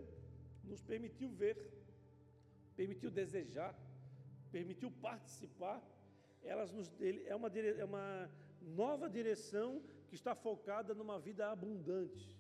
nos 0.64 0.82
permitiu 0.82 1.30
ver, 1.30 1.58
permitiu 2.74 3.12
desejar, 3.12 3.78
permitiu 4.50 4.90
participar 5.08 5.84
elas 6.42 6.72
nos, 6.72 6.90
é, 7.02 7.36
uma, 7.36 7.50
é 7.50 7.84
uma 7.84 8.32
nova 8.62 9.10
direção 9.10 9.82
que 10.08 10.16
está 10.16 10.34
focada 10.34 10.94
numa 10.94 11.20
vida 11.20 11.52
abundante, 11.52 12.40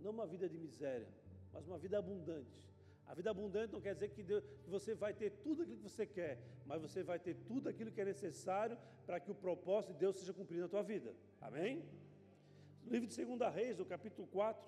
não 0.00 0.10
uma 0.10 0.26
vida 0.26 0.48
de 0.48 0.58
miséria, 0.58 1.06
mas 1.52 1.68
uma 1.68 1.78
vida 1.78 1.96
abundante. 1.96 2.60
A 3.06 3.14
vida 3.14 3.30
abundante 3.30 3.72
não 3.72 3.80
quer 3.80 3.94
dizer 3.94 4.08
que, 4.08 4.24
Deus, 4.24 4.44
que 4.64 4.70
você 4.76 4.92
vai 4.92 5.14
ter 5.14 5.30
tudo 5.46 5.62
aquilo 5.62 5.76
que 5.76 5.88
você 5.88 6.04
quer, 6.04 6.42
mas 6.66 6.82
você 6.82 7.04
vai 7.04 7.20
ter 7.20 7.36
tudo 7.46 7.68
aquilo 7.68 7.92
que 7.92 8.00
é 8.00 8.04
necessário 8.04 8.76
para 9.06 9.20
que 9.20 9.30
o 9.30 9.36
propósito 9.36 9.92
de 9.92 10.00
Deus 10.00 10.16
seja 10.16 10.32
cumprido 10.32 10.62
na 10.62 10.68
tua 10.68 10.82
vida. 10.82 11.14
Amém? 11.40 11.84
Livro 12.86 13.08
de 13.08 13.24
2 13.24 13.54
Reis, 13.54 13.80
o 13.80 13.84
capítulo 13.84 14.28
4, 14.28 14.62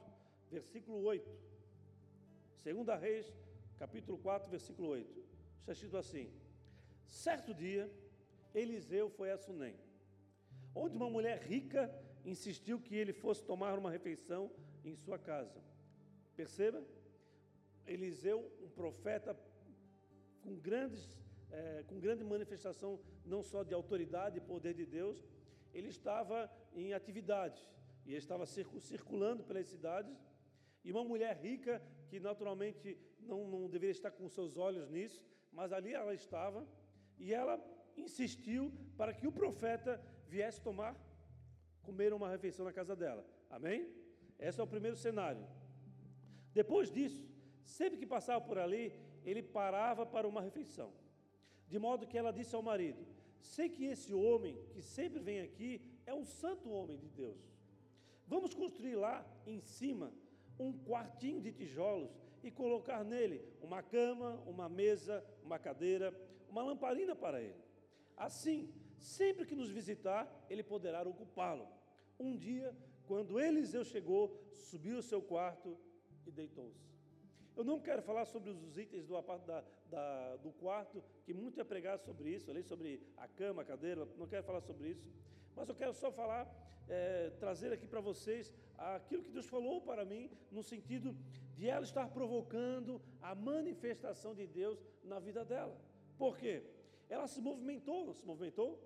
versículo 0.50 1.02
8. 1.02 1.28
2 2.64 3.00
Reis, 3.00 3.32
capítulo 3.78 4.16
4, 4.18 4.50
versículo 4.50 4.88
8. 4.88 5.24
Está 5.60 5.72
escrito 5.72 5.96
assim: 5.98 6.30
Certo 7.04 7.52
dia, 7.52 7.90
Eliseu 8.54 9.10
foi 9.10 9.30
a 9.30 9.36
Sunem, 9.36 9.74
onde 10.74 10.96
uma 10.96 11.10
mulher 11.10 11.42
rica 11.42 11.92
insistiu 12.24 12.80
que 12.80 12.94
ele 12.94 13.12
fosse 13.12 13.44
tomar 13.44 13.78
uma 13.78 13.90
refeição 13.90 14.50
em 14.82 14.96
sua 14.96 15.18
casa. 15.18 15.60
Perceba? 16.34 16.82
Eliseu, 17.86 18.50
um 18.62 18.68
profeta 18.70 19.38
com 20.42 20.56
grandes, 20.56 21.08
é, 21.50 21.84
com 21.86 22.00
grande 22.00 22.24
manifestação 22.24 22.98
não 23.24 23.42
só 23.42 23.62
de 23.62 23.74
autoridade 23.74 24.38
e 24.38 24.40
poder 24.40 24.74
de 24.74 24.86
Deus, 24.86 25.22
ele 25.74 25.88
estava 25.88 26.50
em 26.74 26.94
atividade 26.94 27.62
e 28.06 28.10
ele 28.10 28.18
estava 28.18 28.46
circulando 28.46 29.42
pelas 29.42 29.66
cidades. 29.66 30.16
E 30.84 30.92
uma 30.92 31.04
mulher 31.04 31.36
rica, 31.36 31.82
que 32.08 32.20
naturalmente 32.20 32.96
não, 33.18 33.48
não 33.48 33.68
deveria 33.68 33.90
estar 33.90 34.12
com 34.12 34.28
seus 34.28 34.56
olhos 34.56 34.88
nisso, 34.88 35.26
mas 35.52 35.72
ali 35.72 35.92
ela 35.92 36.14
estava, 36.14 36.64
e 37.18 37.34
ela 37.34 37.60
insistiu 37.96 38.72
para 38.96 39.12
que 39.12 39.26
o 39.26 39.32
profeta 39.32 40.00
viesse 40.28 40.60
tomar, 40.60 40.94
comer 41.82 42.12
uma 42.12 42.28
refeição 42.30 42.64
na 42.64 42.72
casa 42.72 42.94
dela. 42.94 43.26
Amém? 43.50 43.88
Esse 44.38 44.60
é 44.60 44.62
o 44.62 44.66
primeiro 44.66 44.96
cenário. 44.96 45.44
Depois 46.52 46.90
disso, 46.90 47.28
sempre 47.64 47.98
que 47.98 48.06
passava 48.06 48.44
por 48.44 48.58
ali, 48.58 48.92
ele 49.24 49.42
parava 49.42 50.06
para 50.06 50.28
uma 50.28 50.40
refeição. 50.40 50.92
De 51.66 51.78
modo 51.78 52.06
que 52.06 52.16
ela 52.16 52.32
disse 52.32 52.54
ao 52.54 52.62
marido: 52.62 53.04
Sei 53.40 53.68
que 53.68 53.84
esse 53.84 54.14
homem 54.14 54.56
que 54.70 54.80
sempre 54.80 55.20
vem 55.20 55.40
aqui 55.40 55.80
é 56.06 56.14
um 56.14 56.24
santo 56.24 56.70
homem 56.70 56.98
de 56.98 57.08
Deus. 57.08 57.55
Vamos 58.26 58.54
construir 58.54 58.96
lá 58.96 59.24
em 59.46 59.60
cima 59.60 60.12
um 60.58 60.72
quartinho 60.72 61.40
de 61.40 61.52
tijolos 61.52 62.10
e 62.42 62.50
colocar 62.50 63.04
nele 63.04 63.42
uma 63.60 63.82
cama, 63.82 64.42
uma 64.46 64.68
mesa, 64.68 65.24
uma 65.42 65.58
cadeira, 65.58 66.14
uma 66.48 66.62
lamparina 66.62 67.14
para 67.14 67.40
ele. 67.40 67.60
Assim, 68.16 68.72
sempre 68.98 69.44
que 69.44 69.54
nos 69.54 69.70
visitar, 69.70 70.28
ele 70.48 70.62
poderá 70.62 71.02
ocupá-lo. 71.02 71.68
Um 72.18 72.36
dia, 72.36 72.74
quando 73.06 73.38
Eliseu 73.38 73.84
chegou, 73.84 74.40
subiu 74.52 74.96
ao 74.96 75.02
seu 75.02 75.20
quarto 75.20 75.76
e 76.26 76.30
deitou-se. 76.30 76.86
Eu 77.56 77.64
não 77.64 77.80
quero 77.80 78.02
falar 78.02 78.26
sobre 78.26 78.50
os 78.50 78.76
itens 78.76 79.06
do, 79.06 79.20
da, 79.20 79.64
da, 79.88 80.36
do 80.36 80.52
quarto, 80.52 81.02
que 81.24 81.32
muito 81.32 81.60
é 81.60 81.64
pregado 81.64 82.02
sobre 82.04 82.30
isso, 82.30 82.50
ali 82.50 82.62
sobre 82.62 83.02
a 83.16 83.26
cama, 83.26 83.62
a 83.62 83.64
cadeira, 83.64 84.06
não 84.18 84.26
quero 84.26 84.44
falar 84.44 84.60
sobre 84.60 84.90
isso, 84.90 85.08
mas 85.56 85.68
eu 85.68 85.74
quero 85.74 85.94
só 85.94 86.12
falar, 86.12 86.46
é, 86.88 87.30
trazer 87.40 87.72
aqui 87.72 87.86
para 87.86 88.00
vocês 88.00 88.52
aquilo 88.76 89.22
que 89.22 89.30
Deus 89.30 89.46
falou 89.46 89.80
para 89.80 90.04
mim, 90.04 90.30
no 90.52 90.62
sentido 90.62 91.16
de 91.56 91.66
ela 91.68 91.84
estar 91.84 92.08
provocando 92.08 93.00
a 93.22 93.34
manifestação 93.34 94.34
de 94.34 94.46
Deus 94.46 94.78
na 95.02 95.18
vida 95.18 95.44
dela. 95.44 95.76
Por 96.18 96.36
quê? 96.36 96.62
Ela 97.08 97.26
se 97.26 97.40
movimentou, 97.40 98.04
não 98.04 98.12
se 98.12 98.24
movimentou? 98.24 98.78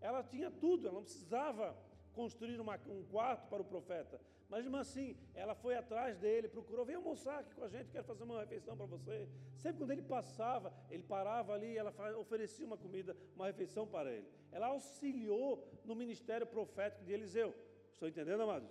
Ela 0.00 0.22
tinha 0.22 0.50
tudo, 0.50 0.86
ela 0.86 0.96
não 0.96 1.02
precisava 1.02 1.76
construir 2.12 2.60
uma, 2.60 2.78
um 2.86 3.02
quarto 3.04 3.48
para 3.48 3.62
o 3.62 3.64
profeta. 3.64 4.20
Mas 4.50 4.64
mesmo 4.64 4.76
assim, 4.76 5.16
ela 5.32 5.54
foi 5.54 5.76
atrás 5.76 6.18
dele, 6.18 6.48
procurou, 6.48 6.84
vem 6.84 6.96
almoçar 6.96 7.38
aqui 7.38 7.54
com 7.54 7.62
a 7.62 7.68
gente, 7.68 7.88
quero 7.92 8.02
fazer 8.04 8.24
uma 8.24 8.40
refeição 8.40 8.76
para 8.76 8.84
você. 8.84 9.28
Sempre 9.56 9.78
quando 9.78 9.92
ele 9.92 10.02
passava, 10.02 10.72
ele 10.90 11.04
parava 11.04 11.54
ali, 11.54 11.78
ela 11.78 11.94
oferecia 12.18 12.66
uma 12.66 12.76
comida, 12.76 13.16
uma 13.36 13.46
refeição 13.46 13.86
para 13.86 14.10
ele. 14.10 14.26
Ela 14.50 14.66
auxiliou 14.66 15.64
no 15.84 15.94
ministério 15.94 16.46
profético 16.48 17.04
de 17.04 17.12
Eliseu. 17.12 17.54
Estou 17.92 18.08
entendendo, 18.08 18.42
amados? 18.42 18.68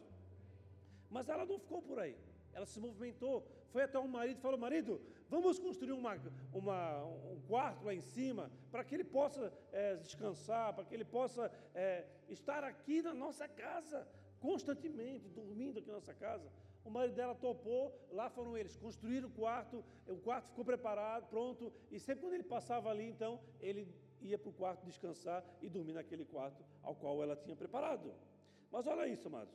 Mas 1.10 1.30
ela 1.30 1.46
não 1.46 1.58
ficou 1.58 1.82
por 1.82 1.98
aí. 1.98 2.18
Ela 2.52 2.66
se 2.66 2.78
movimentou, 2.78 3.48
foi 3.72 3.84
até 3.84 3.98
o 3.98 4.08
marido 4.08 4.38
e 4.38 4.42
falou: 4.42 4.60
Marido, 4.60 5.02
vamos 5.30 5.60
construir 5.60 5.94
uma, 5.94 6.20
uma, 6.54 7.06
um 7.06 7.40
quarto 7.48 7.86
lá 7.86 7.94
em 7.94 8.02
cima 8.02 8.52
para 8.70 8.84
que 8.84 8.96
ele 8.96 9.06
possa 9.06 9.54
é, 9.72 9.96
descansar, 9.96 10.74
para 10.74 10.84
que 10.84 10.94
ele 10.94 11.06
possa 11.06 11.50
é, 11.74 12.06
estar 12.28 12.66
aqui 12.66 13.02
na 13.02 13.14
nossa 13.14 13.48
casa 13.48 14.06
constantemente, 14.40 15.28
dormindo 15.30 15.80
aqui 15.80 15.88
na 15.88 15.96
nossa 15.96 16.14
casa. 16.14 16.50
O 16.84 16.90
marido 16.90 17.16
dela 17.16 17.36
topou, 17.36 17.94
lá 18.12 18.30
foram 18.30 18.58
eles, 18.58 18.76
construíram 18.78 19.28
o 19.28 19.32
quarto, 19.32 19.84
o 20.08 20.18
quarto 20.18 20.48
ficou 20.48 20.66
preparado, 20.66 21.28
pronto, 21.30 21.72
e 21.92 22.00
sempre 22.00 22.22
quando 22.22 22.34
ele 22.34 22.44
passava 22.44 22.90
ali, 22.90 23.08
então, 23.08 23.40
ele 23.60 23.88
ia 24.22 24.38
para 24.38 24.50
o 24.50 24.54
quarto 24.54 24.86
descansar 24.86 25.44
e 25.62 25.70
dormir 25.70 25.94
naquele 25.94 26.26
quarto 26.26 26.64
ao 26.82 26.96
qual 26.96 27.22
ela 27.22 27.36
tinha 27.36 27.56
preparado. 27.56 28.14
Mas 28.72 28.88
olha 28.88 29.08
isso, 29.08 29.28
amados. 29.28 29.54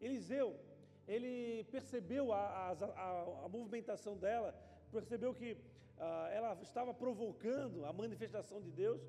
Eliseu 0.00 0.58
ele 1.06 1.64
percebeu 1.64 2.32
a, 2.32 2.70
a, 2.70 3.44
a 3.44 3.48
movimentação 3.48 4.16
dela, 4.16 4.54
percebeu 4.90 5.34
que 5.34 5.56
ah, 5.98 6.28
ela 6.32 6.58
estava 6.62 6.94
provocando 6.94 7.84
a 7.84 7.92
manifestação 7.92 8.60
de 8.60 8.70
Deus, 8.70 9.00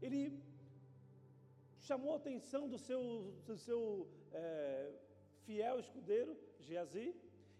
ele 0.00 0.40
chamou 1.88 2.12
a 2.14 2.16
atenção 2.16 2.68
do 2.68 2.78
seu, 2.78 3.02
do 3.46 3.56
seu 3.56 4.08
é, 4.32 4.92
fiel 5.44 5.78
escudeiro, 5.80 6.36
Geazi, 6.60 7.14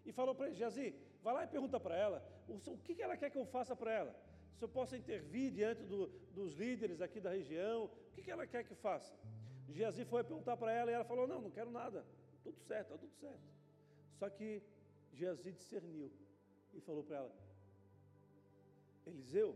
e 0.05 0.11
falou 0.11 0.33
para 0.33 0.47
ele, 0.47 0.55
Geazi, 0.55 0.95
vai 1.21 1.33
lá 1.33 1.43
e 1.43 1.47
pergunta 1.47 1.79
para 1.79 1.95
ela, 1.95 2.19
o, 2.47 2.53
o 2.71 2.77
que, 2.77 3.01
ela 3.01 3.17
quer 3.17 3.29
que 3.29 3.37
eu 3.37 3.45
faça 3.45 3.75
para 3.75 3.91
ela? 3.91 4.15
Se 4.55 4.63
eu 4.63 4.69
posso 4.69 4.95
intervir 4.95 5.51
diante 5.51 5.83
do, 5.83 6.07
dos 6.33 6.53
líderes 6.53 7.01
aqui 7.01 7.19
da 7.19 7.31
região, 7.31 7.85
o 7.85 8.21
que, 8.21 8.31
ela 8.31 8.47
quer 8.47 8.63
que 8.63 8.75
faça? 8.75 9.13
Geazi 9.69 10.05
foi 10.05 10.23
perguntar 10.23 10.55
para 10.55 10.71
ela 10.71 10.91
e 10.91 10.93
ela 10.93 11.03
falou, 11.03 11.27
não, 11.27 11.41
não 11.41 11.51
quero 11.51 11.71
nada, 11.71 12.05
tudo 12.43 12.59
certo, 12.59 12.93
está 12.93 12.97
tudo 12.97 13.13
certo. 13.15 13.43
Só 14.19 14.29
que 14.29 14.61
Geazi 15.13 15.51
discerniu 15.51 16.11
e 16.73 16.79
falou 16.79 17.03
para 17.03 17.17
ela: 17.17 17.31
Eliseu, 19.05 19.55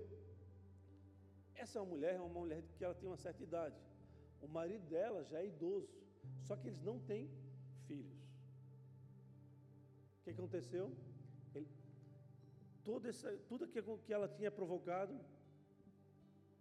essa 1.56 1.84
mulher, 1.84 2.16
é 2.16 2.20
uma 2.20 2.40
mulher 2.40 2.64
que 2.78 2.84
ela 2.84 2.96
tem 2.96 3.08
uma 3.08 3.18
certa 3.18 3.42
idade. 3.44 3.76
O 4.42 4.48
marido 4.48 4.86
dela 4.88 5.24
já 5.24 5.40
é 5.40 5.48
idoso, 5.48 5.90
só 6.42 6.56
que 6.56 6.68
eles 6.68 6.82
não 6.82 7.00
têm 7.00 7.30
filhos. 7.88 8.22
O 10.20 10.24
que 10.24 10.30
aconteceu? 10.30 10.96
Ele, 11.56 11.68
todo 12.84 13.08
essa, 13.08 13.36
tudo 13.50 13.68
que, 13.68 13.82
que 13.82 14.14
ela 14.14 14.28
tinha 14.28 14.52
provocado, 14.52 15.20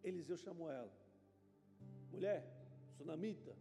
Eliseu 0.03 0.37
chamou 0.37 0.70
ela. 0.70 0.93
Mulher, 2.11 2.47
sunamita, 2.97 3.55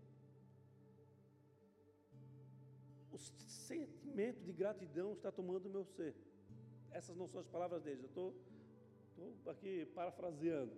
o 3.11 3.17
sentimento 3.17 4.43
de 4.43 4.53
gratidão 4.53 5.13
está 5.13 5.31
tomando 5.31 5.65
o 5.67 5.69
meu 5.69 5.83
ser. 5.83 6.15
Essas 6.91 7.15
não 7.17 7.27
são 7.27 7.41
as 7.41 7.47
palavras 7.47 7.81
dele, 7.83 8.03
eu 8.03 8.07
estou 8.07 9.51
aqui 9.51 9.85
parafraseando. 9.93 10.73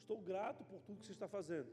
Estou 0.00 0.20
grato 0.20 0.64
por 0.64 0.80
tudo 0.82 1.00
que 1.00 1.06
você 1.06 1.12
está 1.12 1.28
fazendo. 1.28 1.68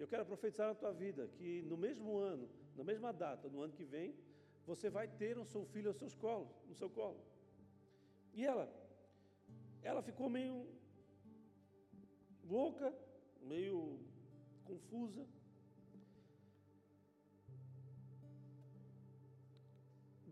Eu 0.00 0.06
quero 0.12 0.24
profetizar 0.24 0.68
na 0.68 0.74
tua 0.82 0.92
vida 1.04 1.22
que 1.36 1.48
no 1.70 1.76
mesmo 1.76 2.16
ano, 2.16 2.48
na 2.74 2.82
mesma 2.90 3.12
data, 3.12 3.50
no 3.50 3.60
ano 3.64 3.74
que 3.78 3.84
vem, 3.84 4.14
você 4.66 4.88
vai 4.88 5.06
ter 5.06 5.36
um 5.36 5.44
seu 5.44 5.62
filho 5.72 5.94
no 6.68 6.74
seu 6.80 6.88
colo. 6.98 7.20
E 8.32 8.46
ela, 8.46 8.66
ela 9.82 10.02
ficou 10.08 10.30
meio 10.30 10.66
louca, 12.56 12.88
meio 13.42 14.00
confusa. 14.64 15.26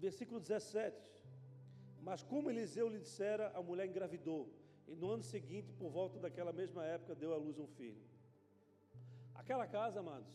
Versículo 0.06 0.40
17. 0.40 0.96
Mas 2.00 2.22
como 2.22 2.48
Eliseu 2.48 2.88
lhe 2.88 3.00
dissera, 3.00 3.52
a 3.54 3.62
mulher 3.62 3.86
engravidou. 3.86 4.48
E 4.86 4.94
no 4.94 5.10
ano 5.10 5.22
seguinte, 5.22 5.70
por 5.74 5.90
volta 5.90 6.18
daquela 6.18 6.54
mesma 6.54 6.86
época, 6.86 7.14
deu 7.14 7.34
à 7.34 7.36
luz 7.36 7.58
um 7.58 7.66
filho. 7.66 8.07
Aquela 9.48 9.66
casa, 9.66 10.00
amados, 10.00 10.30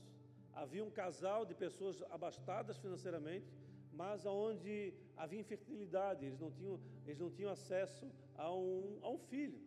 havia 0.56 0.84
um 0.84 0.90
casal 0.90 1.46
de 1.46 1.54
pessoas 1.54 2.02
abastadas 2.10 2.78
financeiramente, 2.80 3.46
mas 3.92 4.26
onde 4.26 4.92
havia 5.16 5.40
infertilidade, 5.40 6.26
eles 6.26 6.40
não 6.40 6.50
tinham, 6.50 6.80
eles 7.06 7.20
não 7.20 7.30
tinham 7.30 7.52
acesso 7.52 8.12
a 8.36 8.52
um, 8.52 8.98
a 9.04 9.10
um 9.12 9.20
filho. 9.20 9.60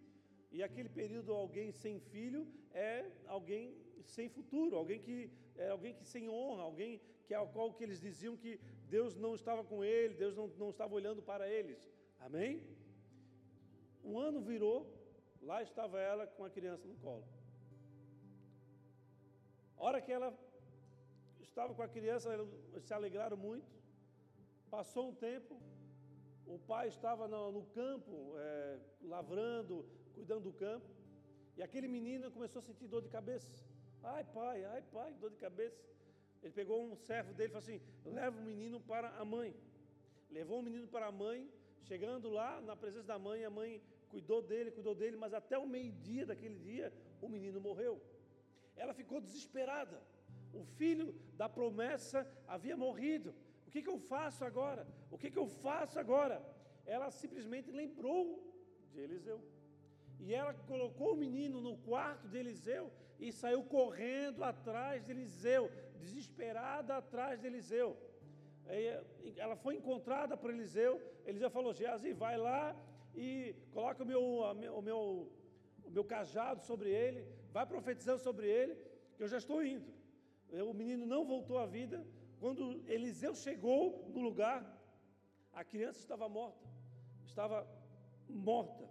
E 0.51 0.64
aquele 0.64 0.88
período, 0.88 1.32
alguém 1.32 1.70
sem 1.70 2.01
filho 2.01 2.44
é 2.74 3.09
alguém 3.28 3.72
sem 4.16 4.28
futuro, 4.28 4.74
alguém 4.74 4.99
que 4.99 5.30
é 5.55 5.68
alguém 5.68 5.94
que 5.94 6.05
sem 6.05 6.28
honra, 6.28 6.62
alguém 6.62 7.01
que 7.28 7.32
é 7.32 7.36
ao 7.36 7.47
qual 7.47 7.72
que 7.72 7.84
eles 7.84 8.01
diziam 8.01 8.36
que 8.36 8.59
Deus 8.88 9.14
não 9.14 9.36
estava 9.36 9.62
com 9.62 9.84
ele, 9.84 10.14
Deus 10.14 10.34
não, 10.34 10.49
não 10.59 10.70
estava 10.70 10.92
olhando 10.92 11.22
para 11.22 11.49
eles. 11.49 11.88
Amém? 12.18 12.64
Um 14.03 14.18
ano 14.18 14.40
virou, 14.40 14.92
lá 15.40 15.62
estava 15.62 16.01
ela 16.01 16.26
com 16.26 16.44
a 16.44 16.51
criança 16.51 16.88
no 16.88 16.97
colo. 16.97 17.36
A 19.79 19.85
hora 19.85 20.01
que 20.01 20.11
ela 20.11 20.33
estava 21.41 21.74
com 21.74 21.83
a 21.83 21.89
criança, 21.89 22.33
eles 22.33 22.85
se 22.85 22.95
alegraram 22.95 23.37
muito. 23.37 23.66
Passou 24.70 25.09
um 25.11 25.14
tempo, 25.14 25.55
o 26.47 26.59
pai 26.59 26.89
estava 26.89 27.29
no, 27.29 27.53
no 27.53 27.62
campo, 27.66 28.35
é, 28.37 28.79
lavrando, 29.03 29.85
cuidando 30.14 30.45
do 30.45 30.53
campo, 30.53 30.89
e 31.57 31.62
aquele 31.62 31.89
menino 31.89 32.31
começou 32.31 32.61
a 32.61 32.62
sentir 32.62 32.87
dor 32.87 33.03
de 33.03 33.09
cabeça. 33.09 33.51
Ai, 34.03 34.24
pai, 34.24 34.64
ai, 34.64 34.83
pai, 34.93 35.12
dor 35.14 35.31
de 35.31 35.39
cabeça. 35.39 35.83
Ele 36.43 36.53
pegou 36.53 36.85
um 36.85 36.97
servo 36.97 37.33
dele 37.35 37.51
e 37.51 37.53
falou 37.53 37.64
assim: 37.66 37.81
leva 38.05 38.39
o 38.39 38.45
menino 38.45 38.79
para 38.81 39.09
a 39.18 39.24
mãe. 39.24 39.55
Levou 40.31 40.59
o 40.61 40.62
menino 40.62 40.87
para 40.89 41.07
a 41.07 41.12
mãe, 41.12 41.51
chegando 41.83 42.29
lá 42.29 42.61
na 42.61 42.77
presença 42.77 43.07
da 43.07 43.18
mãe, 43.18 43.45
a 43.45 43.51
mãe 43.51 43.81
cuidou 44.09 44.43
dele, 44.43 44.70
cuidou 44.70 44.95
dele, 44.95 45.16
mas 45.16 45.33
até 45.35 45.59
o 45.59 45.66
meio-dia 45.66 46.27
daquele 46.27 46.59
dia, 46.59 46.93
o 47.20 47.29
menino 47.29 47.61
morreu. 47.61 48.01
Ela 48.77 48.95
ficou 48.95 49.20
desesperada. 49.20 50.01
O 50.53 50.64
filho 50.64 51.14
da 51.37 51.49
promessa 51.49 52.27
havia 52.47 52.77
morrido. 52.77 53.35
O 53.66 53.70
que, 53.70 53.83
que 53.83 53.89
eu 53.89 53.99
faço 53.99 54.45
agora? 54.45 54.87
O 55.11 55.18
que, 55.18 55.31
que 55.31 55.39
eu 55.39 55.47
faço 55.47 55.99
agora? 55.99 56.43
Ela 56.85 57.11
simplesmente 57.11 57.70
lembrou 57.70 58.24
de 58.93 59.01
Eliseu. 59.01 59.41
E 60.20 60.33
ela 60.33 60.55
colocou 60.55 61.12
o 61.12 61.16
menino 61.16 61.61
no 61.61 61.77
quarto 61.79 62.27
de 62.29 62.39
Eliseu 62.39 62.91
e 63.18 63.33
saiu 63.33 63.62
correndo 63.64 64.43
atrás 64.45 65.05
de 65.05 65.11
Eliseu, 65.11 65.70
desesperada 65.99 66.97
atrás 66.97 67.41
de 67.41 67.47
Eliseu. 67.47 67.97
Ela 69.37 69.57
foi 69.57 69.77
encontrada 69.77 70.37
por 70.37 70.51
Eliseu. 70.51 71.01
Eliseu 71.24 71.51
falou: 71.51 71.72
Geazi, 71.72 72.12
vai 72.12 72.37
lá 72.37 72.74
e 73.14 73.55
coloca 73.72 74.03
o 74.03 74.07
meu, 74.07 74.22
o, 74.22 74.83
meu, 74.83 75.31
o 75.85 75.91
meu 75.91 76.05
cajado 76.05 76.62
sobre 76.62 76.91
ele, 76.91 77.24
vai 77.57 77.64
profetizando 77.64 78.20
sobre 78.20 78.46
ele, 78.46 78.74
que 79.16 79.22
eu 79.22 79.28
já 79.28 79.38
estou 79.38 79.64
indo. 79.64 79.90
O 80.70 80.74
menino 80.74 81.07
não 81.07 81.24
voltou 81.24 81.57
à 81.57 81.64
vida. 81.64 82.07
Quando 82.38 82.62
Eliseu 82.86 83.34
chegou 83.34 83.82
no 84.14 84.20
lugar, 84.20 84.61
a 85.54 85.64
criança 85.64 85.98
estava 86.00 86.28
morta. 86.28 86.68
Estava 87.24 87.66
morta. 88.28 88.84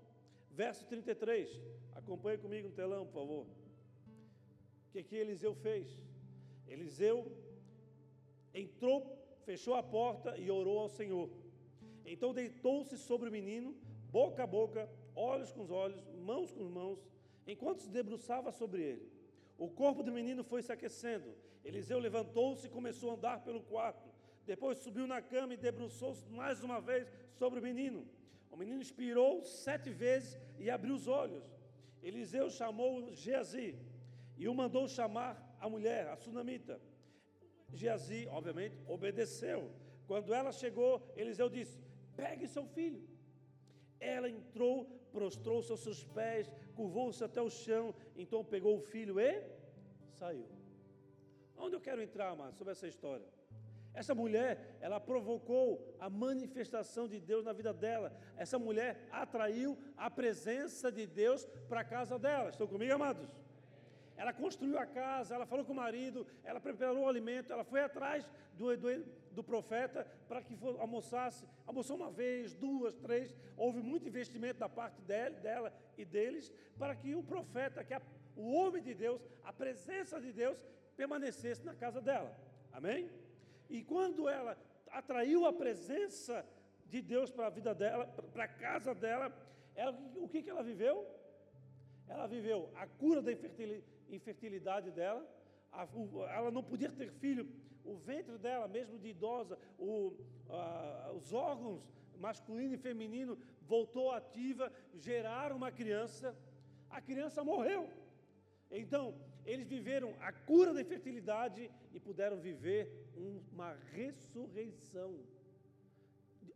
Verso 0.49 0.83
33. 0.87 1.61
Acompanhe 1.93 2.39
comigo 2.39 2.69
no 2.69 2.73
telão, 2.73 3.05
por 3.05 3.13
favor. 3.13 3.45
O 3.45 4.91
que, 4.93 5.03
que 5.03 5.15
Eliseu 5.15 5.53
fez? 5.53 5.87
Eliseu 6.67 7.17
entrou, 8.51 8.99
fechou 9.43 9.75
a 9.75 9.83
porta 9.83 10.35
e 10.39 10.49
orou 10.49 10.79
ao 10.79 10.89
Senhor. 10.89 11.29
Então 12.03 12.33
deitou-se 12.33 12.97
sobre 12.97 13.29
o 13.29 13.31
menino, 13.31 13.75
boca 14.11 14.41
a 14.43 14.47
boca, 14.47 14.89
olhos 15.15 15.51
com 15.51 15.61
os 15.61 15.69
olhos, 15.69 16.03
mãos 16.31 16.51
com 16.51 16.63
mãos, 16.63 16.99
enquanto 17.47 17.81
se 17.81 17.89
debruçava 17.89 18.51
sobre 18.51 18.81
ele. 18.81 19.11
O 19.57 19.69
corpo 19.69 20.03
do 20.03 20.11
menino 20.11 20.43
foi 20.43 20.61
se 20.61 20.71
aquecendo. 20.71 21.33
Eliseu 21.63 21.99
levantou-se 21.99 22.67
e 22.67 22.69
começou 22.69 23.11
a 23.11 23.13
andar 23.13 23.43
pelo 23.43 23.61
quarto. 23.61 24.07
Depois 24.45 24.77
subiu 24.77 25.07
na 25.07 25.21
cama 25.21 25.53
e 25.53 25.57
debruçou-se 25.57 26.29
mais 26.29 26.63
uma 26.63 26.79
vez 26.79 27.11
sobre 27.33 27.59
o 27.59 27.63
menino. 27.63 28.07
O 28.51 28.57
menino 28.57 28.81
expirou 28.81 29.43
sete 29.43 29.89
vezes 29.89 30.39
e 30.59 30.69
abriu 30.69 30.95
os 30.95 31.07
olhos. 31.07 31.43
Eliseu 32.03 32.49
chamou 32.49 33.11
Geazi 33.13 33.75
e 34.37 34.47
o 34.47 34.53
mandou 34.53 34.87
chamar 34.87 35.57
a 35.59 35.67
mulher, 35.67 36.07
a 36.07 36.15
sunamita. 36.15 36.79
Geazi, 37.73 38.27
obviamente, 38.27 38.77
obedeceu. 38.87 39.71
Quando 40.05 40.33
ela 40.33 40.51
chegou, 40.51 41.01
Eliseu 41.15 41.49
disse: 41.49 41.79
Pegue 42.15 42.47
seu 42.47 42.65
filho. 42.65 43.03
Ela 43.99 44.29
entrou, 44.29 44.85
prostrou-se 45.11 45.71
aos 45.71 45.81
seus 45.81 46.03
pés, 46.03 46.51
curvou-se 46.75 47.23
até 47.23 47.41
o 47.41 47.49
chão, 47.49 47.93
então 48.15 48.43
pegou 48.43 48.75
o 48.77 48.81
filho 48.81 49.19
e 49.19 49.31
saiu. 50.19 50.47
Onde 51.57 51.75
eu 51.75 51.81
quero 51.81 52.01
entrar, 52.01 52.29
amado, 52.29 52.55
sobre 52.55 52.71
essa 52.73 52.87
história? 52.87 53.25
Essa 53.93 54.13
mulher, 54.13 54.77
ela 54.81 54.99
provocou 54.99 55.95
a 55.99 56.09
manifestação 56.09 57.07
de 57.07 57.19
Deus 57.19 57.45
na 57.45 57.53
vida 57.53 57.73
dela. 57.73 58.11
Essa 58.35 58.59
mulher 58.59 59.07
atraiu 59.09 59.77
a 59.95 60.11
presença 60.11 60.91
de 60.91 61.07
Deus 61.07 61.45
para 61.69 61.79
a 61.79 61.85
casa 61.85 62.19
dela. 62.19 62.49
Estão 62.49 62.67
comigo, 62.67 62.93
amados? 62.93 63.25
Ela 64.17 64.33
construiu 64.33 64.77
a 64.77 64.85
casa, 64.85 65.35
ela 65.35 65.45
falou 65.45 65.65
com 65.65 65.71
o 65.71 65.75
marido, 65.75 66.27
ela 66.43 66.59
preparou 66.59 67.03
o 67.03 67.07
alimento, 67.07 67.51
ela 67.51 67.63
foi 67.63 67.81
atrás 67.81 68.27
do, 68.57 68.75
do, 68.77 68.89
do 69.35 69.43
profeta 69.43 70.07
para 70.27 70.41
que 70.41 70.57
almoçasse. 70.79 71.45
Almoçou 71.67 71.95
uma 71.97 72.09
vez, 72.09 72.55
duas, 72.55 72.95
três. 72.95 73.35
Houve 73.55 73.81
muito 73.81 74.07
investimento 74.07 74.59
da 74.59 74.69
parte 74.69 75.01
dela, 75.01 75.35
dela 75.39 75.73
e 75.97 76.05
deles 76.05 76.51
para 76.79 76.95
que 76.95 77.13
o 77.13 77.23
profeta, 77.23 77.83
que 77.83 77.95
o 78.35 78.51
homem 78.53 78.81
de 78.81 78.93
Deus, 78.93 79.21
a 79.43 79.53
presença 79.53 80.19
de 80.19 80.31
Deus, 80.33 80.57
permanecesse 80.95 81.63
na 81.65 81.75
casa 81.75 82.01
dela. 82.01 82.35
Amém? 82.71 83.09
E 83.69 83.83
quando 83.83 84.27
ela 84.27 84.57
atraiu 84.89 85.45
a 85.45 85.53
presença 85.53 86.45
de 86.87 87.01
Deus 87.01 87.31
para 87.31 87.47
a 87.47 87.49
vida 87.49 87.73
dela, 87.73 88.05
para 88.33 88.45
a 88.45 88.47
casa 88.47 88.93
dela, 88.93 89.33
ela, 89.75 89.97
o 90.15 90.27
que, 90.27 90.41
que 90.41 90.49
ela 90.49 90.63
viveu? 90.63 91.05
Ela 92.07 92.27
viveu 92.27 92.71
a 92.75 92.85
cura 92.87 93.21
da 93.21 93.31
infertilidade 94.09 94.91
dela, 94.91 95.27
a, 95.81 95.87
o, 95.93 96.23
ela 96.25 96.51
não 96.51 96.63
podia 96.63 96.91
ter 96.91 97.11
filho, 97.11 97.47
o 97.83 97.95
ventre 97.95 98.37
dela, 98.37 98.67
mesmo 98.67 98.97
de 98.97 99.09
idosa, 99.09 99.57
o, 99.77 100.13
a, 100.49 101.11
os 101.15 101.33
órgãos 101.33 101.81
masculino 102.17 102.73
e 102.73 102.77
feminino 102.77 103.37
voltou 103.67 104.11
ativa, 104.11 104.71
geraram 104.93 105.55
uma 105.57 105.71
criança, 105.71 106.35
a 106.89 107.01
criança 107.01 107.43
morreu. 107.43 107.89
Então, 108.71 109.13
eles 109.45 109.67
viveram 109.67 110.15
a 110.19 110.31
cura 110.31 110.73
da 110.73 110.81
infertilidade 110.81 111.69
e 111.93 111.99
puderam 111.99 112.37
viver 112.37 112.81
uma 113.15 113.73
ressurreição. 113.91 115.19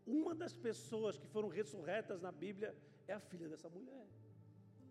Uma 0.05 0.33
das 0.33 0.53
pessoas 0.53 1.17
que 1.17 1.27
foram 1.27 1.49
ressurretas 1.49 2.19
na 2.21 2.31
Bíblia 2.31 2.75
é 3.07 3.13
a 3.13 3.19
filha 3.19 3.47
dessa 3.47 3.69
mulher. 3.69 4.07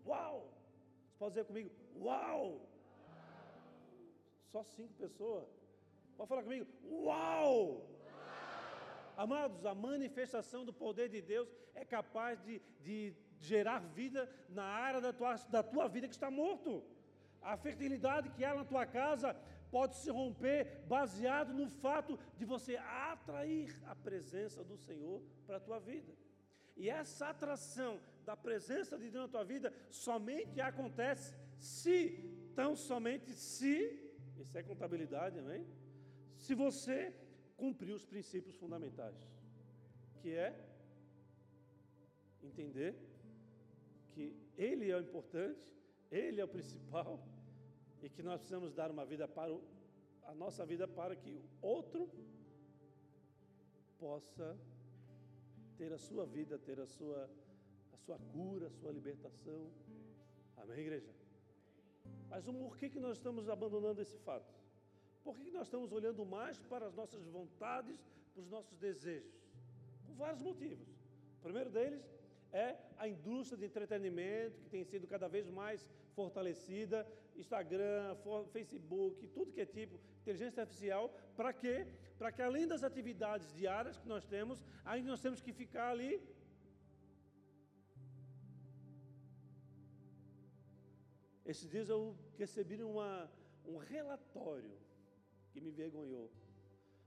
Uau! 0.05 0.53
Pode 1.17 1.31
dizer 1.31 1.45
comigo, 1.45 1.69
uau! 1.97 2.65
Só 4.51 4.63
cinco 4.63 4.93
pessoas. 4.93 5.47
Pode 6.17 6.29
falar 6.29 6.43
comigo, 6.43 6.67
uau! 6.83 7.87
Amados, 9.15 9.65
a 9.65 9.75
manifestação 9.75 10.65
do 10.65 10.73
poder 10.73 11.09
de 11.09 11.21
Deus 11.21 11.47
é 11.75 11.83
capaz 11.85 12.41
de, 12.41 12.61
de 12.79 13.13
gerar 13.39 13.79
vida 13.79 14.29
na 14.49 14.63
área 14.63 15.01
da 15.01 15.13
tua, 15.13 15.35
da 15.49 15.61
tua 15.61 15.87
vida 15.87 16.07
que 16.07 16.13
está 16.13 16.31
morto. 16.31 16.83
A 17.41 17.55
fertilidade 17.57 18.29
que 18.31 18.43
há 18.43 18.53
na 18.53 18.65
tua 18.65 18.85
casa 18.85 19.35
pode 19.69 19.95
se 19.95 20.09
romper 20.09 20.83
baseado 20.87 21.53
no 21.53 21.69
fato 21.69 22.17
de 22.37 22.45
você 22.45 22.75
atrair 22.77 23.77
a 23.85 23.95
presença 23.95 24.63
do 24.63 24.77
Senhor 24.77 25.21
para 25.45 25.57
a 25.57 25.59
tua 25.59 25.79
vida. 25.79 26.13
E 26.75 26.89
essa 26.89 27.27
atração 27.27 27.99
da 28.25 28.35
presença 28.35 28.97
de 28.97 29.09
Deus 29.09 29.25
na 29.25 29.31
tua 29.31 29.43
vida 29.43 29.73
somente 29.89 30.61
acontece 30.61 31.35
se, 31.57 32.51
tão 32.55 32.75
somente 32.75 33.31
se, 33.33 34.08
isso 34.41 34.57
é 34.57 34.63
contabilidade, 34.63 35.37
amém? 35.39 35.65
Se 36.37 36.53
você 36.55 37.13
cumprir 37.57 37.93
os 37.93 38.05
princípios 38.05 38.55
fundamentais, 38.55 39.17
que 40.21 40.29
é 40.33 40.49
entender 42.41 42.95
que 44.13 44.35
Ele 44.57 44.89
é 44.89 44.95
o 44.95 45.01
importante, 45.01 45.65
Ele 46.09 46.39
é 46.39 46.45
o 46.45 46.47
principal, 46.47 47.19
e 48.01 48.09
que 48.09 48.23
nós 48.23 48.39
precisamos 48.39 48.73
dar 48.73 48.89
uma 48.91 49.05
vida 49.05 49.27
para 49.27 49.53
o, 49.53 49.61
a 50.23 50.33
nossa 50.33 50.65
vida 50.65 50.87
para 50.87 51.15
que 51.15 51.31
o 51.31 51.43
outro 51.61 52.09
possa 53.99 54.57
ter 55.77 55.91
a 55.91 55.97
sua 55.97 56.25
vida, 56.25 56.57
ter 56.57 56.79
a 56.79 56.85
sua, 56.85 57.29
a 57.93 57.97
sua 57.97 58.17
cura, 58.31 58.67
a 58.67 58.71
sua 58.71 58.91
libertação. 58.91 59.69
Amém, 60.57 60.79
igreja? 60.79 61.18
Mas 62.29 62.43
por 62.45 62.77
que, 62.77 62.89
que 62.89 62.99
nós 62.99 63.17
estamos 63.17 63.49
abandonando 63.49 64.01
esse 64.01 64.17
fato? 64.19 64.53
Por 65.23 65.35
que, 65.35 65.45
que 65.45 65.51
nós 65.51 65.67
estamos 65.67 65.91
olhando 65.91 66.25
mais 66.25 66.61
para 66.63 66.85
as 66.85 66.93
nossas 66.93 67.23
vontades, 67.25 67.99
para 68.33 68.41
os 68.41 68.49
nossos 68.49 68.77
desejos? 68.77 69.33
Por 70.05 70.15
vários 70.15 70.41
motivos. 70.41 70.87
O 71.39 71.41
primeiro 71.43 71.69
deles 71.69 72.03
é 72.51 72.75
a 72.97 73.07
indústria 73.07 73.57
de 73.57 73.65
entretenimento, 73.65 74.61
que 74.61 74.69
tem 74.69 74.83
sido 74.83 75.07
cada 75.07 75.27
vez 75.27 75.49
mais 75.49 75.87
fortalecida, 76.15 77.07
Instagram, 77.35 78.15
Facebook, 78.51 79.27
tudo 79.27 79.51
que 79.51 79.61
é 79.61 79.65
tipo 79.65 79.99
inteligência 80.21 80.61
artificial, 80.61 81.13
para 81.35 81.53
quê? 81.53 81.87
Para 82.17 82.31
que 82.31 82.41
além 82.41 82.67
das 82.67 82.83
atividades 82.83 83.53
diárias 83.53 83.97
que 83.97 84.07
nós 84.07 84.25
temos, 84.25 84.63
ainda 84.83 85.09
nós 85.09 85.21
temos 85.21 85.41
que 85.41 85.53
ficar 85.53 85.89
ali 85.91 86.21
Esses 91.51 91.67
dias 91.67 91.89
eu 91.89 92.15
recebi 92.37 92.75
uma, 92.83 93.27
um 93.65 93.77
relatório 93.77 94.73
que 95.51 95.59
me 95.59 95.71
vergonhou. 95.71 96.27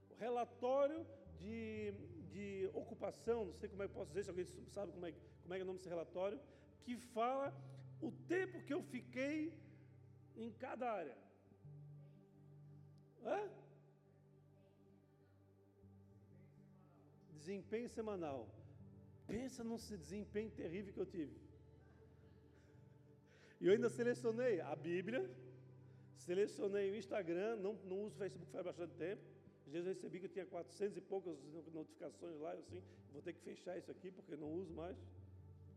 O 0.09 0.15
relatório 0.15 1.07
de, 1.39 1.93
de 2.33 2.69
ocupação, 2.73 3.45
não 3.45 3.53
sei 3.53 3.69
como 3.69 3.83
é 3.83 3.87
que 3.87 3.93
posso 3.93 4.09
dizer, 4.11 4.23
se 4.25 4.31
alguém 4.31 4.45
sabe 4.67 4.91
como 4.91 5.05
é, 5.05 5.13
como 5.43 5.53
é, 5.53 5.59
é 5.59 5.63
o 5.63 5.65
nome 5.65 5.77
desse 5.77 5.87
relatório, 5.87 6.37
que 6.83 6.97
fala 6.97 7.53
o 8.01 8.11
tempo 8.33 8.61
que 8.65 8.73
eu 8.73 8.83
fiquei 8.83 9.57
em 10.35 10.51
cada 10.51 10.91
área. 10.91 11.17
Hã? 13.23 13.49
Desempenho 17.31 17.87
semanal. 17.87 18.49
Pensa 19.25 19.63
num 19.63 19.77
desempenho 19.77 20.51
terrível 20.51 20.93
que 20.93 20.99
eu 20.99 21.05
tive. 21.05 21.52
E 23.63 23.67
eu 23.67 23.71
ainda 23.71 23.89
selecionei 23.89 24.59
a 24.59 24.75
Bíblia, 24.75 25.21
selecionei 26.17 26.91
o 26.91 26.97
Instagram, 26.97 27.55
não, 27.55 27.75
não 27.85 28.01
uso 28.01 28.13
o 28.15 28.17
Facebook 28.17 28.51
faz 28.51 28.65
bastante 28.65 28.93
tempo. 28.95 29.21
Às 29.65 29.71
vezes 29.71 29.87
eu 29.87 29.93
recebi 29.93 30.19
que 30.19 30.25
eu 30.25 30.29
tinha 30.29 30.45
400 30.45 30.97
e 30.97 30.99
poucas 30.99 31.37
notificações 31.73 32.37
lá, 32.41 32.53
eu 32.55 32.59
assim, 32.59 32.83
vou 33.13 33.21
ter 33.21 33.31
que 33.31 33.39
fechar 33.39 33.77
isso 33.77 33.89
aqui 33.89 34.11
porque 34.11 34.35
não 34.35 34.51
uso 34.51 34.73
mais, 34.73 34.97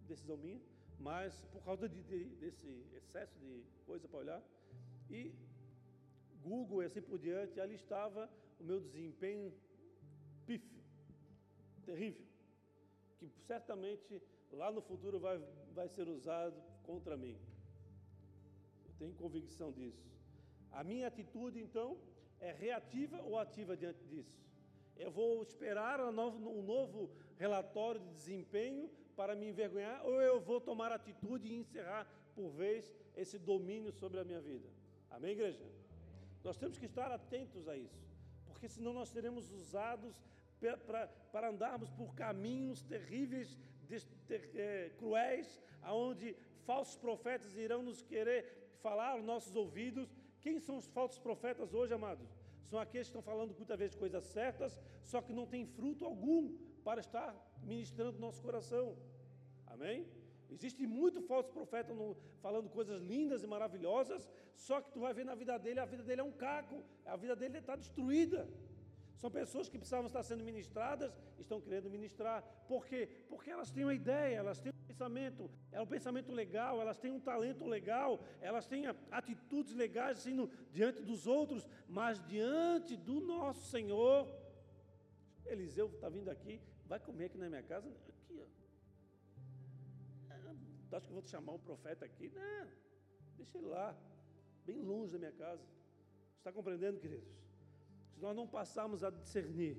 decisão 0.09 0.37
minha. 0.37 0.61
Mas 0.99 1.33
por 1.53 1.63
causa 1.63 1.89
de, 1.89 2.03
de, 2.03 2.25
desse 2.41 2.67
excesso 2.97 3.39
de 3.39 3.63
coisa 3.85 4.09
para 4.09 4.19
olhar. 4.19 4.43
E 5.09 5.33
Google 6.43 6.83
e 6.83 6.87
assim 6.87 7.01
por 7.01 7.21
diante, 7.21 7.61
ali 7.61 7.77
estava 7.77 8.29
o 8.59 8.65
meu 8.65 8.81
desempenho 8.81 9.55
pífio, 10.45 10.83
terrível, 11.85 12.27
que 13.21 13.29
certamente 13.47 14.21
lá 14.51 14.73
no 14.73 14.83
futuro 14.83 15.21
vai, 15.21 15.41
vai 15.73 15.89
ser 15.89 16.09
usado 16.09 16.61
contra 16.83 17.17
mim 17.17 17.39
tenho 18.99 19.15
convicção 19.15 19.73
disso. 19.73 20.07
A 20.73 20.83
minha 20.85 21.07
atitude, 21.07 21.59
então, 21.59 21.97
é 22.41 22.53
reativa 22.53 23.21
ou 23.23 23.39
ativa 23.39 23.77
diante 23.77 24.05
disso? 24.05 24.37
Eu 24.97 25.11
vou 25.11 25.43
esperar 25.43 26.01
um 26.01 26.13
novo, 26.13 27.11
relatório 27.39 28.01
de 28.01 28.11
desempenho 28.11 28.91
para 29.15 29.35
me 29.35 29.49
envergonhar 29.49 30.05
ou 30.05 30.21
eu 30.21 30.41
vou 30.41 30.61
tomar 30.61 30.91
atitude 30.93 31.49
e 31.49 31.55
encerrar, 31.55 32.07
por 32.35 32.51
vez, 32.51 32.95
esse 33.15 33.39
domínio 33.39 33.93
sobre 33.93 34.21
a 34.21 34.25
minha 34.25 34.41
vida? 34.41 34.69
Amém, 35.11 35.33
igreja? 35.33 35.65
Nós 36.43 36.57
temos 36.57 36.79
que 36.79 36.87
estar 36.87 37.11
atentos 37.11 37.69
a 37.69 37.77
isso, 37.77 38.07
porque 38.47 38.69
senão 38.69 38.93
nós 38.93 39.09
seremos 39.09 39.51
usados 39.51 40.23
para 41.33 41.49
andarmos 41.49 41.91
por 41.91 42.15
caminhos 42.15 42.83
terríveis, 42.83 43.59
de, 43.89 44.05
ter, 44.27 44.51
é, 44.55 44.91
cruéis, 44.97 45.61
aonde 45.83 46.37
falsos 46.65 46.97
profetas 46.97 47.57
irão 47.57 47.83
nos 47.83 48.03
querer 48.03 48.66
falar 48.87 49.11
aos 49.15 49.25
nossos 49.33 49.55
ouvidos. 49.63 50.09
Quem 50.45 50.57
são 50.67 50.77
os 50.83 50.87
falsos 50.97 51.19
profetas 51.27 51.75
hoje, 51.79 51.93
amados? 52.01 52.29
São 52.71 52.79
aqueles 52.85 53.07
que 53.09 53.13
estão 53.15 53.29
falando 53.31 53.53
muitas 53.61 53.79
vezes 53.83 53.97
coisas 54.05 54.25
certas, 54.37 54.73
só 55.11 55.19
que 55.25 55.33
não 55.39 55.47
tem 55.55 55.65
fruto 55.77 56.05
algum 56.11 56.43
para 56.87 57.01
estar 57.07 57.31
ministrando 57.73 58.15
no 58.19 58.27
nosso 58.27 58.41
coração. 58.47 58.87
Amém? 59.75 59.99
Existe 60.55 60.83
muito 60.87 61.21
falso 61.31 61.51
profeta 61.59 61.93
no, 62.01 62.07
falando 62.45 62.69
coisas 62.79 62.99
lindas 63.13 63.43
e 63.43 63.49
maravilhosas, 63.55 64.23
só 64.67 64.77
que 64.81 64.93
tu 64.95 65.01
vai 65.01 65.13
ver 65.19 65.25
na 65.31 65.35
vida 65.43 65.59
dele, 65.65 65.81
a 65.81 65.89
vida 65.93 66.05
dele 66.09 66.21
é 66.21 66.25
um 66.33 66.37
caco, 66.47 66.77
a 67.05 67.17
vida 67.17 67.35
dele 67.41 67.59
está 67.59 67.75
destruída. 67.85 68.41
São 69.17 69.31
pessoas 69.31 69.69
que 69.69 69.79
precisavam 69.79 70.07
estar 70.07 70.23
sendo 70.23 70.45
ministradas, 70.45 71.19
estão 71.39 71.61
querendo 71.61 71.89
ministrar. 71.89 72.43
Por 72.69 72.87
quê? 72.87 73.09
Porque 73.29 73.51
elas 73.51 73.71
têm 73.71 73.85
uma 73.85 73.95
ideia, 73.95 74.37
elas 74.37 74.61
têm 74.61 74.73
pensamento, 74.87 75.51
é 75.73 75.81
um 75.81 75.87
pensamento 75.87 76.31
legal, 76.33 76.81
elas 76.81 76.99
têm 76.99 77.11
um 77.11 77.21
talento 77.21 77.65
legal, 77.65 78.23
elas 78.41 78.67
têm 78.67 78.85
atitudes 79.11 79.75
legais 79.75 80.19
assim, 80.19 80.35
no, 80.35 80.51
diante 80.71 81.03
dos 81.03 81.27
outros, 81.27 81.67
mas 81.89 82.23
diante 82.27 82.97
do 82.97 83.21
nosso 83.21 83.65
Senhor. 83.71 84.29
Eliseu 85.47 85.89
está 85.89 86.09
vindo 86.09 86.31
aqui, 86.31 86.61
vai 86.87 86.99
comer 87.01 87.27
aqui 87.27 87.39
na 87.39 87.49
minha 87.49 87.63
casa, 87.63 87.89
aqui, 87.89 88.41
ó. 88.43 88.47
É, 90.35 90.97
acho 90.97 91.07
que 91.07 91.13
vou 91.13 91.23
te 91.23 91.31
chamar 91.31 91.53
o 91.53 91.59
profeta 91.59 92.05
aqui? 92.05 92.31
Não, 92.35 92.69
deixa 93.37 93.57
ele 93.57 93.69
lá, 93.69 93.97
bem 94.67 94.83
longe 94.83 95.13
da 95.13 95.19
minha 95.19 95.33
casa. 95.33 95.63
Está 96.39 96.53
compreendendo, 96.53 96.99
queridos? 97.01 97.29
Se 98.17 98.23
nós 98.23 98.35
não 98.35 98.47
passarmos 98.47 99.05
a 99.05 99.11
discernir 99.11 99.77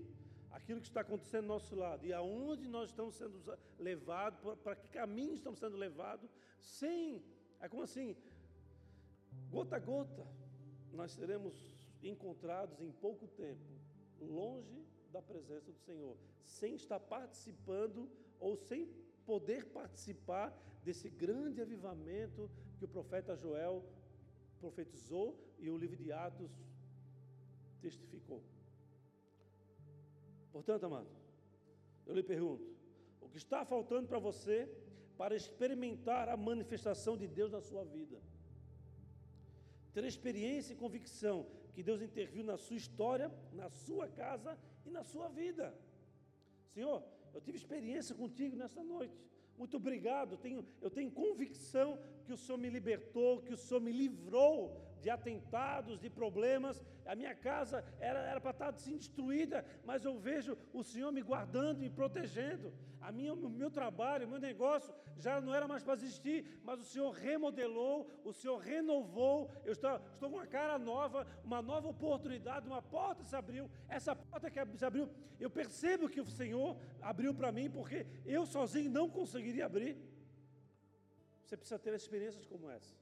aquilo 0.52 0.80
que 0.80 0.88
está 0.88 1.02
acontecendo 1.02 1.46
do 1.46 1.48
nosso 1.48 1.76
lado 1.76 2.06
e 2.06 2.14
aonde 2.14 2.68
nós 2.68 2.90
estamos 2.90 3.16
sendo 3.16 3.42
levados, 3.80 4.40
para 4.64 4.76
que 4.76 4.88
caminho 4.90 5.34
estamos 5.34 5.60
sendo 5.60 5.76
levados, 5.76 6.30
sem, 6.60 7.24
é 7.60 7.68
como 7.68 7.82
assim, 7.82 8.16
gota 9.50 9.78
a 9.78 9.80
gota, 9.80 10.24
nós 10.94 11.14
seremos 11.14 11.68
encontrados 12.04 12.80
em 12.80 12.92
pouco 12.92 13.28
tempo, 13.28 13.66
longe 14.20 14.86
da 15.12 15.20
presença 15.20 15.72
do 15.72 15.80
Senhor, 15.80 16.16
sem 16.44 16.76
estar 16.76 17.00
participando 17.00 18.08
ou 18.40 18.56
sem 18.56 18.88
poder 19.26 19.66
participar 19.66 20.56
desse 20.84 21.10
grande 21.10 21.60
avivamento 21.60 22.52
que 22.78 22.86
o 22.86 22.88
profeta 22.88 23.36
Joel 23.36 23.84
profetizou 24.60 25.36
e 25.58 25.72
o 25.72 25.78
livro 25.78 25.98
de 25.98 26.12
Atos 26.12 26.52
testificou. 27.78 28.42
Portanto, 30.52 30.86
amado, 30.86 31.08
eu 32.06 32.14
lhe 32.16 32.24
pergunto: 32.24 32.66
o 33.22 33.30
que 33.30 33.38
está 33.38 33.66
faltando 33.66 34.08
para 34.08 34.20
você 34.20 34.70
para 35.18 35.36
experimentar 35.36 36.30
a 36.30 36.38
manifestação 36.38 37.18
de 37.18 37.28
Deus 37.28 37.52
na 37.52 37.62
sua 37.62 37.84
vida? 37.84 38.22
Ter 39.94 40.04
experiência 40.04 40.74
e 40.74 40.76
convicção 40.76 41.46
que 41.74 41.84
Deus 41.84 42.02
interviu 42.02 42.44
na 42.44 42.58
sua 42.58 42.78
história, 42.78 43.32
na 43.54 43.70
sua 43.70 44.08
casa 44.08 44.58
e 44.86 44.90
na 44.90 45.04
sua 45.04 45.28
vida. 45.30 45.76
Senhor, 46.74 47.04
eu 47.34 47.42
tive 47.42 47.58
experiência 47.58 48.16
contigo 48.16 48.56
nessa 48.56 48.84
noite. 48.84 49.16
Muito 49.58 49.78
obrigado. 49.78 50.38
Tenho, 50.38 50.66
eu 50.82 50.90
tenho 50.90 51.12
convicção 51.12 52.00
que 52.26 52.34
o 52.34 52.38
Senhor 52.38 52.58
me 52.58 52.70
libertou, 52.70 53.42
que 53.42 53.54
o 53.54 53.58
Senhor 53.58 53.80
me 53.80 53.92
livrou 53.92 54.87
de 55.02 55.10
atentados, 55.10 56.00
de 56.00 56.10
problemas. 56.10 56.84
A 57.06 57.16
minha 57.16 57.36
casa 57.36 57.84
era, 58.00 58.40
para 58.40 58.52
estar 58.52 58.70
assim, 58.70 58.98
destruída, 58.98 59.66
mas 59.86 60.04
eu 60.04 60.18
vejo 60.18 60.58
o 60.74 60.84
Senhor 60.84 61.12
me 61.12 61.22
guardando, 61.22 61.80
me 61.80 61.90
protegendo. 61.90 62.74
A 63.00 63.12
minha, 63.12 63.34
o 63.34 63.50
meu 63.50 63.70
trabalho, 63.70 64.26
o 64.26 64.30
meu 64.30 64.40
negócio 64.40 64.94
já 65.18 65.40
não 65.40 65.54
era 65.54 65.68
mais 65.68 65.84
para 65.84 65.94
existir, 65.94 66.60
mas 66.64 66.80
o 66.80 66.84
Senhor 66.84 67.12
remodelou, 67.12 68.10
o 68.24 68.34
Senhor 68.34 68.58
renovou. 68.58 69.50
Eu 69.64 69.72
estou, 69.72 69.96
estou 70.14 70.30
com 70.30 70.36
uma 70.36 70.48
cara 70.48 70.78
nova, 70.78 71.26
uma 71.44 71.62
nova 71.62 71.88
oportunidade, 71.88 72.68
uma 72.68 72.82
porta 72.82 73.24
se 73.24 73.36
abriu. 73.36 73.70
Essa 73.88 74.16
porta 74.16 74.50
que 74.50 74.78
se 74.78 74.86
abriu, 74.86 75.10
eu 75.40 75.50
percebo 75.50 76.10
que 76.10 76.20
o 76.20 76.26
Senhor 76.26 76.78
abriu 77.02 77.34
para 77.34 77.52
mim, 77.52 77.70
porque 77.70 78.06
eu 78.26 78.46
sozinho 78.46 78.90
não 78.90 79.10
conseguiria 79.10 79.66
abrir. 79.66 79.98
Você 81.44 81.56
precisa 81.56 81.80
ter 81.80 81.94
experiências 81.94 82.46
como 82.46 82.70
essa. 82.70 82.94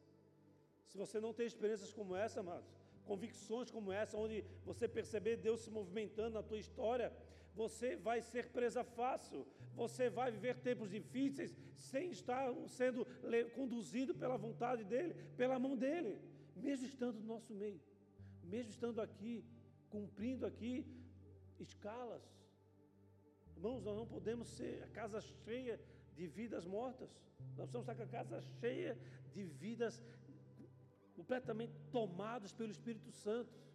Se 0.95 0.97
você 0.97 1.19
não 1.19 1.33
tem 1.33 1.45
experiências 1.45 1.91
como 1.91 2.15
essa, 2.15 2.39
amados, 2.39 2.69
convicções 3.03 3.69
como 3.69 3.91
essa, 3.91 4.17
onde 4.17 4.45
você 4.63 4.87
perceber 4.87 5.35
Deus 5.35 5.59
se 5.59 5.69
movimentando 5.69 6.35
na 6.35 6.43
tua 6.49 6.57
história, 6.57 7.11
você 7.53 7.97
vai 7.97 8.21
ser 8.21 8.47
presa 8.47 8.81
fácil, 8.81 9.45
você 9.75 10.09
vai 10.09 10.31
viver 10.31 10.55
tempos 10.69 10.89
difíceis 10.89 11.53
sem 11.75 12.11
estar 12.11 12.49
sendo 12.67 13.05
conduzido 13.53 14.15
pela 14.15 14.37
vontade 14.37 14.85
dEle, 14.85 15.13
pela 15.35 15.59
mão 15.59 15.75
dEle, 15.75 16.17
mesmo 16.55 16.87
estando 16.87 17.19
no 17.19 17.27
nosso 17.27 17.53
meio, 17.53 17.81
mesmo 18.41 18.71
estando 18.71 19.01
aqui, 19.01 19.43
cumprindo 19.89 20.45
aqui 20.45 20.85
escalas. 21.59 22.23
Irmãos, 23.57 23.83
nós 23.83 23.97
não 23.97 24.07
podemos 24.07 24.47
ser 24.47 24.81
a 24.83 24.87
casa 24.87 25.19
cheia 25.43 25.77
de 26.15 26.25
vidas 26.25 26.65
mortas, 26.65 27.09
nós 27.57 27.69
precisamos 27.69 27.87
estar 27.89 27.95
com 27.95 28.03
a 28.03 28.07
casa 28.07 28.41
cheia 28.61 28.97
de 29.33 29.43
vidas 29.43 30.01
completamente 31.16 31.74
tomadas 31.91 32.51
pelo 32.53 32.72
Espírito 32.72 33.11
Santo 33.11 33.66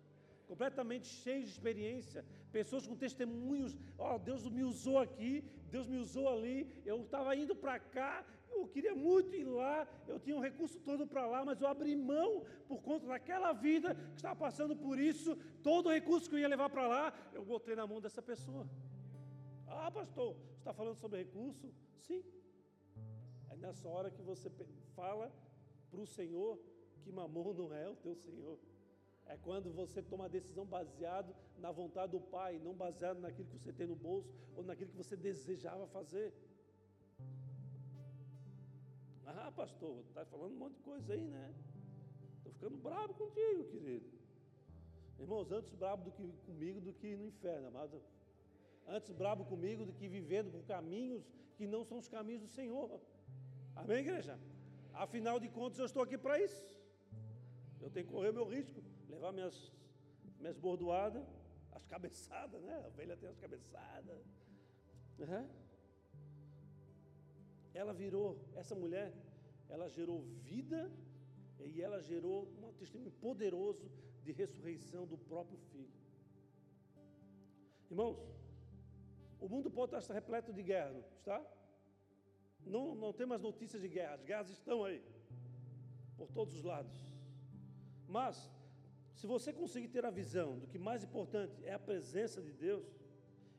completamente 0.50 1.06
cheios 1.06 1.44
de 1.44 1.52
experiência, 1.52 2.24
pessoas 2.50 2.84
com 2.84 2.96
testemunhos, 2.96 3.76
ó, 3.96 4.16
oh, 4.16 4.18
Deus 4.18 4.50
me 4.50 4.64
usou 4.64 4.98
aqui, 4.98 5.44
Deus 5.70 5.86
me 5.86 5.96
usou 5.96 6.28
ali, 6.28 6.68
eu 6.84 7.02
estava 7.04 7.36
indo 7.36 7.54
para 7.54 7.78
cá, 7.78 8.26
eu 8.50 8.66
queria 8.66 8.92
muito 8.92 9.32
ir 9.36 9.44
lá, 9.44 9.86
eu 10.08 10.18
tinha 10.18 10.34
um 10.34 10.40
recurso 10.40 10.80
todo 10.80 11.06
para 11.06 11.24
lá, 11.24 11.44
mas 11.44 11.60
eu 11.60 11.68
abri 11.68 11.94
mão 11.94 12.44
por 12.66 12.82
conta 12.82 13.06
daquela 13.06 13.52
vida 13.52 13.94
que 13.94 14.16
estava 14.16 14.34
passando 14.34 14.74
por 14.74 14.98
isso, 14.98 15.36
todo 15.62 15.86
o 15.86 15.92
recurso 15.92 16.28
que 16.28 16.34
eu 16.34 16.40
ia 16.40 16.48
levar 16.48 16.68
para 16.68 16.88
lá, 16.88 17.14
eu 17.32 17.44
botei 17.44 17.76
na 17.76 17.86
mão 17.86 18.00
dessa 18.00 18.20
pessoa. 18.20 18.68
Ah, 19.68 19.88
pastor, 19.88 20.34
você 20.34 20.58
está 20.58 20.72
falando 20.74 20.96
sobre 20.96 21.20
recurso? 21.20 21.72
Sim. 22.00 22.24
É 23.50 23.56
nessa 23.56 23.88
hora 23.88 24.10
que 24.10 24.20
você 24.20 24.50
fala 24.96 25.32
para 25.92 26.00
o 26.00 26.06
Senhor 26.08 26.58
que 27.02 27.12
mamon 27.12 27.52
não 27.54 27.72
é 27.74 27.88
o 27.88 27.96
teu 27.96 28.14
Senhor. 28.14 28.58
É 29.26 29.36
quando 29.36 29.70
você 29.80 30.02
toma 30.02 30.24
a 30.26 30.28
decisão 30.28 30.64
baseado 30.66 31.34
na 31.58 31.70
vontade 31.70 32.12
do 32.12 32.20
Pai, 32.20 32.58
não 32.58 32.74
baseado 32.74 33.18
naquilo 33.20 33.48
que 33.48 33.58
você 33.58 33.72
tem 33.72 33.86
no 33.86 33.94
bolso 33.94 34.32
ou 34.56 34.62
naquilo 34.64 34.90
que 34.90 34.96
você 34.96 35.16
desejava 35.16 35.86
fazer. 35.86 36.32
Ah, 39.26 39.52
pastor, 39.52 40.00
está 40.08 40.24
falando 40.24 40.52
um 40.54 40.58
monte 40.58 40.74
de 40.74 40.82
coisa 40.82 41.12
aí, 41.12 41.26
né? 41.36 41.54
Estou 42.38 42.52
ficando 42.52 42.76
bravo 42.76 43.14
contigo, 43.14 43.64
querido. 43.64 44.10
Irmãos, 45.18 45.52
antes 45.52 45.72
bravo 45.74 46.02
do 46.04 46.10
que 46.10 46.26
comigo 46.46 46.80
do 46.80 46.92
que 46.92 47.14
no 47.14 47.26
inferno, 47.26 47.68
amado. 47.68 48.02
Antes 48.88 49.12
bravo 49.12 49.44
comigo 49.44 49.84
do 49.84 49.92
que 49.92 50.08
vivendo 50.08 50.50
por 50.50 50.64
caminhos 50.64 51.22
que 51.56 51.66
não 51.66 51.84
são 51.84 51.98
os 51.98 52.08
caminhos 52.08 52.42
do 52.42 52.48
Senhor. 52.48 53.00
Amém, 53.76 53.98
igreja? 53.98 54.38
Afinal 54.92 55.38
de 55.38 55.48
contas, 55.48 55.78
eu 55.78 55.86
estou 55.86 56.02
aqui 56.02 56.18
para 56.18 56.40
isso. 56.42 56.79
Eu 57.80 57.90
tenho 57.90 58.06
que 58.06 58.12
correr 58.12 58.32
meu 58.32 58.46
risco 58.46 58.82
levar 59.08 59.32
minhas, 59.32 59.72
minhas 60.38 60.56
bordoadas, 60.56 61.26
as 61.72 61.84
cabeçadas, 61.86 62.62
né? 62.62 62.74
A 62.76 62.86
ovelha 62.86 63.16
tem 63.16 63.28
as 63.28 63.36
cabeçadas. 63.36 64.22
Uhum. 65.18 65.48
Ela 67.74 67.92
virou, 67.92 68.38
essa 68.54 68.74
mulher, 68.74 69.12
ela 69.68 69.88
gerou 69.88 70.22
vida 70.42 70.90
e 71.60 71.80
ela 71.80 72.00
gerou 72.00 72.48
um 72.62 72.72
testemunho 72.72 73.12
poderoso 73.12 73.90
de 74.22 74.32
ressurreição 74.32 75.06
do 75.06 75.16
próprio 75.16 75.58
filho. 75.70 76.00
Irmãos, 77.90 78.18
o 79.40 79.48
mundo 79.48 79.70
pode 79.70 79.96
estar 79.96 80.14
repleto 80.14 80.52
de 80.52 80.62
guerra, 80.62 81.02
está? 81.18 81.44
Não, 82.64 82.94
não 82.94 83.12
tem 83.12 83.26
mais 83.26 83.40
notícias 83.40 83.80
de 83.80 83.88
guerra, 83.88 84.14
as 84.14 84.22
guerras 84.22 84.50
estão 84.50 84.84
aí, 84.84 85.02
por 86.16 86.28
todos 86.28 86.54
os 86.54 86.62
lados. 86.62 87.09
Mas 88.10 88.50
se 89.14 89.26
você 89.26 89.52
conseguir 89.52 89.88
ter 89.88 90.04
a 90.04 90.10
visão 90.10 90.58
do 90.58 90.66
que 90.66 90.78
mais 90.78 91.04
importante 91.04 91.54
é 91.64 91.72
a 91.72 91.78
presença 91.78 92.42
de 92.42 92.52
Deus 92.52 92.86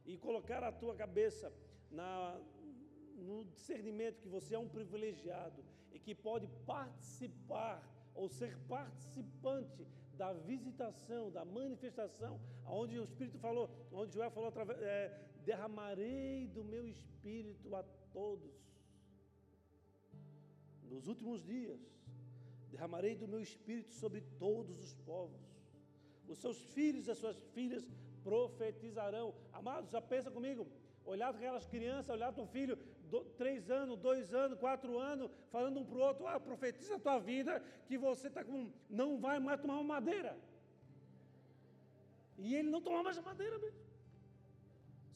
e 0.06 0.18
colocar 0.18 0.62
a 0.64 0.72
tua 0.72 0.93
cabeça 0.93 1.52
na, 1.89 2.39
no 3.16 3.45
discernimento 3.45 4.22
que 4.22 4.28
você 4.28 4.56
é 4.56 4.60
um 4.60 4.68
privilegiado 4.68 5.64
e 5.93 5.99
que 5.99 6.14
pode 6.14 6.47
participar 6.66 7.76
ou 8.14 8.28
ser 8.28 8.58
participante 8.68 9.88
da 10.22 10.34
visitação, 10.34 11.32
da 11.32 11.45
manifestação, 11.45 12.39
onde 12.66 12.99
o 12.99 13.04
Espírito 13.04 13.39
falou, 13.39 13.70
onde 13.91 14.14
Joel 14.14 14.32
falou, 14.32 14.52
é, 14.82 15.18
derramarei 15.45 16.47
do 16.47 16.64
meu 16.64 16.88
Espírito 16.88 17.74
a 17.74 17.84
todos. 18.12 18.54
Nos 20.84 21.08
últimos 21.08 21.41
dias, 21.41 21.80
derramarei 22.72 23.15
do 23.15 23.28
meu 23.28 23.41
espírito 23.41 23.91
sobre 23.93 24.22
todos 24.39 24.80
os 24.86 24.93
povos. 25.09 25.41
Os 26.28 26.39
seus 26.39 26.59
filhos 26.76 27.07
e 27.07 27.11
as 27.11 27.17
suas 27.17 27.39
filhas 27.55 27.84
profetizarão. 28.24 29.34
Amados, 29.51 29.91
já 29.91 30.01
pensa 30.01 30.32
comigo. 30.32 30.67
Olhar 31.05 31.30
para 31.32 31.39
aquelas 31.41 31.65
crianças, 31.65 32.09
olhar 32.09 32.32
para 32.32 32.43
um 32.43 32.47
filho, 32.47 32.78
do, 33.11 33.22
três 33.41 33.69
anos, 33.69 33.97
dois 33.97 34.34
anos, 34.34 34.57
quatro 34.57 34.97
anos, 34.97 35.30
falando 35.51 35.80
um 35.80 35.86
para 35.86 35.97
o 35.97 36.01
outro, 36.01 36.28
ah, 36.28 36.39
profetiza 36.39 36.95
a 36.95 36.99
tua 36.99 37.19
vida, 37.19 37.61
que 37.88 37.97
você 37.97 38.30
tá 38.30 38.43
com, 38.43 38.72
não 38.89 39.19
vai 39.19 39.39
mais 39.39 39.59
tomar 39.59 39.84
madeira. 39.84 40.38
E 42.38 42.55
ele 42.55 42.69
não 42.69 42.82
tomar 42.82 43.03
mais 43.03 43.17
madeira 43.19 43.57
mesmo. 43.59 43.80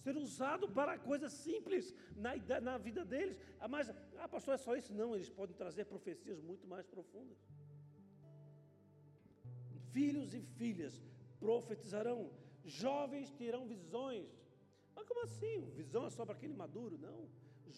Ser 0.03 0.17
usado 0.17 0.67
para 0.69 0.99
coisas 0.99 1.31
simples 1.33 1.95
na, 2.15 2.35
na 2.61 2.77
vida 2.77 3.03
deles. 3.03 3.39
Ah, 3.59 3.67
mas, 3.67 3.91
ah, 4.20 4.28
pastor, 4.28 4.55
é 4.55 4.57
só 4.57 4.76
isso? 4.76 4.93
Não, 4.93 5.16
eles 5.16 5.30
podem 5.30 5.55
trazer 5.55 5.86
profecias 5.86 6.39
muito 6.41 6.68
mais 6.68 6.86
profundas 6.86 7.38
filhos 9.95 10.34
e 10.34 10.41
filhas 10.59 10.93
profetizarão, 11.39 12.20
jovens 12.66 13.32
terão 13.41 13.63
visões. 13.66 14.28
Mas 14.93 15.07
como 15.07 15.24
assim? 15.24 15.57
Visão 15.82 16.05
é 16.05 16.09
só 16.09 16.26
para 16.26 16.36
aquele 16.36 16.53
maduro? 16.53 16.97
Não. 16.97 17.22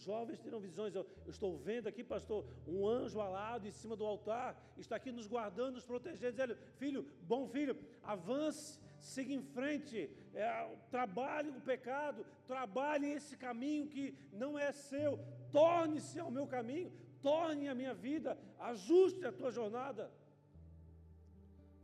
Jovens 0.05 0.39
terão 0.39 0.59
visões. 0.59 0.95
Eu, 0.95 1.05
eu, 1.25 1.31
estou 1.31 1.51
vendo 1.57 1.87
aqui, 1.87 2.03
pastor, 2.03 2.45
um 2.67 2.87
anjo 2.87 3.19
alado 3.19 3.67
em 3.67 3.71
cima 3.71 3.95
do 3.95 4.05
altar, 4.05 4.49
está 4.77 4.95
aqui 4.95 5.11
nos 5.11 5.27
guardando, 5.27 5.75
nos 5.75 5.85
protegendo, 5.85 6.31
dizendo: 6.31 6.57
Filho, 6.81 7.05
bom 7.21 7.47
filho, 7.47 7.75
avance, 8.03 8.79
siga 8.99 9.33
em 9.33 9.41
frente, 9.41 10.09
é, 10.33 10.75
trabalhe 10.91 11.49
o 11.49 11.61
pecado, 11.61 12.25
trabalhe 12.47 13.07
esse 13.11 13.35
caminho 13.37 13.87
que 13.87 14.15
não 14.31 14.57
é 14.57 14.71
seu, 14.71 15.19
torne-se 15.51 16.19
ao 16.19 16.31
meu 16.31 16.47
caminho, 16.47 16.91
torne 17.21 17.67
a 17.67 17.75
minha 17.75 17.93
vida, 17.93 18.37
ajuste 18.59 19.25
a 19.25 19.31
tua 19.31 19.51
jornada 19.51 20.11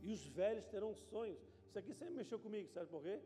e 0.02 0.12
os 0.12 0.24
velhos 0.26 0.66
terão 0.66 0.94
sonhos. 0.94 1.40
Isso 1.66 1.78
aqui 1.78 1.92
sempre 1.94 2.14
mexeu 2.14 2.38
comigo, 2.38 2.68
sabe 2.70 2.88
por 2.88 3.02
quê? 3.02 3.20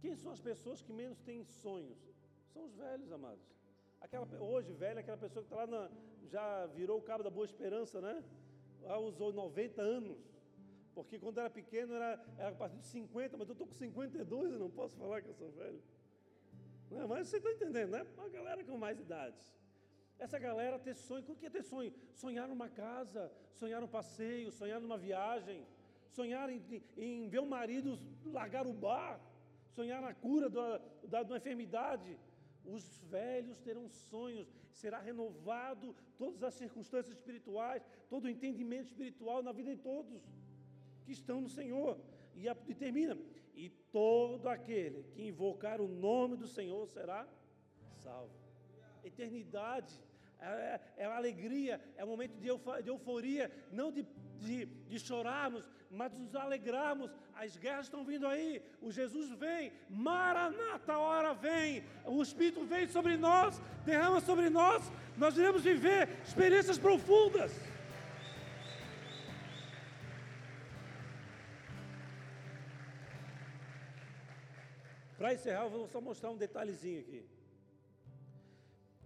Quem 0.00 0.14
são 0.14 0.32
as 0.32 0.40
pessoas 0.40 0.80
que 0.82 0.92
menos 0.92 1.18
têm 1.20 1.44
sonhos? 1.44 1.98
São 2.52 2.64
os 2.64 2.74
velhos, 2.74 3.10
amados. 3.12 3.44
Aquela, 4.00 4.26
hoje, 4.42 4.72
velho, 4.72 4.98
é 4.98 5.00
aquela 5.00 5.18
pessoa 5.18 5.44
que 5.44 5.52
está 5.52 5.64
lá, 5.64 5.66
na, 5.66 5.90
já 6.28 6.66
virou 6.66 6.98
o 6.98 7.02
cabo 7.02 7.22
da 7.22 7.30
boa 7.30 7.44
esperança, 7.44 8.00
né? 8.00 8.24
Lá 8.82 8.98
usou 8.98 9.32
90 9.32 9.82
anos. 9.82 10.18
Porque 10.94 11.18
quando 11.18 11.38
era 11.38 11.50
pequeno 11.50 11.94
era, 11.94 12.24
era 12.38 12.48
a 12.48 12.54
partir 12.54 12.78
de 12.78 12.86
50, 12.86 13.36
mas 13.36 13.48
eu 13.48 13.52
estou 13.52 13.66
com 13.66 13.74
52 13.74 14.54
e 14.54 14.58
não 14.58 14.70
posso 14.70 14.96
falar 14.96 15.22
que 15.22 15.28
eu 15.28 15.34
sou 15.34 15.50
velho. 15.50 15.82
Não, 16.90 17.06
mas 17.06 17.28
você 17.28 17.36
está 17.36 17.50
entendendo, 17.52 17.90
né? 17.90 18.04
Uma 18.16 18.28
galera 18.28 18.64
com 18.64 18.76
mais 18.76 18.98
idades. 18.98 19.44
Essa 20.18 20.38
galera 20.38 20.78
ter 20.78 20.94
sonho, 20.94 21.24
o 21.28 21.36
que 21.36 21.46
é 21.46 21.50
ter 21.50 21.62
sonho? 21.62 21.92
Sonhar 22.12 22.46
numa 22.48 22.68
casa, 22.68 23.32
sonhar 23.54 23.82
um 23.82 23.88
passeio, 23.88 24.50
sonhar 24.50 24.80
numa 24.80 24.98
viagem, 24.98 25.66
sonhar 26.10 26.50
em, 26.50 26.60
em 26.98 27.28
ver 27.28 27.38
o 27.38 27.46
marido 27.46 27.98
largar 28.24 28.66
o 28.66 28.72
bar, 28.72 29.20
sonhar 29.68 30.02
na 30.02 30.12
cura 30.12 30.50
da, 30.50 30.78
da, 31.04 31.22
uma 31.22 31.38
enfermidade. 31.38 32.18
Os 32.64 32.98
velhos 33.04 33.58
terão 33.60 33.88
sonhos, 33.88 34.52
será 34.72 34.98
renovado 34.98 35.96
todas 36.18 36.42
as 36.42 36.54
circunstâncias 36.54 37.16
espirituais, 37.16 37.82
todo 38.08 38.24
o 38.24 38.28
entendimento 38.28 38.88
espiritual 38.88 39.42
na 39.42 39.52
vida 39.52 39.74
de 39.74 39.80
todos 39.80 40.20
que 41.04 41.12
estão 41.12 41.40
no 41.40 41.48
Senhor. 41.48 41.98
E, 42.34 42.48
a, 42.48 42.56
e 42.68 42.74
termina: 42.74 43.16
e 43.60 43.68
todo 43.92 44.48
aquele 44.48 45.02
que 45.12 45.28
invocar 45.28 45.82
o 45.82 45.88
nome 45.88 46.34
do 46.34 46.46
Senhor 46.46 46.86
será 46.88 47.28
salvo. 48.04 48.32
Eternidade 49.04 49.92
é, 50.40 50.80
é 50.96 51.06
uma 51.06 51.16
alegria, 51.16 51.78
é 51.94 52.02
um 52.02 52.08
momento 52.08 52.38
de, 52.38 52.48
euforia, 52.88 53.52
não 53.70 53.92
de, 53.92 54.06
de, 54.38 54.64
de 54.64 54.98
chorarmos, 54.98 55.62
mas 55.90 56.10
de 56.10 56.18
nos 56.20 56.34
alegrarmos. 56.34 57.10
As 57.34 57.54
guerras 57.58 57.84
estão 57.84 58.02
vindo 58.02 58.26
aí, 58.26 58.62
o 58.80 58.90
Jesus 58.90 59.30
vem, 59.32 59.72
Maranata, 59.90 60.94
a 60.94 60.98
hora 60.98 61.34
vem, 61.34 61.84
o 62.06 62.22
Espírito 62.22 62.64
vem 62.64 62.88
sobre 62.88 63.18
nós, 63.18 63.60
derrama 63.84 64.22
sobre 64.22 64.48
nós, 64.48 64.90
nós 65.18 65.36
iremos 65.36 65.62
viver 65.62 66.08
experiências 66.24 66.78
profundas. 66.78 67.52
Para 75.20 75.34
encerrar, 75.34 75.64
eu 75.64 75.70
vou 75.70 75.86
só 75.86 76.00
mostrar 76.00 76.30
um 76.30 76.38
detalhezinho 76.44 77.00
aqui. 77.00 77.22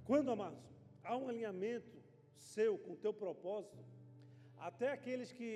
Quando, 0.08 0.30
amados, 0.30 0.64
há 1.02 1.16
um 1.16 1.28
alinhamento 1.28 1.96
seu 2.36 2.78
com 2.78 2.92
o 2.92 3.00
teu 3.04 3.12
propósito, 3.12 3.84
até 4.56 4.92
aqueles 4.92 5.32
que 5.32 5.50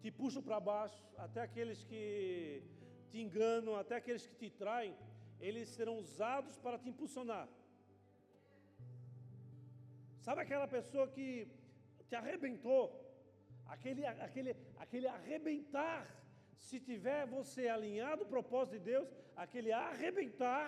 te 0.00 0.10
puxam 0.10 0.42
para 0.42 0.58
baixo, 0.58 1.02
até 1.18 1.42
aqueles 1.42 1.84
que 1.84 2.62
te 3.10 3.20
enganam, 3.20 3.76
até 3.76 3.96
aqueles 3.96 4.26
que 4.26 4.34
te 4.34 4.48
traem, 4.48 4.96
eles 5.38 5.68
serão 5.68 5.98
usados 5.98 6.56
para 6.56 6.78
te 6.78 6.88
impulsionar. 6.88 7.46
Sabe 10.20 10.40
aquela 10.40 10.68
pessoa 10.68 11.06
que 11.06 11.46
te 12.08 12.14
arrebentou? 12.14 12.84
Aquele, 13.66 14.06
aquele, 14.06 14.56
aquele 14.78 15.06
arrebentar, 15.06 16.00
se 16.66 16.78
tiver 16.88 17.22
você 17.26 17.62
alinhado 17.68 18.22
ao 18.22 18.28
propósito 18.36 18.74
de 18.78 18.84
Deus, 18.92 19.08
aquele 19.44 19.72
arrebentar 19.72 20.66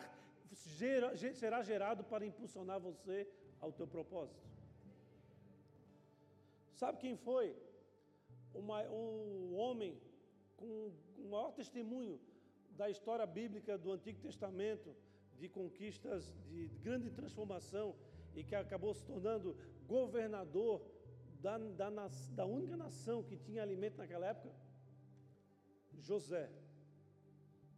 gera, 0.79 1.09
será 1.43 1.63
gerado 1.63 2.03
para 2.05 2.27
impulsionar 2.31 2.79
você 2.81 3.19
ao 3.61 3.71
teu 3.73 3.87
propósito. 3.87 4.41
Sabe 6.81 6.99
quem 6.99 7.17
foi? 7.17 7.55
Um 8.55 9.55
homem 9.63 9.93
com 10.57 10.93
o 11.19 11.29
maior 11.31 11.53
testemunho 11.53 12.19
da 12.81 12.89
história 12.91 13.27
bíblica 13.27 13.77
do 13.79 13.93
Antigo 13.93 14.19
Testamento, 14.21 14.95
de 15.39 15.49
conquistas, 15.49 16.33
de 16.51 16.69
grande 16.83 17.11
transformação, 17.11 17.95
e 18.35 18.43
que 18.43 18.55
acabou 18.55 18.95
se 18.95 19.05
tornando 19.05 19.57
governador 19.87 20.81
da, 21.41 21.59
da, 21.59 21.91
da 22.39 22.47
única 22.47 22.77
nação 22.77 23.23
que 23.23 23.37
tinha 23.37 23.63
alimento 23.63 23.99
naquela 23.99 24.27
época? 24.27 24.51
José. 26.01 26.49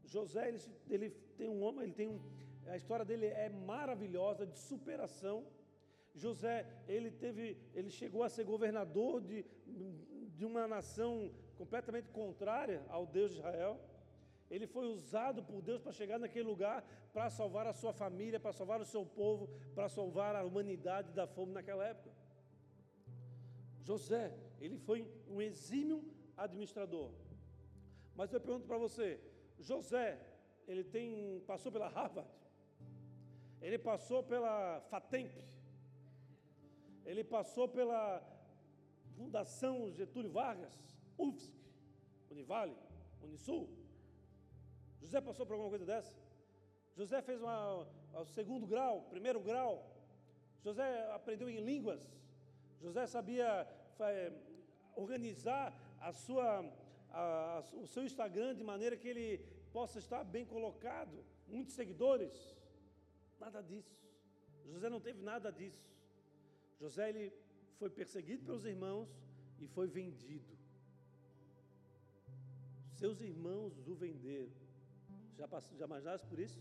José, 0.05 0.49
ele, 0.49 0.61
ele 0.89 1.11
tem 1.37 1.49
um 1.49 1.63
homem, 1.63 1.85
ele 1.85 1.93
tem 1.93 2.09
um, 2.09 2.21
a 2.67 2.77
história 2.77 3.05
dele 3.05 3.27
é 3.27 3.49
maravilhosa, 3.49 4.47
de 4.47 4.59
superação. 4.59 5.45
José, 6.15 6.67
ele 6.87 7.11
teve, 7.11 7.59
ele 7.75 7.91
chegou 7.91 8.23
a 8.23 8.29
ser 8.29 8.45
governador 8.45 9.21
de, 9.21 9.45
de 10.37 10.45
uma 10.45 10.67
nação 10.67 11.33
completamente 11.57 12.09
contrária 12.11 12.85
ao 12.89 13.07
Deus 13.07 13.33
de 13.33 13.39
Israel. 13.39 13.81
Ele 14.51 14.67
foi 14.67 14.87
usado 14.87 15.43
por 15.43 15.61
Deus 15.63 15.81
para 15.81 15.93
chegar 15.93 16.19
naquele 16.19 16.47
lugar 16.47 16.85
para 17.13 17.31
salvar 17.31 17.67
a 17.67 17.73
sua 17.73 17.93
família, 17.93 18.41
para 18.41 18.53
salvar 18.53 18.81
o 18.81 18.85
seu 18.85 19.05
povo, 19.05 19.49
para 19.75 19.89
salvar 19.89 20.35
a 20.37 20.45
humanidade 20.45 21.13
da 21.13 21.27
fome 21.27 21.53
naquela 21.53 21.85
época. 21.87 22.11
José, 23.83 24.33
ele 24.61 24.79
foi 24.79 25.09
um 25.29 25.41
exímio 25.41 26.05
administrador. 26.37 27.11
Mas 28.17 28.33
eu 28.33 28.41
pergunto 28.41 28.67
para 28.67 28.79
você, 28.79 29.21
José, 29.59 30.21
ele 30.67 30.85
tem 30.85 31.41
passou 31.47 31.71
pela 31.71 31.89
Harvard? 31.89 32.31
Ele 33.61 33.79
passou 33.79 34.23
pela 34.23 34.81
FATEMP? 34.91 35.33
Ele 37.05 37.25
passou 37.25 37.69
pela 37.69 38.23
Fundação 39.17 39.93
Getúlio 39.93 40.31
Vargas, 40.31 40.73
UFSC, 41.19 41.55
Univale, 42.31 42.77
Unisul? 43.23 43.69
José 45.01 45.21
passou 45.21 45.45
por 45.47 45.53
alguma 45.55 45.71
coisa 45.71 45.85
dessa? 45.85 46.15
José 46.97 47.21
fez 47.23 47.43
uma, 47.43 47.87
o 48.15 48.25
segundo 48.27 48.67
grau, 48.67 49.03
primeiro 49.11 49.41
grau. 49.41 49.91
José 50.63 51.11
aprendeu 51.13 51.49
em 51.51 51.61
línguas. 51.61 52.03
José 52.81 53.07
sabia 53.07 53.69
é, 54.01 54.33
organizar 54.97 55.73
a 56.01 56.13
sua, 56.13 56.65
a, 57.15 57.65
o 57.73 57.87
seu 57.87 58.05
Instagram 58.05 58.55
de 58.55 58.65
maneira 58.65 58.97
que 58.97 59.09
ele 59.09 59.39
possa 59.73 59.99
estar 59.99 60.23
bem 60.25 60.45
colocado. 60.45 61.17
Muitos 61.49 61.75
seguidores. 61.75 62.35
Nada 63.41 63.63
disso. 63.63 63.95
José 64.73 64.89
não 64.91 65.01
teve 65.01 65.23
nada 65.23 65.51
disso. 65.51 65.87
José 66.81 67.09
ele 67.11 67.33
foi 67.79 67.91
perseguido 67.91 68.45
pelos 68.45 68.65
irmãos 68.65 69.09
e 69.61 69.67
foi 69.69 69.87
vendido. 69.87 70.53
Seus 72.95 73.21
irmãos 73.21 73.73
o 73.87 73.95
venderam. 73.95 74.51
Já, 75.37 75.47
já 75.79 75.85
imaginaste 75.85 76.27
por 76.27 76.39
isso? 76.39 76.61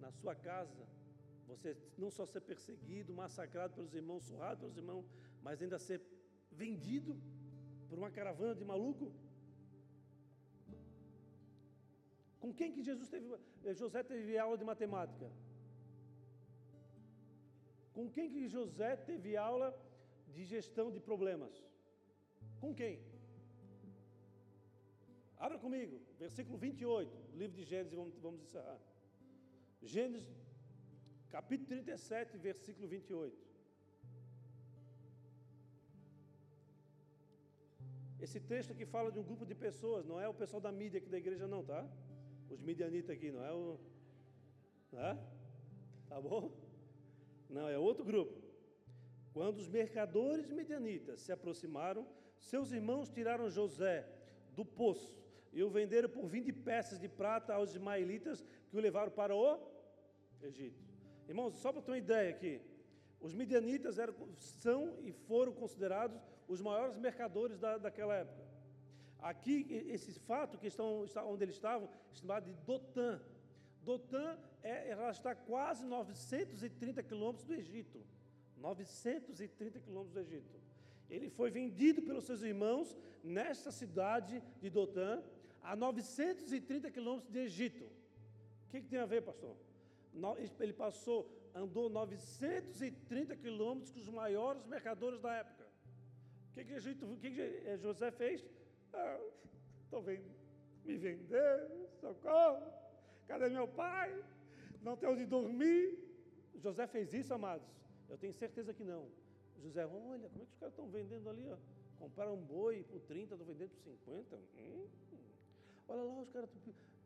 Na 0.00 0.10
sua 0.10 0.34
casa, 0.34 0.86
você 1.46 1.76
não 1.96 2.10
só 2.10 2.24
ser 2.26 2.40
perseguido, 2.40 3.12
massacrado 3.12 3.74
pelos 3.74 3.94
irmãos, 3.94 4.24
surrado 4.24 4.60
pelos 4.60 4.76
irmãos, 4.76 5.06
mas 5.42 5.60
ainda 5.60 5.78
ser 5.78 6.00
vendido 6.50 7.16
por 7.88 7.98
uma 7.98 8.10
caravana 8.10 8.54
de 8.54 8.64
maluco? 8.64 9.12
Com 12.44 12.52
quem 12.52 12.70
que 12.74 12.82
Jesus 12.88 13.08
teve, 13.12 13.26
eh, 13.68 13.74
José 13.82 14.00
teve 14.02 14.32
aula 14.36 14.56
de 14.62 14.66
matemática? 14.70 15.28
Com 17.96 18.04
quem 18.14 18.26
que 18.34 18.42
José 18.54 18.90
teve 19.10 19.30
aula 19.34 19.68
de 20.34 20.42
gestão 20.52 20.86
de 20.96 21.00
problemas? 21.08 21.54
Com 22.60 22.74
quem? 22.80 22.94
Abra 25.46 25.58
comigo, 25.64 25.96
versículo 26.24 26.58
28, 26.58 27.16
do 27.32 27.38
livro 27.42 27.56
de 27.56 27.64
Gênesis, 27.72 27.94
vamos, 27.94 28.14
vamos 28.26 28.42
encerrar. 28.42 28.78
Gênesis, 29.94 30.28
capítulo 31.30 31.68
37, 31.68 32.36
versículo 32.36 32.86
28. 32.86 33.42
Esse 38.20 38.38
texto 38.38 38.72
aqui 38.74 38.84
fala 38.84 39.10
de 39.10 39.18
um 39.18 39.28
grupo 39.30 39.46
de 39.46 39.54
pessoas, 39.54 40.04
não 40.04 40.20
é 40.20 40.28
o 40.28 40.40
pessoal 40.42 40.60
da 40.60 40.72
mídia 40.82 40.98
aqui 40.98 41.08
da 41.08 41.22
igreja, 41.26 41.46
não, 41.56 41.64
tá? 41.64 41.82
Os 42.50 42.60
midianitas 42.60 43.10
aqui, 43.10 43.30
não 43.30 43.44
é 43.44 43.52
o. 43.52 43.78
Tá? 44.90 45.18
Tá 46.08 46.20
bom? 46.20 46.52
Não, 47.48 47.68
é 47.68 47.78
outro 47.78 48.04
grupo. 48.04 48.32
Quando 49.32 49.58
os 49.58 49.68
mercadores 49.68 50.50
midianitas 50.50 51.20
se 51.20 51.32
aproximaram, 51.32 52.06
seus 52.38 52.72
irmãos 52.72 53.08
tiraram 53.08 53.50
José 53.50 54.06
do 54.54 54.64
poço 54.64 55.16
e 55.52 55.62
o 55.62 55.70
venderam 55.70 56.08
por 56.08 56.26
20 56.26 56.52
peças 56.52 56.98
de 56.98 57.08
prata 57.08 57.54
aos 57.54 57.70
ismaelitas 57.70 58.44
que 58.68 58.76
o 58.76 58.80
levaram 58.80 59.10
para 59.10 59.34
o 59.34 59.58
Egito. 60.42 60.82
Irmãos, 61.28 61.54
só 61.54 61.72
para 61.72 61.82
ter 61.82 61.90
uma 61.90 61.98
ideia 61.98 62.30
aqui, 62.30 62.60
os 63.20 63.32
midianitas 63.32 63.98
eram, 63.98 64.14
são 64.36 64.98
e 65.02 65.10
foram 65.10 65.52
considerados 65.52 66.20
os 66.46 66.60
maiores 66.60 66.98
mercadores 66.98 67.58
da, 67.58 67.78
daquela 67.78 68.14
época. 68.14 68.43
Aqui, 69.24 69.66
esse 69.88 70.12
fato 70.28 70.58
que 70.58 70.66
estão 70.66 71.06
onde 71.32 71.44
eles 71.44 71.54
estavam, 71.54 71.88
chamado 72.12 72.44
de 72.44 72.52
Dotã. 72.66 73.18
Dotã 73.82 74.36
é, 74.62 74.90
ela 74.90 75.10
está 75.10 75.34
quase 75.34 75.82
930 75.86 77.02
quilômetros 77.02 77.46
do 77.46 77.54
Egito. 77.54 77.98
930 78.58 79.80
quilômetros 79.80 80.12
do 80.12 80.20
Egito. 80.20 80.60
Ele 81.08 81.30
foi 81.30 81.50
vendido 81.50 82.02
pelos 82.02 82.24
seus 82.24 82.42
irmãos 82.42 82.94
nesta 83.22 83.72
cidade 83.72 84.42
de 84.60 84.68
Dotã, 84.68 85.22
a 85.62 85.74
930 85.74 86.90
quilômetros 86.90 87.32
de 87.32 87.38
Egito. 87.38 87.84
O 87.84 88.68
que, 88.68 88.82
que, 88.82 88.88
tem 88.88 88.98
a 88.98 89.06
ver, 89.06 89.22
pastor? 89.22 89.56
Ele 90.60 90.74
passou, 90.74 91.26
andou 91.54 91.88
930 91.88 93.36
quilômetros 93.36 93.90
com 93.90 94.00
os 94.00 94.08
maiores 94.10 94.66
mercadores 94.66 95.18
da 95.18 95.32
época. 95.32 95.66
O 96.50 96.52
que, 96.52 96.64
que, 96.66 96.74
Egito, 96.74 97.06
o 97.06 97.16
que, 97.16 97.30
que 97.30 97.40
eh, 97.40 97.78
José 97.80 98.10
fez? 98.10 98.44
Estou 99.84 100.00
ah, 100.00 100.18
me 100.84 100.96
vender, 100.96 101.70
socorro. 102.00 102.62
Cadê 103.26 103.48
meu 103.48 103.66
pai? 103.66 104.22
Não 104.82 104.96
tem 104.96 105.08
onde 105.08 105.24
dormir. 105.24 105.98
José 106.56 106.86
fez 106.86 107.12
isso, 107.12 107.32
amados? 107.32 107.66
Eu 108.08 108.18
tenho 108.18 108.32
certeza 108.34 108.72
que 108.72 108.84
não. 108.84 109.08
José, 109.62 109.86
olha, 109.86 110.28
como 110.28 110.42
é 110.42 110.46
que 110.46 110.52
os 110.52 110.58
caras 110.58 110.72
estão 110.74 110.88
vendendo 110.88 111.28
ali? 111.28 111.48
Ó? 111.50 111.56
Compraram 111.98 112.34
um 112.34 112.40
boi 112.40 112.84
por 112.84 113.00
30, 113.00 113.34
estão 113.34 113.46
vendendo 113.46 113.70
por 113.70 113.82
50. 113.82 114.36
Hum. 114.36 114.86
Olha 115.88 116.02
lá, 116.02 116.20
os 116.20 116.30
caras 116.30 116.50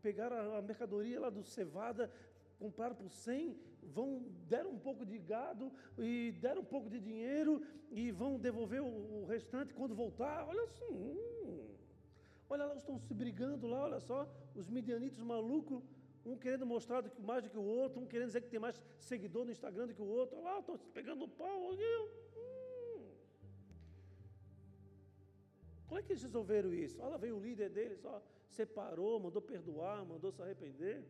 pegaram 0.03 0.57
a 0.57 0.63
mercadoria 0.63 1.21
lá 1.21 1.31
do 1.31 1.43
Cevada, 1.45 2.11
compraram 2.59 2.97
por 2.97 3.09
100, 3.09 3.57
vão, 3.83 4.25
deram 4.49 4.71
um 4.71 4.79
pouco 4.79 5.07
de 5.07 5.19
gado 5.19 5.73
e 5.97 6.33
deram 6.41 6.63
um 6.63 6.65
pouco 6.65 6.91
de 6.91 7.01
dinheiro 7.01 7.63
e 7.91 8.11
vão 8.11 8.39
devolver 8.39 8.83
o, 8.83 9.23
o 9.23 9.27
restante 9.27 9.73
quando 9.73 9.95
voltar. 9.95 10.47
Olha 10.49 10.63
assim, 10.65 10.85
hum. 10.91 11.48
Olha 12.49 12.67
lá, 12.67 12.75
estão 12.75 12.99
se 12.99 13.15
brigando 13.15 13.67
lá, 13.67 13.85
olha 13.85 14.01
só, 14.01 14.29
os 14.55 14.69
midianitos 14.69 15.23
malucos, 15.23 15.83
um 16.25 16.37
querendo 16.37 16.67
mostrar 16.67 17.05
mais 17.19 17.43
do 17.45 17.51
que 17.51 17.59
o 17.59 17.63
outro, 17.63 18.01
um 18.01 18.07
querendo 18.07 18.29
dizer 18.29 18.43
que 18.43 18.49
tem 18.49 18.61
mais 18.61 18.83
seguidor 18.99 19.45
no 19.45 19.53
Instagram 19.53 19.87
do 19.87 19.95
que 19.95 20.03
o 20.03 20.07
outro. 20.07 20.37
Olha 20.37 20.51
lá, 20.51 20.59
estão 20.59 20.77
se 20.77 20.89
pegando 20.89 21.25
o 21.25 21.29
pau. 21.29 21.73
Hum. 21.73 23.09
Como 25.87 25.99
é 25.99 26.03
que 26.03 26.13
eles 26.13 26.23
resolveram 26.23 26.73
isso? 26.73 27.01
Olha, 27.01 27.17
veio 27.17 27.37
o 27.37 27.41
líder 27.41 27.71
deles, 27.71 28.05
ó 28.05 28.21
separou, 28.51 29.21
mandou 29.21 29.41
perdoar, 29.41 30.05
mandou 30.05 30.33
se 30.33 30.43
arrepender. 30.43 31.05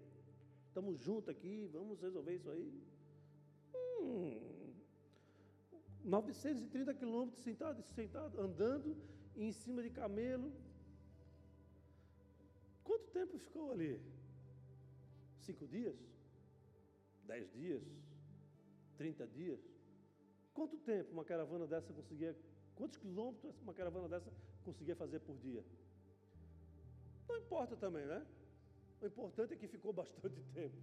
Estamos 0.66 0.98
juntos 0.98 1.28
aqui, 1.28 1.68
vamos 1.72 2.00
resolver 2.00 2.34
isso 2.34 2.50
aí. 2.50 2.82
Hum, 3.74 4.74
930 6.04 6.94
quilômetros 6.94 7.42
sentado, 7.42 7.82
sentado, 7.82 8.40
andando 8.40 8.96
em 9.36 9.50
cima 9.52 9.82
de 9.82 9.90
camelo. 9.90 10.52
Quanto 12.88 13.06
tempo 13.18 13.38
ficou 13.46 13.66
ali? 13.74 13.92
Cinco 15.46 15.64
dias? 15.66 15.96
Dez 17.30 17.50
dias? 17.52 17.84
Trinta 18.96 19.26
dias? 19.26 19.60
Quanto 20.54 20.76
tempo 20.78 21.12
uma 21.12 21.24
caravana 21.32 21.66
dessa 21.66 21.92
conseguia 21.92 22.32
Quantos 22.78 22.96
quilômetros 22.96 23.60
uma 23.60 23.74
caravana 23.74 24.08
dessa 24.08 24.30
conseguia 24.64 24.94
fazer 24.94 25.18
por 25.18 25.36
dia? 25.36 25.64
Não 27.28 27.36
importa 27.36 27.76
também, 27.76 28.06
né? 28.06 28.24
O 29.02 29.06
importante 29.06 29.52
é 29.52 29.56
que 29.56 29.66
ficou 29.66 29.92
bastante 30.02 30.40
tempo. 30.54 30.78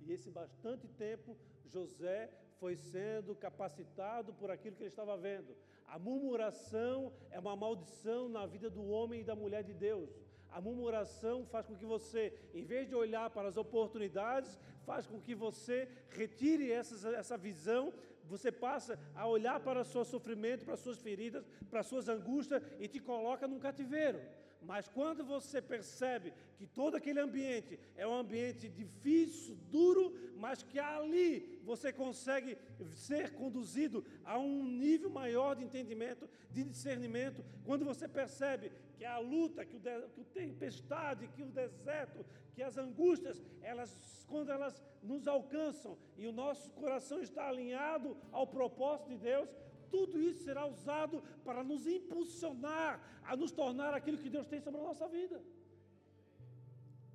E 0.00 0.12
esse 0.12 0.30
bastante 0.30 0.88
tempo, 0.88 1.36
José 1.64 2.20
foi 2.58 2.74
sendo 2.76 3.36
capacitado 3.36 4.34
por 4.34 4.50
aquilo 4.50 4.74
que 4.74 4.82
ele 4.82 4.90
estava 4.96 5.16
vendo. 5.16 5.56
A 5.86 5.96
murmuração 5.96 7.12
é 7.30 7.38
uma 7.38 7.54
maldição 7.54 8.28
na 8.28 8.44
vida 8.44 8.68
do 8.68 8.84
homem 8.84 9.20
e 9.20 9.24
da 9.30 9.36
mulher 9.36 9.62
de 9.62 9.72
Deus. 9.72 10.10
A 10.52 10.60
murmuração 10.60 11.46
faz 11.46 11.66
com 11.66 11.74
que 11.74 11.84
você, 11.84 12.32
em 12.54 12.64
vez 12.64 12.88
de 12.88 12.94
olhar 12.94 13.30
para 13.30 13.48
as 13.48 13.56
oportunidades, 13.56 14.58
faz 14.84 15.06
com 15.06 15.20
que 15.20 15.34
você 15.34 15.88
retire 16.10 16.70
essa, 16.70 17.08
essa 17.10 17.36
visão, 17.36 17.92
você 18.24 18.52
passa 18.52 18.98
a 19.14 19.26
olhar 19.26 19.60
para 19.60 19.80
o 19.80 19.84
seu 19.84 20.04
sofrimento, 20.04 20.64
para 20.64 20.74
as 20.74 20.80
suas 20.80 21.00
feridas, 21.00 21.44
para 21.70 21.80
as 21.80 21.86
suas 21.86 22.08
angústias 22.08 22.62
e 22.78 22.86
te 22.86 23.00
coloca 23.00 23.48
num 23.48 23.58
cativeiro. 23.58 24.20
Mas 24.64 24.88
quando 24.88 25.24
você 25.24 25.60
percebe 25.60 26.32
que 26.56 26.66
todo 26.66 26.96
aquele 26.96 27.20
ambiente 27.20 27.78
é 27.96 28.06
um 28.06 28.14
ambiente 28.14 28.68
difícil, 28.68 29.56
duro, 29.70 30.14
mas 30.36 30.62
que 30.62 30.78
ali 30.78 31.60
você 31.64 31.92
consegue 31.92 32.56
ser 32.94 33.32
conduzido 33.34 34.04
a 34.24 34.38
um 34.38 34.64
nível 34.64 35.10
maior 35.10 35.56
de 35.56 35.64
entendimento, 35.64 36.28
de 36.50 36.64
discernimento, 36.64 37.44
quando 37.64 37.84
você 37.84 38.06
percebe 38.06 38.70
que 38.96 39.04
a 39.04 39.18
luta, 39.18 39.64
que 39.64 39.76
o, 39.76 39.80
de, 39.80 40.08
que 40.14 40.20
o 40.20 40.24
tempestade, 40.24 41.28
que 41.28 41.42
o 41.42 41.50
deserto, 41.50 42.24
que 42.54 42.62
as 42.62 42.76
angústias, 42.78 43.42
elas 43.60 44.24
quando 44.28 44.50
elas 44.50 44.82
nos 45.02 45.28
alcançam 45.28 45.98
e 46.16 46.26
o 46.26 46.32
nosso 46.32 46.70
coração 46.70 47.20
está 47.20 47.48
alinhado 47.48 48.16
ao 48.30 48.46
propósito 48.46 49.10
de 49.10 49.18
Deus, 49.18 49.48
tudo 49.94 50.20
isso 50.28 50.44
será 50.48 50.64
usado 50.74 51.22
para 51.46 51.62
nos 51.62 51.86
impulsionar 51.86 52.92
a 53.30 53.36
nos 53.36 53.52
tornar 53.52 53.92
aquilo 53.94 54.18
que 54.22 54.34
Deus 54.36 54.46
tem 54.52 54.60
sobre 54.60 54.80
a 54.80 54.84
nossa 54.84 55.06
vida. 55.08 55.38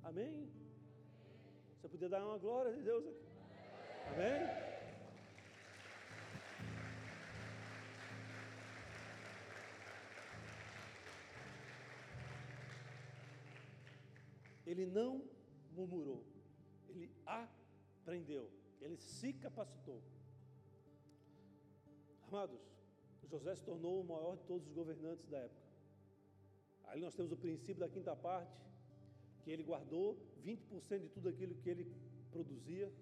Amém? 0.02 0.48
Você 1.74 1.88
podia 1.88 2.08
dar 2.08 2.24
uma 2.24 2.38
glória 2.38 2.72
de 2.72 2.82
Deus 2.82 3.04
aqui. 3.06 3.26
Amém? 4.12 4.68
Ele 14.66 14.86
não 14.86 15.24
murmurou, 15.72 16.24
ele 16.88 17.10
aprendeu, 17.26 18.50
ele 18.80 18.96
se 18.96 19.32
capacitou. 19.32 20.00
Amados, 22.30 22.60
José 23.30 23.54
se 23.54 23.64
tornou 23.64 24.02
o 24.02 24.04
maior 24.04 24.36
de 24.36 24.44
todos 24.44 24.66
os 24.68 24.74
governantes 24.74 25.26
da 25.28 25.38
época. 25.38 25.66
Aí 26.84 27.00
nós 27.00 27.14
temos 27.14 27.32
o 27.32 27.36
princípio 27.38 27.80
da 27.80 27.88
quinta 27.88 28.14
parte, 28.14 28.60
que 29.42 29.50
ele 29.50 29.62
guardou 29.62 30.18
20% 30.44 31.00
de 31.00 31.08
tudo 31.08 31.30
aquilo 31.30 31.54
que 31.54 31.70
ele 31.70 31.90
produzia, 32.30 32.92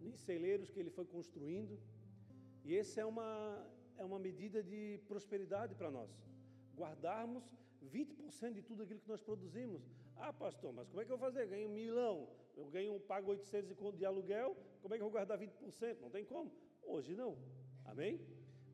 em 0.00 0.14
celeiros 0.14 0.70
que 0.70 0.78
ele 0.78 0.90
foi 0.90 1.04
construindo. 1.04 1.76
E 2.64 2.76
essa 2.76 3.00
é 3.00 3.04
uma, 3.04 3.28
é 3.98 4.04
uma 4.04 4.20
medida 4.20 4.62
de 4.62 5.00
prosperidade 5.08 5.74
para 5.74 5.90
nós. 5.90 6.08
Guardarmos 6.76 7.44
20% 7.84 8.52
de 8.52 8.62
tudo 8.62 8.84
aquilo 8.84 9.00
que 9.00 9.08
nós 9.08 9.20
produzimos. 9.20 9.82
Ah, 10.16 10.32
pastor, 10.32 10.72
mas 10.72 10.88
como 10.88 11.00
é 11.00 11.04
que 11.04 11.10
eu 11.10 11.18
vou 11.18 11.26
fazer? 11.26 11.48
Ganho 11.48 11.68
um 11.68 11.72
milão, 11.72 12.28
eu 12.56 12.66
ganho, 12.66 13.00
pago 13.00 13.32
800 13.32 13.96
de 13.96 14.04
aluguel, 14.04 14.56
como 14.80 14.94
é 14.94 14.96
que 14.96 15.02
eu 15.02 15.06
vou 15.06 15.18
guardar 15.18 15.36
20%? 15.36 15.98
Não 16.00 16.08
tem 16.08 16.24
como. 16.24 16.52
Hoje 16.84 17.16
não. 17.16 17.36
Amém? 17.84 18.20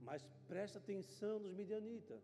Mas 0.03 0.25
presta 0.47 0.79
atenção 0.79 1.39
nos 1.39 1.55
midianitas. 1.55 2.23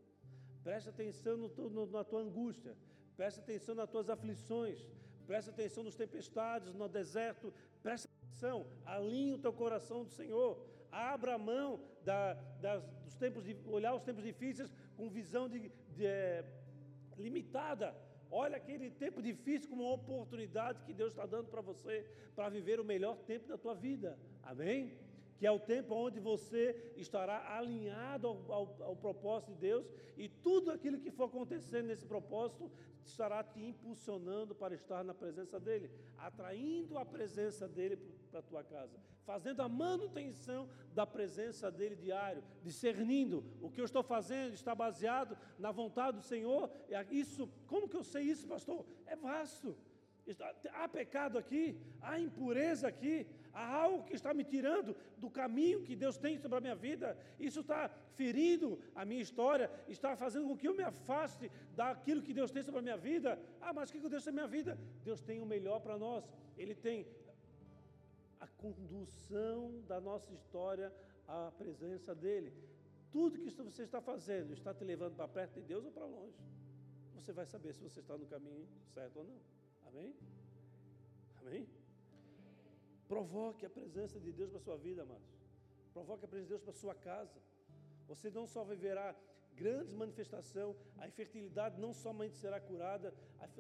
Presta 0.63 0.91
atenção 0.91 1.37
no, 1.37 1.49
no, 1.71 1.87
na 1.87 2.05
tua 2.05 2.21
angústia. 2.21 2.77
Presta 3.17 3.41
atenção 3.41 3.75
nas 3.75 3.89
tuas 3.89 4.09
aflições. 4.09 4.87
Presta 5.27 5.51
atenção 5.51 5.83
nos 5.85 5.95
tempestades, 5.95 6.75
no 6.75 6.89
deserto. 6.89 7.53
Presta 7.83 8.09
atenção. 8.09 8.67
Alinhe 8.85 9.35
o 9.35 9.39
teu 9.39 9.53
coração 9.53 10.05
do 10.05 10.11
Senhor. 10.11 10.59
Abra 10.91 11.35
a 11.35 11.39
mão 11.39 11.81
da, 12.05 12.35
das, 12.61 12.83
dos 13.05 13.17
tempos 13.17 13.45
de 13.45 13.57
olhar 13.67 13.95
os 13.95 14.03
tempos 14.03 14.25
difíceis 14.25 14.73
com 14.97 15.09
visão 15.09 15.49
de, 15.49 15.71
de 15.97 16.07
é, 16.07 16.45
limitada. 17.17 17.95
Olha 18.31 18.57
aquele 18.57 18.91
tempo 18.91 19.23
difícil 19.23 19.69
como 19.71 19.83
uma 19.83 19.95
oportunidade 19.95 20.83
que 20.85 20.93
Deus 20.93 21.13
está 21.13 21.25
dando 21.25 21.49
para 21.49 21.61
você 21.61 22.07
para 22.35 22.49
viver 22.49 22.79
o 22.79 22.85
melhor 22.85 23.17
tempo 23.31 23.49
da 23.49 23.57
tua 23.57 23.75
vida. 23.75 24.19
Amém? 24.43 24.97
Que 25.39 25.47
é 25.47 25.51
o 25.51 25.61
tempo 25.61 25.95
onde 25.95 26.19
você 26.19 26.93
estará 26.97 27.57
alinhado 27.57 28.27
ao, 28.27 28.53
ao, 28.53 28.77
ao, 28.83 28.97
propósito 28.97 29.53
de 29.53 29.59
Deus 29.59 29.87
e 30.17 30.29
tudo 30.29 30.73
aquilo 30.73 30.99
que 30.99 31.13
for 31.13 31.25
acontecendo 31.25 31.87
nesse 31.87 32.05
propósito 32.05 32.71
estará 33.05 33.43
te 33.43 33.61
impulsionando 33.61 34.55
para 34.55 34.75
estar 34.75 35.05
na 35.05 35.15
presença 35.15 35.59
dEle, 35.61 35.91
atraindo 36.19 36.99
a 36.99 37.05
presença 37.05 37.69
dEle 37.69 37.97
para 38.31 38.41
a 38.41 38.43
tua 38.43 38.65
casa, 38.65 38.99
fazendo 39.25 39.63
a 39.63 39.69
manutenção 39.69 40.69
da 40.93 41.07
presença 41.07 41.71
dEle 41.71 41.95
diário, 41.95 42.43
discernindo 42.63 43.45
o 43.63 43.71
que 43.71 43.81
eu 43.81 43.85
estou 43.85 44.03
fazendo 44.03 44.55
está 44.55 44.75
baseado 44.75 45.39
na 45.59 45.71
vontade 45.71 46.19
do 46.19 46.23
Senhor. 46.23 46.69
Isso, 47.11 47.49
como 47.67 47.89
que 47.89 47.97
eu 47.97 48.05
sei 48.05 48.25
isso, 48.25 48.47
pastor? 48.47 48.85
É 49.07 49.15
vasto. 49.15 49.77
Há 50.75 50.87
pecado 50.87 51.39
aqui, 51.39 51.81
há 52.03 52.21
impureza 52.21 52.87
aqui, 52.89 53.27
há 53.59 53.67
algo 53.83 54.05
que 54.09 54.15
está 54.21 54.33
me 54.39 54.45
tirando 54.53 54.91
do 55.23 55.29
caminho 55.39 55.83
que 55.87 55.97
Deus 56.03 56.17
tem 56.25 56.35
sobre 56.39 56.59
a 56.59 56.65
minha 56.67 56.77
vida. 56.77 57.09
Isso 57.49 57.61
está 57.65 57.81
ferindo 58.21 58.69
a 58.95 59.05
minha 59.11 59.23
história, 59.29 59.67
está 59.89 60.11
fazendo 60.17 60.47
com 60.49 60.57
que 60.57 60.69
eu 60.69 60.75
me 60.81 60.85
afaste 60.93 61.51
daquilo 61.81 62.23
que 62.27 62.35
Deus 62.41 62.51
tem 62.55 62.63
sobre 62.63 62.81
a 62.81 62.87
minha 62.89 63.01
vida. 63.11 63.31
Ah, 63.61 63.73
mas 63.73 63.91
o 63.91 63.93
que 63.93 64.09
Deus 64.09 64.25
tem 64.25 64.33
na 64.33 64.43
minha 64.43 64.53
vida? 64.59 64.79
Deus 65.05 65.21
tem 65.21 65.41
o 65.41 65.47
melhor 65.55 65.81
para 65.81 65.99
nós. 65.99 66.25
Ele 66.57 66.75
tem 66.75 67.07
a 68.41 68.47
condução 68.47 69.59
da 69.89 70.01
nossa 70.01 70.33
história 70.33 70.93
à 71.27 71.51
presença 71.59 72.15
dEle. 72.15 72.53
Tudo 73.11 73.39
que 73.39 73.51
você 73.51 73.83
está 73.83 74.01
fazendo 74.01 74.53
está 74.53 74.73
te 74.73 74.85
levando 74.85 75.17
para 75.17 75.27
perto 75.27 75.55
de 75.55 75.63
Deus 75.63 75.85
ou 75.85 75.91
para 75.91 76.05
longe. 76.05 76.39
Você 77.17 77.33
vai 77.33 77.47
saber 77.47 77.73
se 77.73 77.83
você 77.83 78.01
está 78.01 78.17
no 78.17 78.27
caminho 78.27 78.67
certo 78.95 79.19
ou 79.19 79.25
não. 79.25 79.41
Amém? 79.89 80.15
Amém? 81.41 81.67
Provoque 83.09 83.65
a 83.65 83.71
presença 83.71 84.21
de 84.21 84.31
Deus 84.31 84.51
para 84.51 84.61
a 84.61 84.63
sua 84.63 84.77
vida, 84.77 85.03
amados. 85.03 85.33
Provoque 85.93 86.25
a 86.25 86.29
presença 86.29 86.49
de 86.49 86.55
Deus 86.55 86.63
para 86.63 86.77
a 86.77 86.83
sua 86.83 86.95
casa. 86.95 87.39
Você 88.07 88.31
não 88.31 88.47
só 88.47 88.63
viverá 88.65 89.17
grandes 89.57 89.93
manifestações, 89.93 90.77
a 90.99 91.09
infertilidade 91.09 91.81
não 91.81 91.93
somente 91.93 92.37
será 92.37 92.61
curada, 92.61 93.13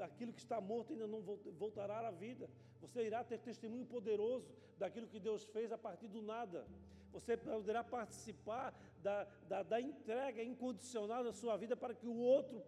aquilo 0.08 0.32
que 0.32 0.38
está 0.38 0.60
morto 0.60 0.92
ainda 0.92 1.06
não 1.06 1.20
voltará 1.58 2.06
à 2.06 2.10
vida. 2.10 2.48
Você 2.80 3.04
irá 3.04 3.24
ter 3.24 3.38
testemunho 3.38 3.86
poderoso 3.86 4.48
daquilo 4.78 5.08
que 5.08 5.18
Deus 5.18 5.44
fez 5.44 5.72
a 5.72 5.78
partir 5.78 6.08
do 6.08 6.22
nada. 6.22 6.66
Você 7.12 7.36
poderá 7.36 7.82
participar 7.82 8.78
da, 9.02 9.24
da, 9.48 9.62
da 9.62 9.80
entrega 9.80 10.42
incondicional 10.42 11.24
da 11.24 11.32
sua 11.32 11.56
vida 11.56 11.76
para 11.76 11.94
que 11.94 12.06
o 12.06 12.16
outro 12.16 12.62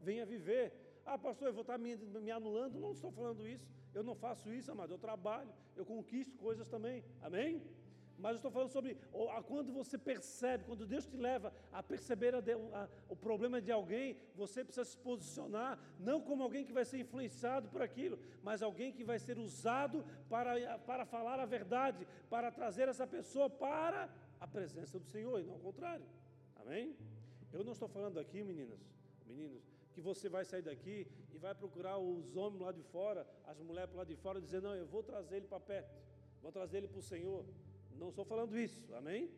venha 0.00 0.26
viver. 0.26 0.72
Ah, 1.06 1.18
pastor, 1.18 1.48
eu 1.48 1.54
vou 1.54 1.62
estar 1.62 1.78
me, 1.78 1.96
me 1.96 2.30
anulando. 2.30 2.80
Não 2.80 2.92
estou 2.92 3.10
falando 3.12 3.46
isso. 3.46 3.66
Eu 3.92 4.02
não 4.02 4.14
faço 4.14 4.52
isso, 4.52 4.70
amado. 4.72 4.92
Eu 4.92 4.98
trabalho, 4.98 5.52
eu 5.76 5.84
conquisto 5.84 6.36
coisas 6.38 6.68
também. 6.68 7.04
Amém? 7.22 7.62
Mas 8.18 8.32
eu 8.32 8.36
estou 8.36 8.50
falando 8.50 8.70
sobre 8.70 8.96
quando 9.46 9.72
você 9.72 9.98
percebe, 9.98 10.64
quando 10.64 10.86
Deus 10.86 11.06
te 11.06 11.16
leva 11.16 11.52
a 11.72 11.82
perceber 11.82 12.34
a, 12.34 12.38
a, 12.38 12.88
o 13.08 13.16
problema 13.16 13.60
de 13.60 13.72
alguém, 13.72 14.16
você 14.34 14.64
precisa 14.64 14.84
se 14.84 14.96
posicionar, 14.96 15.78
não 15.98 16.20
como 16.20 16.42
alguém 16.42 16.64
que 16.64 16.72
vai 16.72 16.84
ser 16.84 16.98
influenciado 16.98 17.68
por 17.68 17.82
aquilo, 17.82 18.18
mas 18.42 18.62
alguém 18.62 18.92
que 18.92 19.02
vai 19.02 19.18
ser 19.18 19.38
usado 19.38 20.04
para, 20.28 20.78
para 20.78 21.04
falar 21.04 21.40
a 21.40 21.46
verdade, 21.46 22.06
para 22.30 22.50
trazer 22.50 22.88
essa 22.88 23.06
pessoa 23.06 23.50
para 23.50 24.08
a 24.40 24.46
presença 24.46 24.98
do 24.98 25.06
Senhor, 25.06 25.40
e 25.40 25.44
não 25.44 25.54
ao 25.54 25.60
contrário. 25.60 26.06
Amém? 26.56 26.96
Eu 27.52 27.64
não 27.64 27.72
estou 27.72 27.88
falando 27.88 28.18
aqui, 28.18 28.42
meninas, 28.42 28.80
meninos, 29.26 29.62
que 29.94 30.00
você 30.00 30.28
vai 30.28 30.44
sair 30.44 30.62
daqui 30.62 31.06
e 31.32 31.38
vai 31.38 31.54
procurar 31.54 31.96
os 31.98 32.36
homens 32.36 32.60
lá 32.60 32.72
de 32.72 32.82
fora, 32.82 33.26
as 33.46 33.58
mulheres 33.60 33.94
lá 33.94 34.04
de 34.04 34.16
fora, 34.16 34.40
dizer: 34.40 34.60
Não, 34.60 34.74
eu 34.74 34.86
vou 34.86 35.02
trazer 35.02 35.36
ele 35.36 35.46
para 35.46 35.60
perto, 35.60 35.94
vou 36.42 36.52
trazer 36.52 36.78
ele 36.78 36.88
para 36.88 36.98
o 36.98 37.02
Senhor. 37.02 37.44
Não 37.96 38.08
estou 38.08 38.24
falando 38.24 38.58
isso, 38.58 38.82
amém? 38.94 39.30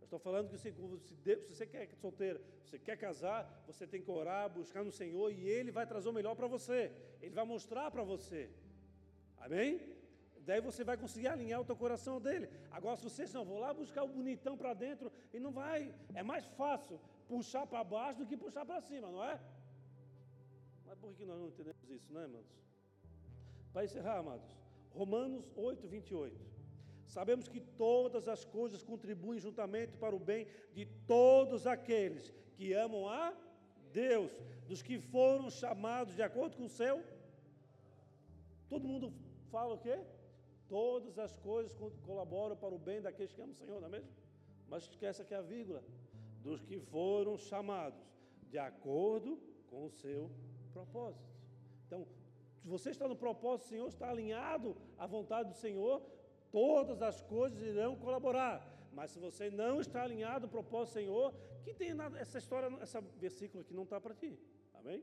Eu 0.00 0.06
estou 0.06 0.18
falando 0.18 0.48
que 0.48 0.56
se, 0.56 0.72
se 0.72 1.54
você 1.54 1.66
quer 1.66 1.88
solteira, 1.94 2.40
você 2.64 2.78
quer 2.78 2.96
casar, 2.96 3.62
você 3.66 3.86
tem 3.86 4.00
que 4.00 4.10
orar, 4.10 4.48
buscar 4.48 4.82
no 4.82 4.90
Senhor 4.90 5.30
e 5.30 5.46
Ele 5.46 5.70
vai 5.70 5.86
trazer 5.86 6.08
o 6.08 6.12
melhor 6.12 6.34
para 6.34 6.46
você, 6.46 6.90
Ele 7.20 7.34
vai 7.34 7.44
mostrar 7.44 7.90
para 7.90 8.02
você, 8.02 8.50
amém? 9.38 10.00
Daí 10.46 10.60
você 10.60 10.82
vai 10.82 10.96
conseguir 10.96 11.28
alinhar 11.28 11.60
o 11.60 11.64
teu 11.64 11.76
coração 11.76 12.18
dele. 12.20 12.48
Agora, 12.70 12.96
se 12.96 13.04
você 13.04 13.26
não, 13.34 13.44
vou 13.44 13.58
lá 13.58 13.74
buscar 13.74 14.02
o 14.04 14.08
bonitão 14.08 14.56
para 14.56 14.72
dentro, 14.72 15.12
e 15.34 15.38
não 15.38 15.52
vai, 15.52 15.94
é 16.14 16.22
mais 16.22 16.46
fácil 16.60 16.98
puxar 17.28 17.66
para 17.66 17.84
baixo 17.84 18.20
do 18.20 18.26
que 18.26 18.36
puxar 18.36 18.64
para 18.64 18.80
cima, 18.80 19.10
não 19.10 19.22
é? 19.22 19.38
Por 21.00 21.14
que 21.14 21.24
nós 21.24 21.38
não 21.38 21.48
entendemos 21.48 21.90
isso, 21.90 22.12
não 22.12 22.20
é, 22.20 22.24
amados? 22.24 22.50
Para 23.72 23.84
encerrar, 23.84 24.18
amados, 24.18 24.48
Romanos 24.90 25.50
8, 25.56 25.88
28. 25.88 26.50
Sabemos 27.06 27.48
que 27.48 27.60
todas 27.60 28.28
as 28.28 28.44
coisas 28.44 28.82
contribuem 28.82 29.40
juntamente 29.40 29.96
para 29.96 30.14
o 30.14 30.18
bem 30.18 30.46
de 30.72 30.84
todos 31.06 31.66
aqueles 31.66 32.32
que 32.56 32.72
amam 32.72 33.08
a 33.08 33.34
Deus, 33.92 34.30
dos 34.68 34.82
que 34.82 34.98
foram 35.00 35.50
chamados 35.50 36.14
de 36.14 36.22
acordo 36.22 36.56
com 36.56 36.66
o 36.66 36.68
seu. 36.68 37.02
Todo 38.68 38.86
mundo 38.86 39.12
fala 39.50 39.74
o 39.74 39.78
quê? 39.78 39.98
Todas 40.68 41.18
as 41.18 41.34
coisas 41.36 41.72
colaboram 42.06 42.56
para 42.56 42.72
o 42.72 42.78
bem 42.78 43.00
daqueles 43.00 43.32
que 43.32 43.40
amam 43.40 43.52
o 43.52 43.56
Senhor, 43.56 43.80
não 43.80 43.88
é 43.88 43.90
mesmo? 43.90 44.10
Mas 44.68 44.84
esquece 44.84 45.22
aqui 45.22 45.34
a 45.34 45.42
vírgula. 45.42 45.82
Dos 46.44 46.62
que 46.62 46.78
foram 46.78 47.36
chamados 47.36 48.00
de 48.48 48.58
acordo 48.58 49.36
com 49.68 49.86
o 49.86 49.90
seu 49.90 50.30
propósito. 50.80 51.24
Então, 51.86 52.06
você 52.64 52.90
está 52.90 53.06
no 53.08 53.16
propósito 53.16 53.66
do 53.66 53.68
Senhor, 53.70 53.88
está 53.88 54.10
alinhado 54.10 54.76
à 54.98 55.06
vontade 55.06 55.48
do 55.48 55.54
Senhor, 55.54 56.02
todas 56.50 57.02
as 57.02 57.20
coisas 57.22 57.60
irão 57.60 57.96
colaborar. 57.96 58.56
Mas 58.92 59.10
se 59.12 59.18
você 59.18 59.50
não 59.50 59.80
está 59.80 60.02
alinhado 60.02 60.46
ao 60.46 60.50
propósito 60.50 60.94
do 60.94 61.00
Senhor, 61.00 61.34
que 61.64 61.72
tem 61.72 61.94
nada, 61.94 62.18
essa 62.18 62.38
história, 62.38 62.68
esse 62.82 63.00
versículo 63.18 63.62
aqui 63.62 63.74
não 63.74 63.84
está 63.84 64.00
para 64.00 64.14
ti. 64.14 64.38
Amém? 64.74 65.02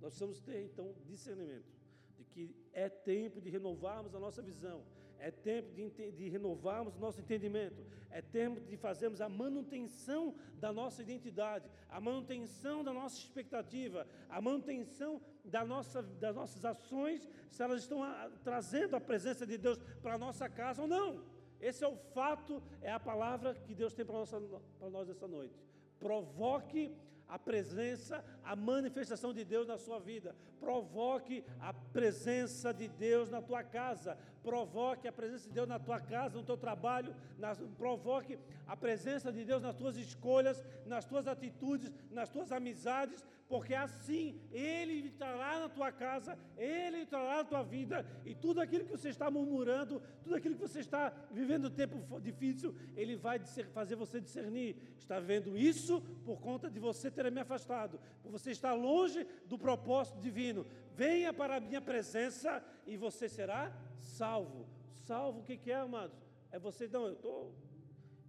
Nós 0.00 0.10
precisamos 0.10 0.40
ter 0.40 0.64
então 0.64 0.94
discernimento 1.06 1.72
de 2.16 2.24
que 2.24 2.54
é 2.72 2.88
tempo 2.88 3.40
de 3.40 3.50
renovarmos 3.50 4.14
a 4.14 4.18
nossa 4.18 4.42
visão, 4.42 4.84
é 5.18 5.30
tempo 5.30 5.72
de, 5.74 5.88
de 6.12 6.28
renovarmos 6.28 6.96
nosso 6.96 7.20
entendimento, 7.20 7.84
é 8.10 8.22
tempo 8.22 8.60
de 8.60 8.76
fazermos 8.76 9.20
a 9.20 9.28
manutenção 9.28 10.34
da 10.60 10.72
nossa 10.72 11.02
identidade, 11.02 11.68
a 11.88 12.00
manutenção 12.00 12.84
da 12.84 12.92
nossa 12.92 13.16
expectativa, 13.18 14.06
a 14.28 14.40
manutenção 14.40 15.20
da 15.44 15.64
nossa, 15.64 16.02
das 16.02 16.34
nossas 16.34 16.64
ações, 16.64 17.28
se 17.50 17.62
elas 17.62 17.80
estão 17.80 18.02
a, 18.02 18.30
trazendo 18.42 18.96
a 18.96 19.00
presença 19.00 19.46
de 19.46 19.58
Deus 19.58 19.78
para 20.02 20.14
a 20.14 20.18
nossa 20.18 20.48
casa 20.48 20.82
ou 20.82 20.88
não. 20.88 21.24
Esse 21.60 21.82
é 21.84 21.88
o 21.88 21.96
fato, 21.96 22.62
é 22.82 22.92
a 22.92 23.00
palavra 23.00 23.54
que 23.54 23.74
Deus 23.74 23.94
tem 23.94 24.04
para 24.04 24.90
nós 24.90 25.08
essa 25.08 25.26
noite. 25.26 25.58
Provoque 25.98 26.94
a 27.28 27.38
presença, 27.38 28.24
a 28.42 28.54
manifestação 28.54 29.32
de 29.32 29.44
Deus 29.44 29.66
na 29.66 29.78
sua 29.78 29.98
vida. 29.98 30.36
Provoque 30.60 31.44
a 31.60 31.72
presença 31.72 32.72
de 32.72 32.86
Deus 32.88 33.30
na 33.30 33.40
tua 33.40 33.62
casa. 33.62 34.18
Provoque 34.44 35.08
a 35.08 35.12
presença 35.12 35.48
de 35.48 35.54
Deus 35.54 35.66
na 35.66 35.78
tua 35.78 35.98
casa, 35.98 36.36
no 36.36 36.44
teu 36.44 36.56
trabalho. 36.56 37.16
Nas, 37.38 37.58
provoque 37.78 38.38
a 38.66 38.76
presença 38.76 39.32
de 39.32 39.42
Deus 39.42 39.62
nas 39.62 39.74
tuas 39.74 39.96
escolhas, 39.96 40.62
nas 40.84 41.06
tuas 41.06 41.26
atitudes, 41.26 41.90
nas 42.10 42.28
tuas 42.28 42.52
amizades, 42.52 43.24
porque 43.48 43.74
assim 43.74 44.38
Ele 44.52 45.06
entrará 45.06 45.60
na 45.60 45.68
tua 45.68 45.90
casa, 45.90 46.38
Ele 46.58 47.00
entrará 47.00 47.36
na 47.36 47.44
tua 47.44 47.62
vida, 47.62 48.06
e 48.24 48.34
tudo 48.34 48.60
aquilo 48.60 48.84
que 48.84 48.90
você 48.90 49.08
está 49.08 49.30
murmurando, 49.30 50.02
tudo 50.22 50.34
aquilo 50.36 50.56
que 50.56 50.68
você 50.68 50.80
está 50.80 51.10
vivendo 51.30 51.68
um 51.68 51.70
tempo 51.70 52.20
difícil, 52.20 52.74
Ele 52.94 53.16
vai 53.16 53.38
fazer 53.72 53.96
você 53.96 54.20
discernir. 54.20 54.76
Está 54.98 55.20
vendo 55.20 55.56
isso 55.56 56.02
por 56.24 56.38
conta 56.40 56.70
de 56.70 56.78
você 56.78 57.10
ter 57.10 57.30
me 57.32 57.40
afastado, 57.40 57.98
por 58.22 58.30
você 58.30 58.50
estar 58.50 58.74
longe 58.74 59.26
do 59.46 59.58
propósito 59.58 60.20
divino. 60.20 60.66
Venha 60.94 61.32
para 61.32 61.56
a 61.56 61.60
minha 61.60 61.80
presença 61.80 62.62
e 62.86 62.96
você 62.96 63.28
será 63.28 63.72
salvo. 64.04 64.66
Salvo 64.94 65.40
o 65.40 65.44
que, 65.44 65.56
que 65.56 65.70
é, 65.70 65.76
amados? 65.76 66.18
É 66.50 66.58
você, 66.58 66.86
não, 66.88 67.06
eu 67.06 67.14
estou, 67.14 67.54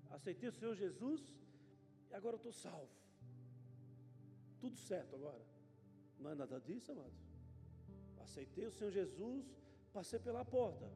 aceitei 0.09 0.49
o 0.49 0.51
Senhor 0.51 0.75
Jesus 0.75 1.21
e 2.09 2.13
agora 2.13 2.35
eu 2.35 2.37
estou 2.37 2.51
salvo 2.51 2.89
tudo 4.65 4.77
certo 4.77 5.15
agora. 5.15 5.45
Não 6.19 6.31
é 6.31 6.35
nada 6.35 6.59
disso, 6.59 6.91
amados. 6.91 7.19
Aceitei 8.17 8.65
o 8.65 8.71
Senhor 8.71 8.89
Jesus, 8.89 9.45
passei 9.93 10.17
pela 10.17 10.43
porta. 10.43 10.91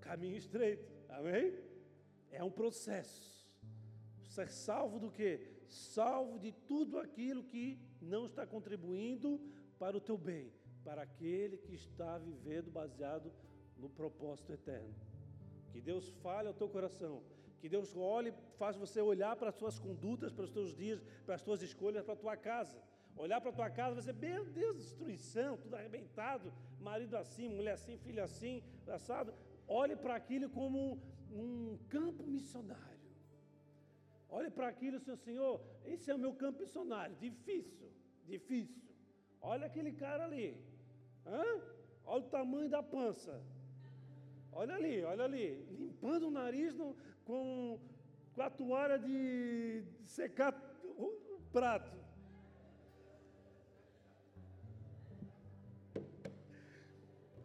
Caminho 0.00 0.38
estreito. 0.38 0.90
Amém? 1.10 1.58
É 2.30 2.42
um 2.42 2.50
processo. 2.50 3.46
Ser 4.24 4.48
salvo 4.48 4.98
do 4.98 5.10
que? 5.10 5.32
Salvo 5.68 6.38
de 6.38 6.52
tudo 6.52 6.98
aquilo 6.98 7.44
que 7.44 7.78
não 8.00 8.24
está 8.24 8.46
contribuindo 8.46 9.38
para 9.78 9.94
o 9.94 10.00
teu 10.00 10.16
bem, 10.16 10.50
para 10.82 11.02
aquele 11.02 11.58
que 11.58 11.74
está 11.74 12.16
vivendo 12.16 12.70
baseado 12.70 13.30
no 13.82 13.90
propósito 14.00 14.52
eterno. 14.52 14.94
Que 15.72 15.80
Deus 15.80 16.08
fale 16.24 16.48
ao 16.48 16.54
teu 16.54 16.68
coração 16.68 17.14
que 17.62 17.68
Deus 17.68 17.90
olhe, 17.96 18.30
faz 18.60 18.76
você 18.76 19.00
olhar 19.00 19.34
para 19.36 19.50
as 19.50 19.54
suas 19.54 19.78
condutas, 19.78 20.32
para 20.32 20.46
os 20.46 20.50
teus 20.50 20.70
dias, 20.74 21.00
para 21.24 21.36
as 21.36 21.44
tuas 21.46 21.62
escolhas, 21.62 22.04
para 22.04 22.14
a 22.14 22.22
tua 22.24 22.36
casa. 22.36 22.76
Olhar 23.16 23.40
para 23.40 23.50
a 23.50 23.58
tua 23.58 23.70
casa 23.70 24.00
dizer, 24.00 24.14
meu 24.14 24.44
Deus, 24.44 24.78
destruição, 24.78 25.56
tudo 25.56 25.76
arrebentado, 25.76 26.52
marido 26.80 27.16
assim, 27.16 27.48
mulher 27.48 27.74
assim, 27.74 27.96
filho 27.98 28.20
assim, 28.24 28.64
assado. 28.88 29.32
Olhe 29.68 29.94
para 29.94 30.16
aquilo 30.16 30.48
como 30.50 30.76
um, 30.80 30.98
um 31.42 31.78
campo 31.88 32.24
missionário. 32.24 33.12
Olhe 34.28 34.50
para 34.50 34.66
aquilo, 34.66 34.98
seu 34.98 35.16
Senhor, 35.16 35.60
esse 35.84 36.10
é 36.10 36.14
o 36.16 36.18
meu 36.18 36.34
campo 36.34 36.58
missionário. 36.58 37.14
Difícil, 37.14 37.88
difícil. 38.26 38.82
Olha 39.40 39.66
aquele 39.66 39.92
cara 39.92 40.24
ali. 40.24 40.48
Hã? 41.24 41.44
Olha 42.04 42.24
o 42.24 42.28
tamanho 42.28 42.68
da 42.68 42.82
pança. 42.82 43.40
Olha 44.52 44.74
ali, 44.74 45.02
olha 45.02 45.24
ali. 45.24 45.64
Limpando 45.78 46.28
o 46.28 46.30
nariz 46.30 46.74
no, 46.74 46.96
com, 47.24 47.78
com 48.34 48.42
a 48.42 48.50
toalha 48.50 48.98
de 48.98 49.82
secar 50.04 50.54
o 50.84 51.40
prato. 51.52 52.02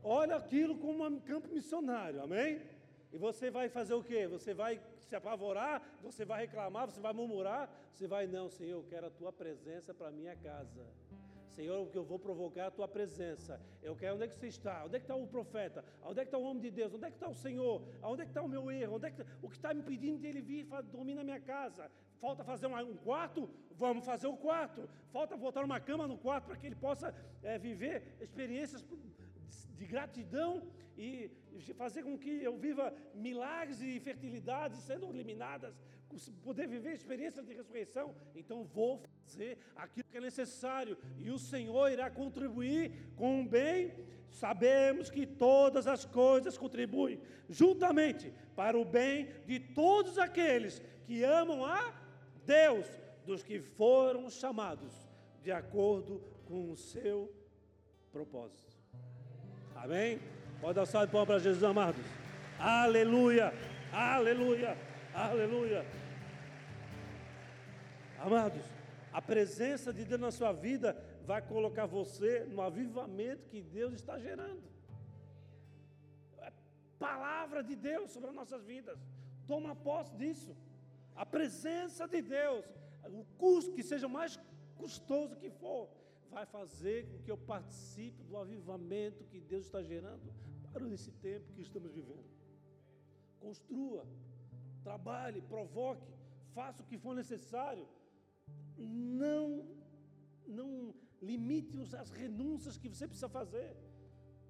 olha 0.08 0.38
aquilo 0.38 0.78
como 0.78 1.06
um 1.06 1.20
campo 1.20 1.54
missionário, 1.54 2.22
amém? 2.22 2.62
E 3.12 3.18
você 3.18 3.52
vai 3.52 3.68
fazer 3.68 3.94
o 3.94 4.04
quê? 4.04 4.26
Você 4.28 4.54
vai 4.54 4.82
se 5.00 5.16
apavorar, 5.16 5.82
você 6.02 6.24
vai 6.24 6.42
reclamar, 6.46 6.90
você 6.90 7.00
vai 7.00 7.14
murmurar, 7.14 7.70
você 7.94 8.08
vai, 8.08 8.26
não, 8.26 8.50
Senhor, 8.50 8.78
eu 8.78 8.86
quero 8.90 9.08
a 9.08 9.10
tua 9.10 9.34
presença 9.34 9.94
para 9.94 10.12
minha 10.12 10.36
casa. 10.36 10.86
Senhor, 11.58 11.80
o 11.82 11.90
que 11.92 11.98
eu 11.98 12.06
vou 12.12 12.20
provocar 12.20 12.68
a 12.68 12.72
tua 12.78 12.88
presença. 12.88 13.60
Eu 13.82 13.96
quero 13.96 14.14
onde 14.16 14.26
é 14.26 14.28
que 14.28 14.36
você 14.36 14.48
está? 14.48 14.76
Onde 14.86 14.96
é 14.96 15.00
que 15.00 15.06
está 15.06 15.16
o 15.16 15.26
profeta? 15.36 15.84
Onde 16.04 16.20
é 16.20 16.24
que 16.24 16.28
está 16.28 16.38
o 16.38 16.44
homem 16.44 16.62
de 16.62 16.70
Deus? 16.80 16.94
Onde 16.94 17.06
é 17.08 17.10
que 17.10 17.16
está 17.16 17.30
o 17.36 17.40
Senhor? 17.46 17.76
Onde 18.12 18.22
é 18.22 18.26
que 18.26 18.30
está 18.30 18.44
o 18.44 18.52
meu 18.56 18.70
erro? 18.70 18.98
Onde 18.98 19.08
é 19.08 19.12
que. 19.12 19.24
O 19.42 19.50
que 19.50 19.56
está 19.56 19.74
me 19.74 19.82
impedindo 19.82 20.20
de 20.20 20.28
ele 20.28 20.42
vir 20.50 20.68
dormir 20.96 21.16
na 21.16 21.24
minha 21.24 21.40
casa? 21.40 21.90
Falta 22.22 22.44
fazer 22.44 22.68
um 22.68 22.98
quarto? 22.98 23.50
Vamos 23.72 24.06
fazer 24.06 24.28
o 24.28 24.38
quarto. 24.38 24.88
Falta 25.12 25.36
botar 25.36 25.64
uma 25.64 25.80
cama 25.80 26.06
no 26.08 26.18
quarto 26.26 26.46
para 26.46 26.58
que 26.58 26.68
ele 26.68 26.76
possa 26.76 27.08
é, 27.42 27.58
viver 27.58 28.04
experiências 28.22 28.86
de 29.80 29.86
gratidão 29.94 30.52
e 30.96 31.32
fazer 31.76 32.04
com 32.04 32.16
que 32.24 32.34
eu 32.50 32.56
viva 32.58 32.94
milagres 33.16 33.82
e 33.82 34.00
fertilidades 34.00 34.80
sendo 34.90 35.10
eliminadas, 35.14 35.76
poder 36.44 36.68
viver 36.68 36.94
experiências 36.94 37.46
de 37.46 37.54
ressurreição, 37.54 38.16
então 38.36 38.64
vou 38.64 39.02
fazer 39.26 39.58
aquilo 39.76 40.06
que 40.10 40.18
é 40.18 40.22
necessário 40.22 40.98
e 41.18 41.30
o 41.30 41.38
Senhor 41.38 41.92
irá 41.92 42.10
contribuir 42.10 42.92
com 43.16 43.42
o 43.42 43.46
bem. 43.48 43.94
Sabemos 44.30 45.10
que 45.10 45.26
todas 45.26 45.88
as 45.88 46.06
coisas 46.06 46.58
contribuem 46.58 47.20
juntamente 47.50 48.32
para 48.56 48.78
o 48.78 48.86
bem 48.86 49.30
de 49.46 49.60
todos 49.60 50.18
aqueles 50.18 50.82
que 51.06 51.24
amam 51.24 51.64
a 51.66 51.94
Deus, 52.46 52.88
dos 53.26 53.44
que 53.44 53.60
foram 53.60 54.30
chamados 54.30 54.94
de 55.42 55.52
acordo 55.52 56.22
com 56.46 56.72
o 56.72 56.78
seu 56.78 57.32
propósito. 58.12 58.76
Amém? 59.76 60.20
Pode 60.60 60.76
dar 60.76 60.86
salve 60.86 61.12
para 61.12 61.40
Jesus, 61.40 61.64
amados. 61.64 62.04
Aleluia, 62.60 63.54
aleluia, 63.92 64.78
aleluia. 65.14 65.86
Amados, 68.20 68.64
a 69.14 69.22
presença 69.22 69.94
de 69.94 70.04
Deus 70.04 70.20
na 70.20 70.32
sua 70.32 70.52
vida 70.52 70.98
vai 71.26 71.42
colocar 71.42 71.86
você 71.86 72.46
no 72.46 72.62
avivamento 72.62 73.48
que 73.50 73.62
Deus 73.62 73.94
está 73.94 74.18
gerando. 74.20 74.64
É 76.40 76.52
palavra 76.98 77.64
de 77.64 77.76
Deus 77.76 78.12
sobre 78.12 78.30
as 78.30 78.36
nossas 78.36 78.64
vidas. 78.64 79.00
Toma 79.48 79.76
posse 79.76 80.16
disso. 80.16 80.56
A 81.16 81.26
presença 81.26 82.08
de 82.08 82.22
Deus, 82.22 82.66
o 83.06 83.24
custo 83.38 83.74
que 83.74 83.84
seja 83.84 84.08
mais 84.08 84.40
custoso 84.78 85.36
que 85.36 85.50
for, 85.50 85.90
vai 86.30 86.46
fazer 86.46 87.08
com 87.08 87.20
que 87.24 87.32
eu 87.32 87.38
participe 87.38 88.24
do 88.24 88.38
avivamento 88.38 89.24
que 89.26 89.40
Deus 89.40 89.66
está 89.66 89.82
gerando 89.82 90.34
para 90.74 90.88
esse 90.90 91.12
tempo 91.12 91.54
que 91.54 91.62
estamos 91.62 91.92
vivendo. 91.92 92.26
Construa, 93.40 94.06
trabalhe, 94.84 95.42
provoque, 95.42 96.08
faça 96.54 96.82
o 96.82 96.86
que 96.86 96.98
for 96.98 97.16
necessário. 97.16 97.88
Não, 98.78 99.66
não 100.46 100.94
limite 101.22 101.78
as 101.96 102.10
renúncias 102.12 102.78
que 102.78 102.90
você 102.90 103.08
precisa 103.08 103.30
fazer. 103.30 103.76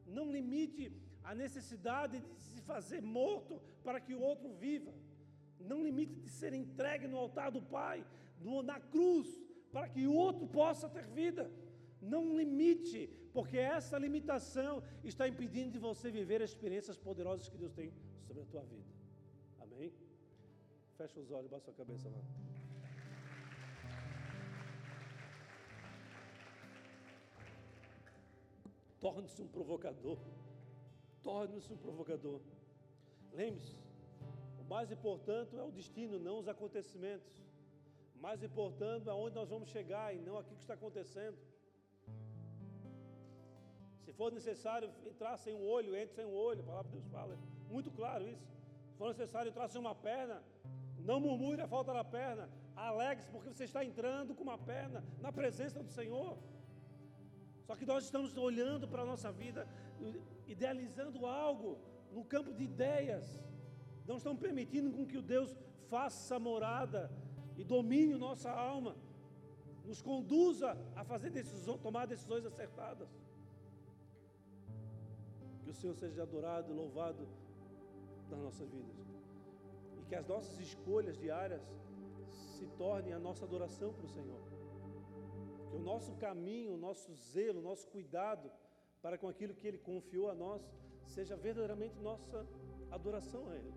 Não 0.06 0.32
limite 0.32 0.92
a 1.24 1.34
necessidade 1.36 2.20
de 2.20 2.42
se 2.42 2.62
fazer 2.62 3.02
morto 3.02 3.62
para 3.84 4.00
que 4.00 4.14
o 4.14 4.22
outro 4.22 4.50
viva. 4.54 4.94
Não 5.60 5.84
limite 5.84 6.16
de 6.16 6.30
ser 6.30 6.54
entregue 6.54 7.08
no 7.08 7.18
altar 7.18 7.52
do 7.52 7.62
Pai, 7.62 8.06
no, 8.40 8.62
na 8.62 8.80
cruz, 8.80 9.28
para 9.72 9.90
que 9.90 10.08
o 10.08 10.14
outro 10.14 10.48
possa 10.48 10.88
ter 10.90 11.08
vida. 11.08 11.52
Não 12.02 12.38
limite, 12.38 13.10
porque 13.34 13.58
essa 13.58 13.98
limitação 13.98 14.84
está 15.04 15.28
impedindo 15.28 15.72
de 15.72 15.80
você 15.80 16.12
viver 16.12 16.42
as 16.42 16.52
experiências 16.52 16.98
poderosas 16.98 17.50
que 17.50 17.58
Deus 17.58 17.74
tem 17.74 17.92
sobre 18.26 18.44
a 18.44 18.46
tua 18.46 18.64
vida. 18.64 18.86
Amém? 19.60 19.92
Fecha 20.98 21.20
os 21.20 21.32
olhos, 21.32 21.50
baixa 21.50 21.66
sua 21.66 21.74
cabeça, 21.74 22.10
mano. 22.10 22.47
Torne-se 29.00 29.42
um 29.42 29.48
provocador. 29.48 30.18
Torne-se 31.24 31.72
um 31.72 31.78
provocador. 31.78 32.40
Lembre-se, 33.34 33.78
o 34.60 34.64
mais 34.64 34.92
importante 34.92 35.56
é 35.56 35.64
o 35.64 35.72
destino, 35.72 36.20
não 36.20 36.40
os 36.40 36.48
acontecimentos. 36.48 37.34
O 38.16 38.20
mais 38.20 38.42
importante 38.42 39.08
é 39.08 39.14
onde 39.14 39.36
nós 39.36 39.50
vamos 39.50 39.70
chegar 39.70 40.16
e 40.16 40.20
não 40.20 40.38
aquilo 40.38 40.56
que 40.56 40.64
está 40.64 40.74
acontecendo. 40.74 41.38
Se 44.04 44.12
for 44.14 44.32
necessário 44.32 44.90
entrar 45.06 45.38
sem 45.38 45.54
um 45.54 45.64
olho, 45.68 45.96
entre 45.96 46.16
sem 46.16 46.26
um 46.26 46.34
olho. 46.34 46.62
A 46.62 46.64
palavra 46.64 46.92
de 46.92 46.98
Deus 46.98 47.08
fala. 47.12 47.38
Muito 47.70 47.92
claro 47.92 48.28
isso. 48.28 48.48
Se 48.90 48.98
for 48.98 49.10
necessário 49.10 49.50
entrar 49.50 49.68
sem 49.68 49.80
uma 49.80 49.94
perna, 49.94 50.42
não 50.98 51.20
murmure 51.20 51.62
a 51.62 51.68
falta 51.68 51.94
da 51.94 52.04
perna. 52.04 52.50
Alegre-se 52.76 53.30
porque 53.30 53.50
você 53.50 53.66
está 53.66 53.84
entrando 53.86 54.34
com 54.34 54.44
uma 54.44 54.58
perna 54.58 55.04
na 55.20 55.32
presença 55.32 55.84
do 55.84 55.90
Senhor. 55.90 56.38
Só 57.68 57.76
que 57.76 57.86
nós 57.86 58.06
estamos 58.06 58.38
olhando 58.38 58.88
para 58.88 59.02
a 59.02 59.06
nossa 59.06 59.30
vida, 59.30 59.68
idealizando 60.48 61.26
algo 61.26 61.78
no 62.14 62.24
campo 62.24 62.54
de 62.54 62.64
ideias. 62.64 63.26
Não 64.08 64.16
estamos 64.16 64.40
permitindo 64.40 64.90
com 64.94 65.06
que 65.06 65.18
o 65.18 65.22
Deus 65.22 65.54
faça 65.90 66.40
morada 66.40 67.12
e 67.58 67.64
domine 67.66 68.16
nossa 68.16 68.50
alma, 68.50 68.96
nos 69.84 70.02
conduza 70.02 70.78
a 70.96 71.04
fazer 71.04 71.30
decisões, 71.30 71.82
tomar 71.82 72.06
decisões 72.06 72.46
acertadas. 72.46 73.10
Que 75.64 75.70
o 75.70 75.74
Senhor 75.74 75.96
seja 75.96 76.24
adorado 76.24 76.72
e 76.72 76.74
louvado 76.74 77.28
nas 78.30 78.40
nossas 78.40 78.70
vidas. 78.70 78.96
E 80.00 80.06
que 80.06 80.16
as 80.16 80.26
nossas 80.26 80.58
escolhas 80.60 81.18
diárias 81.18 81.62
se 82.58 82.66
tornem 82.78 83.14
a 83.14 83.20
nossa 83.20 83.44
adoração 83.44 83.94
para 83.94 84.06
o 84.06 84.10
Senhor. 84.10 84.57
O 85.78 85.80
nosso 85.80 86.12
caminho, 86.26 86.74
o 86.74 86.82
nosso 86.88 87.14
zelo, 87.14 87.60
o 87.60 87.68
nosso 87.70 87.86
cuidado 87.96 88.52
para 89.04 89.18
com 89.22 89.28
aquilo 89.34 89.54
que 89.54 89.68
Ele 89.68 89.78
confiou 89.78 90.30
a 90.30 90.36
nós 90.36 90.62
seja 91.16 91.36
verdadeiramente 91.36 92.00
nossa 92.00 92.40
adoração 92.98 93.48
a 93.50 93.56
Ele. 93.56 93.74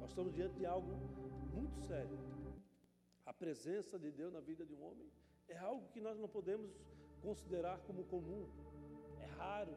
Nós 0.00 0.10
estamos 0.10 0.34
diante 0.34 0.56
de 0.60 0.66
algo 0.66 0.92
muito 1.54 1.78
sério. 1.88 2.18
A 3.24 3.32
presença 3.32 3.98
de 3.98 4.10
Deus 4.10 4.32
na 4.32 4.40
vida 4.40 4.66
de 4.66 4.74
um 4.74 4.82
homem 4.88 5.08
é 5.48 5.56
algo 5.56 5.88
que 5.92 6.00
nós 6.00 6.18
não 6.18 6.28
podemos 6.28 6.70
considerar 7.22 7.78
como 7.86 8.04
comum, 8.04 8.44
é 9.24 9.26
raro, 9.42 9.74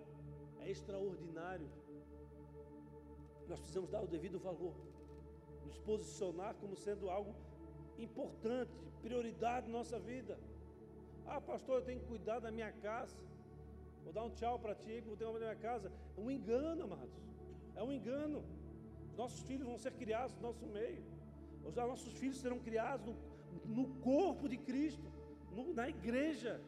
é 0.61 0.69
extraordinário. 0.69 1.69
Nós 3.47 3.59
precisamos 3.59 3.89
dar 3.89 4.01
o 4.01 4.07
devido 4.07 4.37
valor, 4.39 4.75
nos 5.65 5.77
posicionar 5.79 6.55
como 6.55 6.75
sendo 6.75 7.09
algo 7.09 7.33
importante, 7.99 8.71
prioridade 9.01 9.67
na 9.67 9.77
nossa 9.79 9.99
vida. 9.99 10.37
Ah, 11.25 11.39
pastor, 11.39 11.79
eu 11.79 11.85
tenho 11.85 11.99
que 11.99 12.07
cuidar 12.07 12.39
da 12.39 12.51
minha 12.51 12.71
casa. 12.71 13.15
Vou 14.03 14.11
dar 14.11 14.23
um 14.23 14.29
tchau 14.29 14.59
para 14.59 14.75
ti, 14.75 15.01
vou 15.01 15.15
ter 15.15 15.25
uma 15.25 15.33
na 15.33 15.39
minha 15.39 15.55
casa. 15.55 15.91
É 16.17 16.21
um 16.21 16.29
engano, 16.29 16.83
amados. 16.83 17.21
É 17.75 17.83
um 17.83 17.91
engano. 17.91 18.43
Nossos 19.17 19.41
filhos 19.43 19.65
vão 19.65 19.77
ser 19.77 19.93
criados 19.93 20.35
no 20.35 20.41
nosso 20.41 20.65
meio. 20.65 21.03
Os 21.65 21.75
nossos 21.75 22.13
filhos 22.17 22.37
serão 22.37 22.59
criados 22.59 23.05
no, 23.05 23.15
no 23.65 23.87
corpo 24.01 24.49
de 24.49 24.57
Cristo, 24.57 25.05
no, 25.51 25.73
na 25.73 25.87
igreja. 25.87 26.59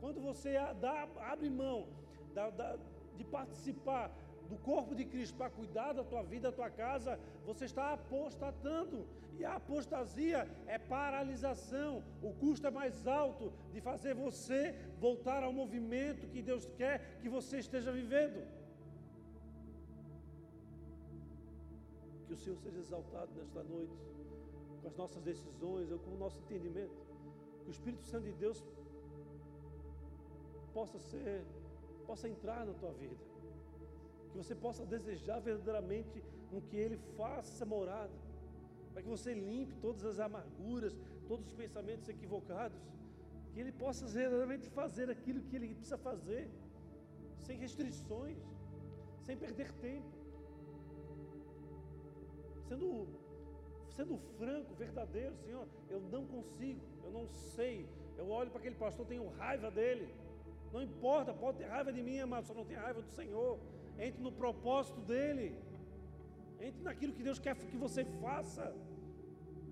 Quando 0.00 0.20
você 0.20 0.54
dá, 0.80 1.08
abre 1.20 1.50
mão 1.50 1.88
da, 2.32 2.50
da, 2.50 2.78
de 3.16 3.24
participar 3.24 4.10
do 4.48 4.56
corpo 4.56 4.94
de 4.94 5.04
Cristo 5.04 5.36
para 5.36 5.50
cuidar 5.50 5.92
da 5.92 6.04
tua 6.04 6.22
vida, 6.22 6.50
da 6.50 6.56
tua 6.56 6.70
casa, 6.70 7.18
você 7.44 7.64
está 7.64 7.92
apostatando. 7.92 9.06
E 9.38 9.44
a 9.44 9.54
apostasia 9.56 10.48
é 10.66 10.78
paralisação. 10.78 12.04
O 12.22 12.32
custo 12.34 12.66
é 12.66 12.70
mais 12.70 13.06
alto 13.06 13.52
de 13.72 13.80
fazer 13.80 14.14
você 14.14 14.74
voltar 15.00 15.42
ao 15.42 15.52
movimento 15.52 16.28
que 16.28 16.40
Deus 16.40 16.66
quer 16.76 17.18
que 17.20 17.28
você 17.28 17.58
esteja 17.58 17.90
vivendo. 17.90 18.46
Que 22.26 22.32
o 22.32 22.36
Senhor 22.36 22.56
seja 22.58 22.78
exaltado 22.78 23.32
nesta 23.34 23.62
noite, 23.64 23.96
com 24.80 24.88
as 24.88 24.96
nossas 24.96 25.22
decisões, 25.22 25.90
ou 25.90 25.98
com 25.98 26.10
o 26.10 26.18
nosso 26.18 26.38
entendimento. 26.40 26.94
Que 27.64 27.70
o 27.70 27.76
Espírito 27.76 28.04
Santo 28.04 28.24
de 28.24 28.32
Deus 28.32 28.64
possa 30.72 30.98
ser, 30.98 31.44
possa 32.06 32.28
entrar 32.28 32.64
na 32.64 32.74
tua 32.74 32.92
vida 32.92 33.33
que 34.34 34.38
você 34.42 34.54
possa 34.54 34.84
desejar 34.84 35.38
verdadeiramente 35.38 36.20
com 36.50 36.60
que 36.60 36.76
Ele 36.76 36.96
faça 37.16 37.64
morada, 37.64 38.16
para 38.92 39.00
que 39.00 39.08
você 39.08 39.32
limpe 39.32 39.76
todas 39.76 40.04
as 40.04 40.18
amarguras, 40.18 40.92
todos 41.28 41.46
os 41.46 41.54
pensamentos 41.54 42.08
equivocados, 42.08 42.76
que 43.52 43.60
Ele 43.60 43.70
possa 43.70 44.04
verdadeiramente 44.06 44.68
fazer 44.70 45.08
aquilo 45.08 45.40
que 45.42 45.54
Ele 45.54 45.68
precisa 45.72 45.96
fazer, 45.96 46.50
sem 47.42 47.56
restrições, 47.58 48.36
sem 49.22 49.36
perder 49.36 49.70
tempo, 49.74 50.10
sendo, 52.68 53.06
sendo 53.94 54.18
franco, 54.36 54.74
verdadeiro, 54.74 55.36
Senhor, 55.44 55.64
eu 55.88 56.00
não 56.00 56.26
consigo, 56.26 56.80
eu 57.04 57.12
não 57.12 57.28
sei, 57.28 57.88
eu 58.18 58.28
olho 58.28 58.50
para 58.50 58.58
aquele 58.58 58.74
pastor, 58.74 59.06
tenho 59.06 59.28
raiva 59.28 59.70
dele, 59.70 60.12
não 60.72 60.82
importa, 60.82 61.32
pode 61.32 61.58
ter 61.58 61.66
raiva 61.66 61.92
de 61.92 62.02
mim, 62.02 62.18
amado, 62.18 62.48
só 62.48 62.54
não 62.54 62.64
tem 62.64 62.76
raiva 62.76 63.00
do 63.00 63.10
Senhor 63.10 63.60
entre 63.98 64.22
no 64.22 64.32
propósito 64.32 65.00
dEle, 65.00 65.56
entre 66.60 66.82
naquilo 66.82 67.12
que 67.12 67.22
Deus 67.22 67.38
quer 67.38 67.54
que 67.56 67.76
você 67.76 68.04
faça, 68.20 68.74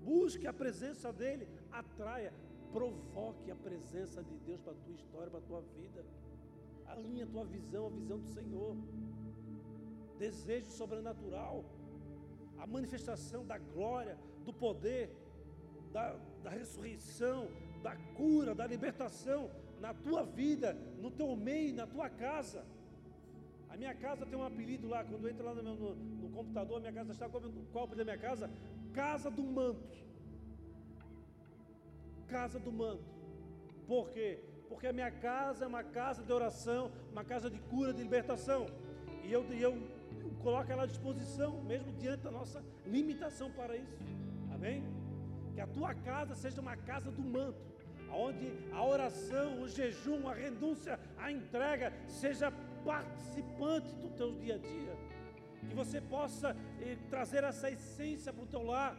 busque 0.03 0.47
a 0.47 0.53
presença 0.53 1.11
dEle, 1.11 1.47
atraia, 1.71 2.33
provoque 2.71 3.51
a 3.51 3.55
presença 3.55 4.23
de 4.23 4.35
Deus 4.39 4.61
para 4.61 4.73
a 4.73 4.75
tua 4.75 4.93
história, 4.93 5.29
para 5.29 5.39
a 5.39 5.43
tua 5.43 5.61
vida, 5.77 6.05
alinhe 6.85 7.23
a 7.23 7.27
tua 7.27 7.45
visão, 7.45 7.87
a 7.87 7.89
visão 7.89 8.19
do 8.19 8.27
Senhor, 8.27 8.75
desejo 10.17 10.71
sobrenatural, 10.71 11.63
a 12.57 12.65
manifestação 12.65 13.45
da 13.45 13.57
glória, 13.57 14.17
do 14.45 14.53
poder, 14.53 15.09
da, 15.91 16.15
da 16.43 16.49
ressurreição, 16.49 17.49
da 17.81 17.95
cura, 18.15 18.55
da 18.55 18.65
libertação 18.65 19.49
na 19.79 19.93
tua 19.93 20.23
vida, 20.23 20.73
no 21.01 21.11
teu 21.11 21.35
meio, 21.35 21.75
na 21.75 21.85
tua 21.85 22.09
casa. 22.09 22.65
A 23.73 23.75
minha 23.75 23.95
casa 23.95 24.23
tem 24.23 24.37
um 24.37 24.43
apelido 24.43 24.87
lá, 24.87 25.03
quando 25.03 25.27
entra 25.27 25.45
lá 25.45 25.55
no, 25.55 25.63
meu, 25.63 25.75
no, 25.75 25.95
no 25.95 26.29
computador, 26.29 26.79
minha 26.79 26.93
casa 26.93 27.11
está 27.11 27.27
como 27.27 27.51
qual 27.71 27.85
o 27.85 27.95
da 27.95 28.03
minha 28.03 28.19
casa? 28.19 28.47
Casa 28.93 29.31
do 29.31 29.41
Manto. 29.41 29.97
Casa 32.27 32.59
do 32.59 32.71
Manto. 32.71 33.03
Por 33.87 34.11
quê? 34.11 34.39
Porque 34.69 34.85
a 34.85 34.93
minha 34.93 35.09
casa 35.09 35.65
é 35.65 35.67
uma 35.67 35.83
casa 35.83 36.21
de 36.21 36.31
oração, 36.31 36.91
uma 37.11 37.23
casa 37.23 37.49
de 37.49 37.59
cura, 37.61 37.91
de 37.91 38.03
libertação. 38.03 38.67
E 39.23 39.33
eu, 39.33 39.43
eu 39.53 39.75
coloco 40.43 40.71
ela 40.71 40.83
à 40.83 40.85
disposição, 40.85 41.63
mesmo 41.63 41.91
diante 41.93 42.21
da 42.21 42.31
nossa 42.31 42.63
limitação 42.85 43.49
para 43.49 43.75
isso. 43.75 43.97
Amém? 44.53 44.83
Que 45.55 45.61
a 45.61 45.65
tua 45.65 45.95
casa 45.95 46.35
seja 46.35 46.61
uma 46.61 46.77
casa 46.77 47.09
do 47.09 47.23
manto, 47.23 47.73
onde 48.11 48.53
a 48.71 48.85
oração, 48.85 49.63
o 49.63 49.67
jejum, 49.67 50.27
a 50.27 50.35
renúncia, 50.35 50.99
a 51.17 51.31
entrega 51.31 51.91
seja 52.07 52.51
participante 52.83 53.93
do 53.95 54.09
teu 54.09 54.33
dia 54.33 54.55
a 54.55 54.57
dia. 54.57 54.95
Que 55.67 55.75
você 55.75 56.01
possa 56.01 56.55
eh, 56.81 56.97
trazer 57.09 57.43
essa 57.43 57.69
essência 57.69 58.33
para 58.33 58.43
o 58.43 58.47
teu 58.47 58.63
lar, 58.63 58.95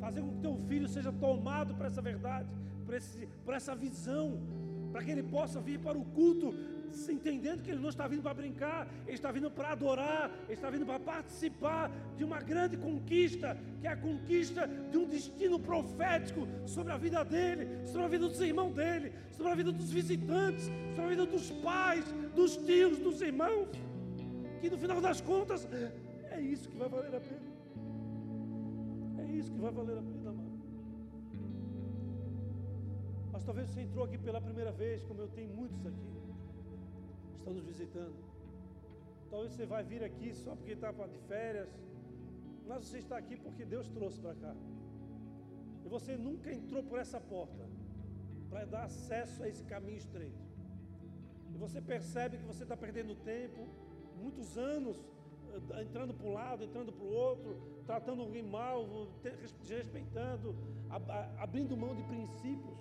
fazer 0.00 0.20
com 0.20 0.28
que 0.28 0.40
teu 0.40 0.56
filho 0.68 0.88
seja 0.88 1.12
tomado 1.12 1.74
por 1.74 1.86
essa 1.86 2.00
verdade, 2.00 2.48
por 3.44 3.54
essa 3.54 3.74
visão, 3.74 4.40
para 4.92 5.02
que 5.02 5.10
ele 5.10 5.22
possa 5.22 5.60
vir 5.60 5.80
para 5.80 5.98
o 5.98 6.04
culto 6.04 6.54
entendendo 7.12 7.62
que 7.62 7.70
ele 7.70 7.80
não 7.80 7.88
está 7.88 8.06
vindo 8.06 8.22
para 8.22 8.34
brincar, 8.34 8.86
ele 9.06 9.16
está 9.16 9.30
vindo 9.32 9.50
para 9.50 9.70
adorar, 9.70 10.30
ele 10.44 10.54
está 10.54 10.70
vindo 10.70 10.86
para 10.86 11.00
participar 11.00 11.90
de 12.16 12.24
uma 12.24 12.40
grande 12.40 12.76
conquista, 12.76 13.56
que 13.80 13.86
é 13.86 13.90
a 13.90 13.96
conquista 13.96 14.66
de 14.66 14.96
um 14.96 15.06
destino 15.06 15.58
profético 15.58 16.46
sobre 16.66 16.92
a 16.92 16.96
vida 16.96 17.24
dele, 17.24 17.86
sobre 17.86 18.04
a 18.06 18.08
vida 18.08 18.28
dos 18.28 18.40
irmãos 18.40 18.72
dele, 18.74 19.12
sobre 19.32 19.52
a 19.52 19.54
vida 19.54 19.72
dos 19.72 19.90
visitantes, 19.90 20.70
sobre 20.94 21.04
a 21.04 21.08
vida 21.08 21.26
dos 21.26 21.50
pais, 21.50 22.04
dos 22.34 22.56
tios, 22.56 22.98
dos 22.98 23.20
irmãos. 23.20 23.68
Que 24.60 24.70
no 24.70 24.78
final 24.78 25.00
das 25.00 25.20
contas 25.20 25.68
é 26.30 26.40
isso 26.40 26.68
que 26.68 26.76
vai 26.76 26.88
valer 26.88 27.14
a 27.14 27.20
pena. 27.20 27.54
É 29.18 29.24
isso 29.38 29.50
que 29.52 29.58
vai 29.58 29.72
valer 29.72 29.98
a 29.98 30.02
pena, 30.02 30.30
amado. 30.30 30.54
Mas 33.32 33.44
talvez 33.44 33.68
você 33.68 33.80
entrou 33.80 34.04
aqui 34.04 34.16
pela 34.16 34.40
primeira 34.40 34.72
vez, 34.72 35.02
como 35.04 35.20
eu 35.20 35.28
tenho 35.28 35.50
muitos 35.50 35.84
aqui 35.86 36.23
estão 37.44 37.52
nos 37.52 37.66
visitando. 37.66 38.16
Talvez 39.30 39.52
você 39.52 39.66
vai 39.66 39.82
vir 39.84 40.02
aqui 40.02 40.34
só 40.34 40.56
porque 40.56 40.72
está 40.72 40.90
de 40.92 41.18
férias, 41.28 41.68
mas 42.66 42.84
você 42.84 42.98
está 42.98 43.18
aqui 43.18 43.36
porque 43.36 43.64
Deus 43.64 43.88
trouxe 43.90 44.18
para 44.18 44.34
cá. 44.34 44.54
E 45.84 45.88
você 45.88 46.16
nunca 46.16 46.50
entrou 46.50 46.82
por 46.82 46.98
essa 46.98 47.20
porta 47.20 47.64
para 48.48 48.64
dar 48.64 48.84
acesso 48.84 49.42
a 49.42 49.48
esse 49.48 49.64
caminho 49.64 49.98
estreito. 49.98 50.42
E 51.52 51.56
você 51.58 51.80
percebe 51.80 52.38
que 52.38 52.44
você 52.44 52.62
está 52.62 52.76
perdendo 52.76 53.14
tempo, 53.16 53.68
muitos 54.22 54.56
anos, 54.56 54.96
eh, 55.52 55.82
entrando 55.82 56.14
para 56.14 56.26
um 56.26 56.32
lado, 56.32 56.64
entrando 56.64 56.92
para 56.92 57.04
o 57.04 57.12
outro, 57.12 57.50
tratando 57.84 58.22
alguém 58.22 58.42
mal, 58.42 58.86
desrespeitando, 59.60 60.54
abrindo 61.38 61.76
mão 61.76 61.94
de 61.94 62.02
princípios. 62.04 62.78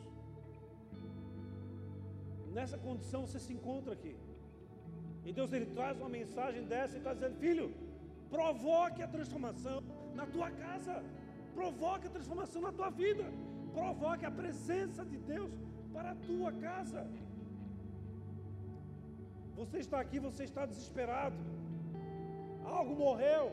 Nessa 2.54 2.78
condição 2.78 3.26
você 3.26 3.40
se 3.40 3.52
encontra 3.52 3.94
aqui. 3.94 4.16
E 5.26 5.32
Deus 5.32 5.52
ele 5.54 5.68
traz 5.78 5.98
uma 6.02 6.10
mensagem 6.10 6.64
dessa 6.66 6.96
e 6.96 6.98
está 7.00 7.14
dizendo: 7.14 7.38
Filho, 7.46 7.68
provoque 8.30 9.02
a 9.02 9.08
transformação 9.08 9.78
na 10.20 10.26
tua 10.26 10.50
casa, 10.52 10.96
provoque 11.54 12.08
a 12.08 12.10
transformação 12.10 12.62
na 12.62 12.72
tua 12.72 12.90
vida, 12.90 13.26
provoque 13.74 14.26
a 14.26 14.32
presença 14.32 15.06
de 15.06 15.18
Deus 15.18 15.52
para 15.94 16.12
a 16.12 16.16
tua 16.16 16.52
casa. 16.52 17.08
Você 19.56 19.78
está 19.86 20.00
aqui, 20.00 20.20
você 20.20 20.44
está 20.44 20.66
desesperado. 20.66 21.38
Algo 22.66 22.96
morreu, 22.96 23.52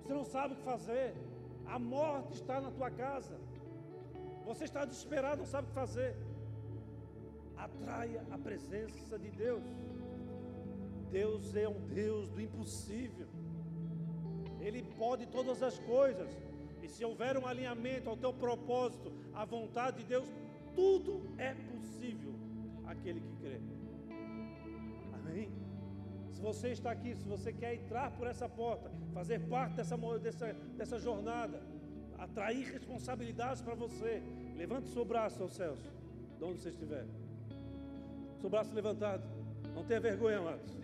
você 0.00 0.12
não 0.14 0.24
sabe 0.24 0.54
o 0.54 0.56
que 0.56 0.62
fazer. 0.62 1.14
A 1.66 1.78
morte 1.78 2.34
está 2.34 2.60
na 2.60 2.70
tua 2.70 2.90
casa. 2.90 3.36
Você 4.44 4.64
está 4.64 4.84
desesperado, 4.84 5.38
não 5.38 5.46
sabe 5.46 5.66
o 5.66 5.70
que 5.70 5.74
fazer. 5.74 6.16
Atraia 7.56 8.22
a 8.30 8.38
presença 8.38 9.18
de 9.18 9.30
Deus. 9.30 9.64
Deus 11.14 11.54
é 11.54 11.68
um 11.68 11.80
Deus 12.02 12.28
do 12.28 12.40
impossível. 12.40 13.28
Ele 14.60 14.82
pode 14.98 15.26
todas 15.26 15.62
as 15.62 15.78
coisas. 15.78 16.28
E 16.82 16.88
se 16.88 17.04
houver 17.04 17.36
um 17.38 17.46
alinhamento 17.46 18.10
ao 18.10 18.16
teu 18.16 18.32
propósito, 18.32 19.12
à 19.32 19.44
vontade 19.44 19.98
de 19.98 20.04
Deus, 20.14 20.28
tudo 20.74 21.12
é 21.38 21.54
possível 21.54 22.34
aquele 22.84 23.20
que 23.20 23.32
crê. 23.42 23.60
Amém? 25.18 25.48
Se 26.32 26.40
você 26.40 26.70
está 26.70 26.90
aqui, 26.90 27.14
se 27.14 27.28
você 27.34 27.52
quer 27.52 27.74
entrar 27.76 28.10
por 28.10 28.26
essa 28.26 28.48
porta, 28.48 28.90
fazer 29.12 29.38
parte 29.48 29.76
dessa, 29.76 29.96
dessa, 30.18 30.52
dessa 30.76 30.98
jornada, 30.98 31.62
atrair 32.18 32.72
responsabilidades 32.72 33.62
para 33.62 33.76
você, 33.76 34.20
levante 34.56 34.88
seu 34.88 35.04
braço 35.04 35.40
aos 35.44 35.54
céus, 35.54 35.78
de 36.38 36.44
onde 36.44 36.58
você 36.60 36.70
estiver. 36.70 37.06
Seu 38.40 38.50
braço 38.50 38.74
levantado. 38.74 39.22
Não 39.76 39.84
tenha 39.84 40.00
vergonha, 40.00 40.38
amados. 40.38 40.83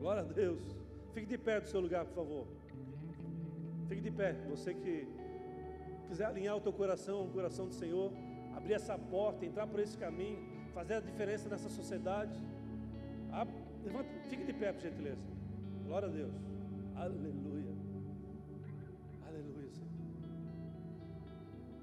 Glória 0.00 0.22
a 0.22 0.24
Deus. 0.24 0.62
Fique 1.12 1.26
de 1.26 1.36
pé 1.36 1.60
do 1.60 1.68
seu 1.68 1.80
lugar, 1.80 2.06
por 2.06 2.14
favor. 2.14 2.46
Fique 3.86 4.00
de 4.00 4.10
pé. 4.10 4.32
Você 4.48 4.72
que 4.72 5.06
quiser 6.08 6.24
alinhar 6.24 6.56
o 6.56 6.60
teu 6.60 6.72
coração 6.72 7.18
ao 7.18 7.26
coração 7.26 7.66
do 7.68 7.74
Senhor, 7.74 8.10
abrir 8.56 8.72
essa 8.72 8.98
porta, 8.98 9.44
entrar 9.44 9.66
por 9.66 9.78
esse 9.78 9.98
caminho, 9.98 10.38
fazer 10.72 10.94
a 10.94 11.00
diferença 11.00 11.50
nessa 11.50 11.68
sociedade. 11.68 12.34
Levanta, 13.84 14.08
fique 14.30 14.44
de 14.44 14.54
pé, 14.54 14.72
por 14.72 14.80
gentileza. 14.80 15.22
Glória 15.86 16.08
a 16.08 16.10
Deus. 16.10 16.34
Aleluia. 16.96 17.74
Aleluia, 19.26 19.70
Senhor. 19.70 19.90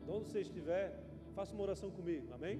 De 0.05 0.11
onde 0.11 0.31
você 0.31 0.41
estiver, 0.41 1.03
faça 1.35 1.53
uma 1.53 1.63
oração 1.63 1.91
comigo. 1.91 2.33
Amém? 2.33 2.59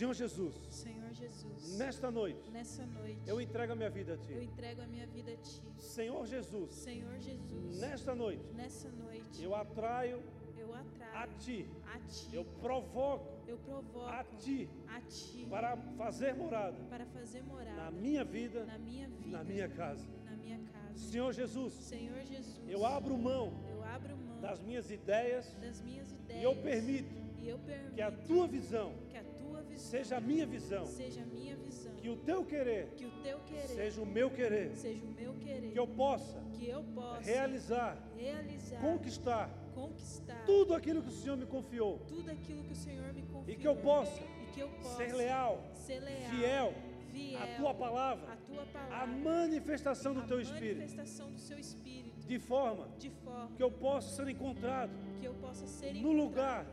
Senhor 0.00 0.14
Jesus. 0.14 0.54
Senhor 0.70 1.12
Jesus. 1.12 1.76
Nesta 1.76 2.10
noite. 2.10 2.50
Noite. 2.50 3.20
Eu 3.26 3.38
entrego 3.38 3.74
a 3.74 3.76
minha 3.76 3.90
vida 3.90 4.14
a 4.14 4.16
ti. 4.16 4.32
Eu 4.32 4.42
entrego 4.42 4.80
a 4.80 4.86
minha 4.86 5.06
vida 5.06 5.32
a 5.32 5.36
ti. 5.36 5.62
Senhor 5.76 6.26
Jesus. 6.26 6.74
Senhor 6.74 7.18
Jesus. 7.18 7.78
Nesta 7.78 8.14
noite. 8.14 8.42
Noite. 8.54 9.42
Eu 9.42 9.54
atraio 9.54 10.22
eu 10.56 10.74
atraio 10.74 11.16
a 11.16 11.26
ti. 11.38 11.66
A 11.84 11.98
ti. 11.98 12.34
Eu 12.34 12.46
provoco. 12.62 13.46
Eu 13.46 13.58
provoco 13.58 14.06
a 14.06 14.24
ti. 14.24 14.70
A 14.88 15.02
ti. 15.02 15.46
Para 15.50 15.76
fazer 15.98 16.34
morada. 16.34 16.78
Para 16.88 17.04
fazer 17.04 17.42
morada. 17.42 17.76
Na 17.76 17.90
minha 17.90 18.24
vida. 18.24 18.64
Na 18.64 18.78
minha 18.78 19.06
vida. 19.06 19.36
Na 19.36 19.44
minha 19.44 19.68
casa. 19.68 20.08
Na 20.24 20.34
minha 20.34 20.60
casa. 20.72 20.96
Senhor 20.96 21.30
Jesus. 21.34 21.74
Senhor 21.74 22.22
Jesus. 22.24 22.58
Eu 22.66 22.86
abro 22.86 23.18
mão. 23.18 23.52
Eu 23.68 23.82
abro 23.84 24.16
mão 24.16 24.40
das 24.40 24.60
minhas 24.62 24.90
ideias. 24.90 25.54
Das 25.60 25.82
minhas 25.82 26.10
ideias. 26.10 26.40
E 26.40 26.44
eu 26.44 26.56
permito. 26.56 27.14
E 27.38 27.48
eu 27.48 27.58
permito. 27.58 27.94
Que 27.94 28.02
a 28.02 28.10
tua 28.10 28.46
visão. 28.46 28.94
Que 29.10 29.16
a 29.16 29.29
visão. 29.70 29.90
Seja 29.90 30.16
a 30.16 30.20
minha 30.20 30.46
visão. 30.46 30.86
Seja 30.86 31.24
minha 31.24 31.56
visão. 31.56 31.94
Que 31.94 32.08
o 32.08 32.16
teu 32.16 32.44
querer. 32.44 32.86
Que 32.96 33.06
o 33.06 33.10
teu 33.22 33.38
querer. 33.40 33.68
Seja 33.68 34.02
o 34.02 34.06
meu 34.06 34.30
querer. 34.30 34.76
Seja 34.76 35.04
o 35.04 35.14
meu 35.20 35.34
querer. 35.34 35.72
Que 35.72 35.78
eu 35.78 35.86
possa. 35.86 36.38
Que 36.52 36.68
eu 36.68 36.82
possa. 36.82 37.22
Realizar. 37.22 37.96
Realizar. 38.16 38.80
Conquistar 38.80 39.60
conquistar 39.80 40.44
tudo 40.44 40.74
aquilo 40.74 41.02
que 41.02 41.08
o 41.08 41.12
Senhor 41.12 41.36
me 41.36 41.46
confiou. 41.46 41.98
Tudo 42.06 42.30
aquilo 42.30 42.62
que 42.64 42.72
o 42.72 42.76
Senhor 42.76 43.12
me 43.12 43.22
confiou. 43.22 43.48
E 43.48 43.56
que 43.56 43.66
eu 43.66 43.76
possa, 43.76 44.22
que 44.52 44.60
eu 44.60 44.68
possa 44.68 44.96
ser, 44.96 45.14
leal, 45.14 45.64
ser 45.74 46.00
leal, 46.00 46.30
fiel, 46.30 46.74
fiel 47.10 47.42
à 47.42 47.46
tua 47.56 47.74
palavra, 47.74 48.32
à 48.32 48.36
tua 48.36 48.66
palavra, 48.66 48.96
a 48.96 49.06
manifestação 49.06 50.14
do 50.14 50.20
a 50.20 50.24
teu 50.24 50.38
manifestação 50.38 51.30
do 51.30 51.38
seu 51.38 51.58
espírito, 51.58 52.26
de 52.26 52.38
forma, 52.38 52.88
de 52.98 53.10
forma 53.10 53.56
que 53.56 53.62
eu 53.62 53.70
possa 53.70 54.16
ser 54.16 54.28
encontrado, 54.28 54.92
que 55.20 55.26
eu 55.26 55.34
possa 55.34 55.66
ser 55.66 55.94
no 55.94 56.12
lugar, 56.12 56.66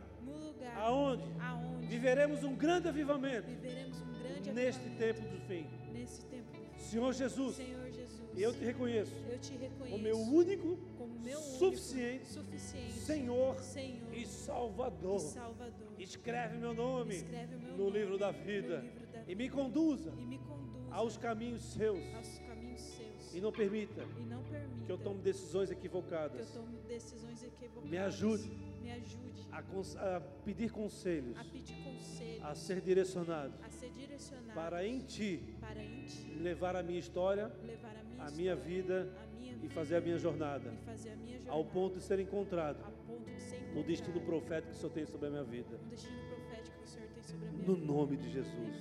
lugar, 0.58 0.76
aonde, 0.78 1.24
aonde 1.40 1.86
viveremos 1.86 2.44
um 2.44 2.54
grande 2.54 2.88
avivamento, 2.88 3.46
viveremos 3.48 4.00
um 4.00 4.12
grande 4.22 4.52
neste 4.52 4.80
avivamento, 4.80 5.14
tempo 5.14 5.28
do 5.28 5.40
fim. 5.46 5.66
Nesse 5.92 6.24
tempo 6.26 6.52
do 6.52 6.58
fim. 6.58 6.78
Senhor 6.78 7.12
Jesus, 7.12 7.56
Senhor 7.56 7.90
Jesus, 7.90 8.28
eu 8.36 8.52
te 8.52 8.64
reconheço, 8.64 9.12
eu 9.28 9.38
te 9.38 9.52
reconheço 9.52 9.90
como 9.90 10.02
meu 10.02 10.16
único, 10.18 10.76
como 10.96 11.18
meu 11.20 11.38
suficiente, 11.40 12.24
único, 12.24 12.32
suficiente 12.32 12.92
Senhor, 12.92 13.58
Senhor 13.60 14.14
e 14.14 14.26
Salvador. 14.26 15.16
e 15.16 15.20
Salvador. 15.20 15.88
Escreve 15.98 16.56
meu 16.56 16.72
nome, 16.72 17.16
Escreve 17.16 17.56
meu 17.56 17.72
no, 17.72 17.84
nome 17.86 17.98
livro 17.98 18.16
da 18.18 18.30
vida, 18.30 18.78
livro 18.80 19.06
da 19.12 19.24
e 19.26 19.34
me 19.34 19.50
conduza, 19.50 20.12
e 20.16 20.24
me 20.24 20.38
conduza 20.38 20.78
aos 20.92 21.16
caminhos 21.16 21.62
seus. 21.64 21.98
aos 22.14 22.38
caminhos 22.38 22.80
seus. 22.80 23.34
E 23.34 23.40
não 23.40 23.52
permita, 23.52 24.06
e 24.18 24.24
não 24.24 24.42
permita 24.44 24.86
que 24.86 24.92
eu 24.92 24.98
tome 24.98 25.20
decisões 25.20 25.68
que 25.68 25.74
eu 25.74 25.78
equivocadas. 25.78 26.50
tome 26.50 26.78
decisões 26.86 27.42
equivocadas. 27.42 27.90
Me 27.90 27.98
ajude, 27.98 28.50
me 28.88 28.92
ajude 28.92 29.46
a, 29.52 30.16
a, 30.16 30.20
pedir 30.44 30.70
conselhos, 30.70 31.36
a 31.36 31.44
pedir 31.44 31.76
conselhos, 31.84 32.44
a 32.44 32.54
ser 32.54 32.80
direcionado, 32.80 33.54
a 33.62 33.70
ser 33.70 33.90
direcionado 33.90 34.54
para 34.54 34.86
em 34.86 35.00
Ti 35.00 35.54
para 35.60 35.82
em 35.82 36.04
ti 36.04 36.32
levar 36.40 36.74
a 36.76 36.82
minha 36.82 36.98
história, 36.98 37.52
levar 37.62 37.96
a 37.96 38.02
minha, 38.02 38.24
a 38.24 38.30
minha 38.30 38.52
história, 38.54 38.56
vida 38.56 39.14
a 39.22 39.26
minha 39.36 39.52
e 39.52 39.58
vida 39.58 39.74
fazer 39.74 39.96
a 39.96 40.00
minha 40.00 40.18
jornada, 40.18 40.72
e 40.72 40.84
fazer 40.86 41.10
a 41.10 41.16
minha 41.16 41.38
jornada 41.38 41.56
ao 41.58 41.64
ponto 41.64 41.98
de 41.98 42.04
ser 42.04 42.18
encontrado 42.20 42.82
a 42.84 42.90
ponto 42.90 43.30
de 43.30 43.42
ser 43.42 43.60
no 43.74 43.82
destino 43.82 44.20
encontrado 44.20 44.26
profético 44.40 44.70
que 44.70 44.76
o 44.76 44.80
Senhor 44.80 44.92
tem 44.92 45.06
sobre 45.06 45.26
a 45.26 45.30
minha 45.30 45.44
vida. 45.44 45.78
no 45.82 45.88
destino 45.90 46.22
profético 46.28 46.76
que 46.78 46.84
o 46.84 46.88
Senhor 46.88 47.08
tem 47.08 47.22
sobre 47.22 47.46
a 47.46 47.50
minha 47.50 47.66
No 47.66 47.74
vida. 47.74 47.86
nome 47.92 48.16
de 48.16 48.30
Jesus. 48.30 48.74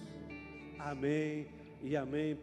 Amém 0.79 1.47
e 1.81 1.95
amém. 1.97 2.35
Pode 2.35 2.41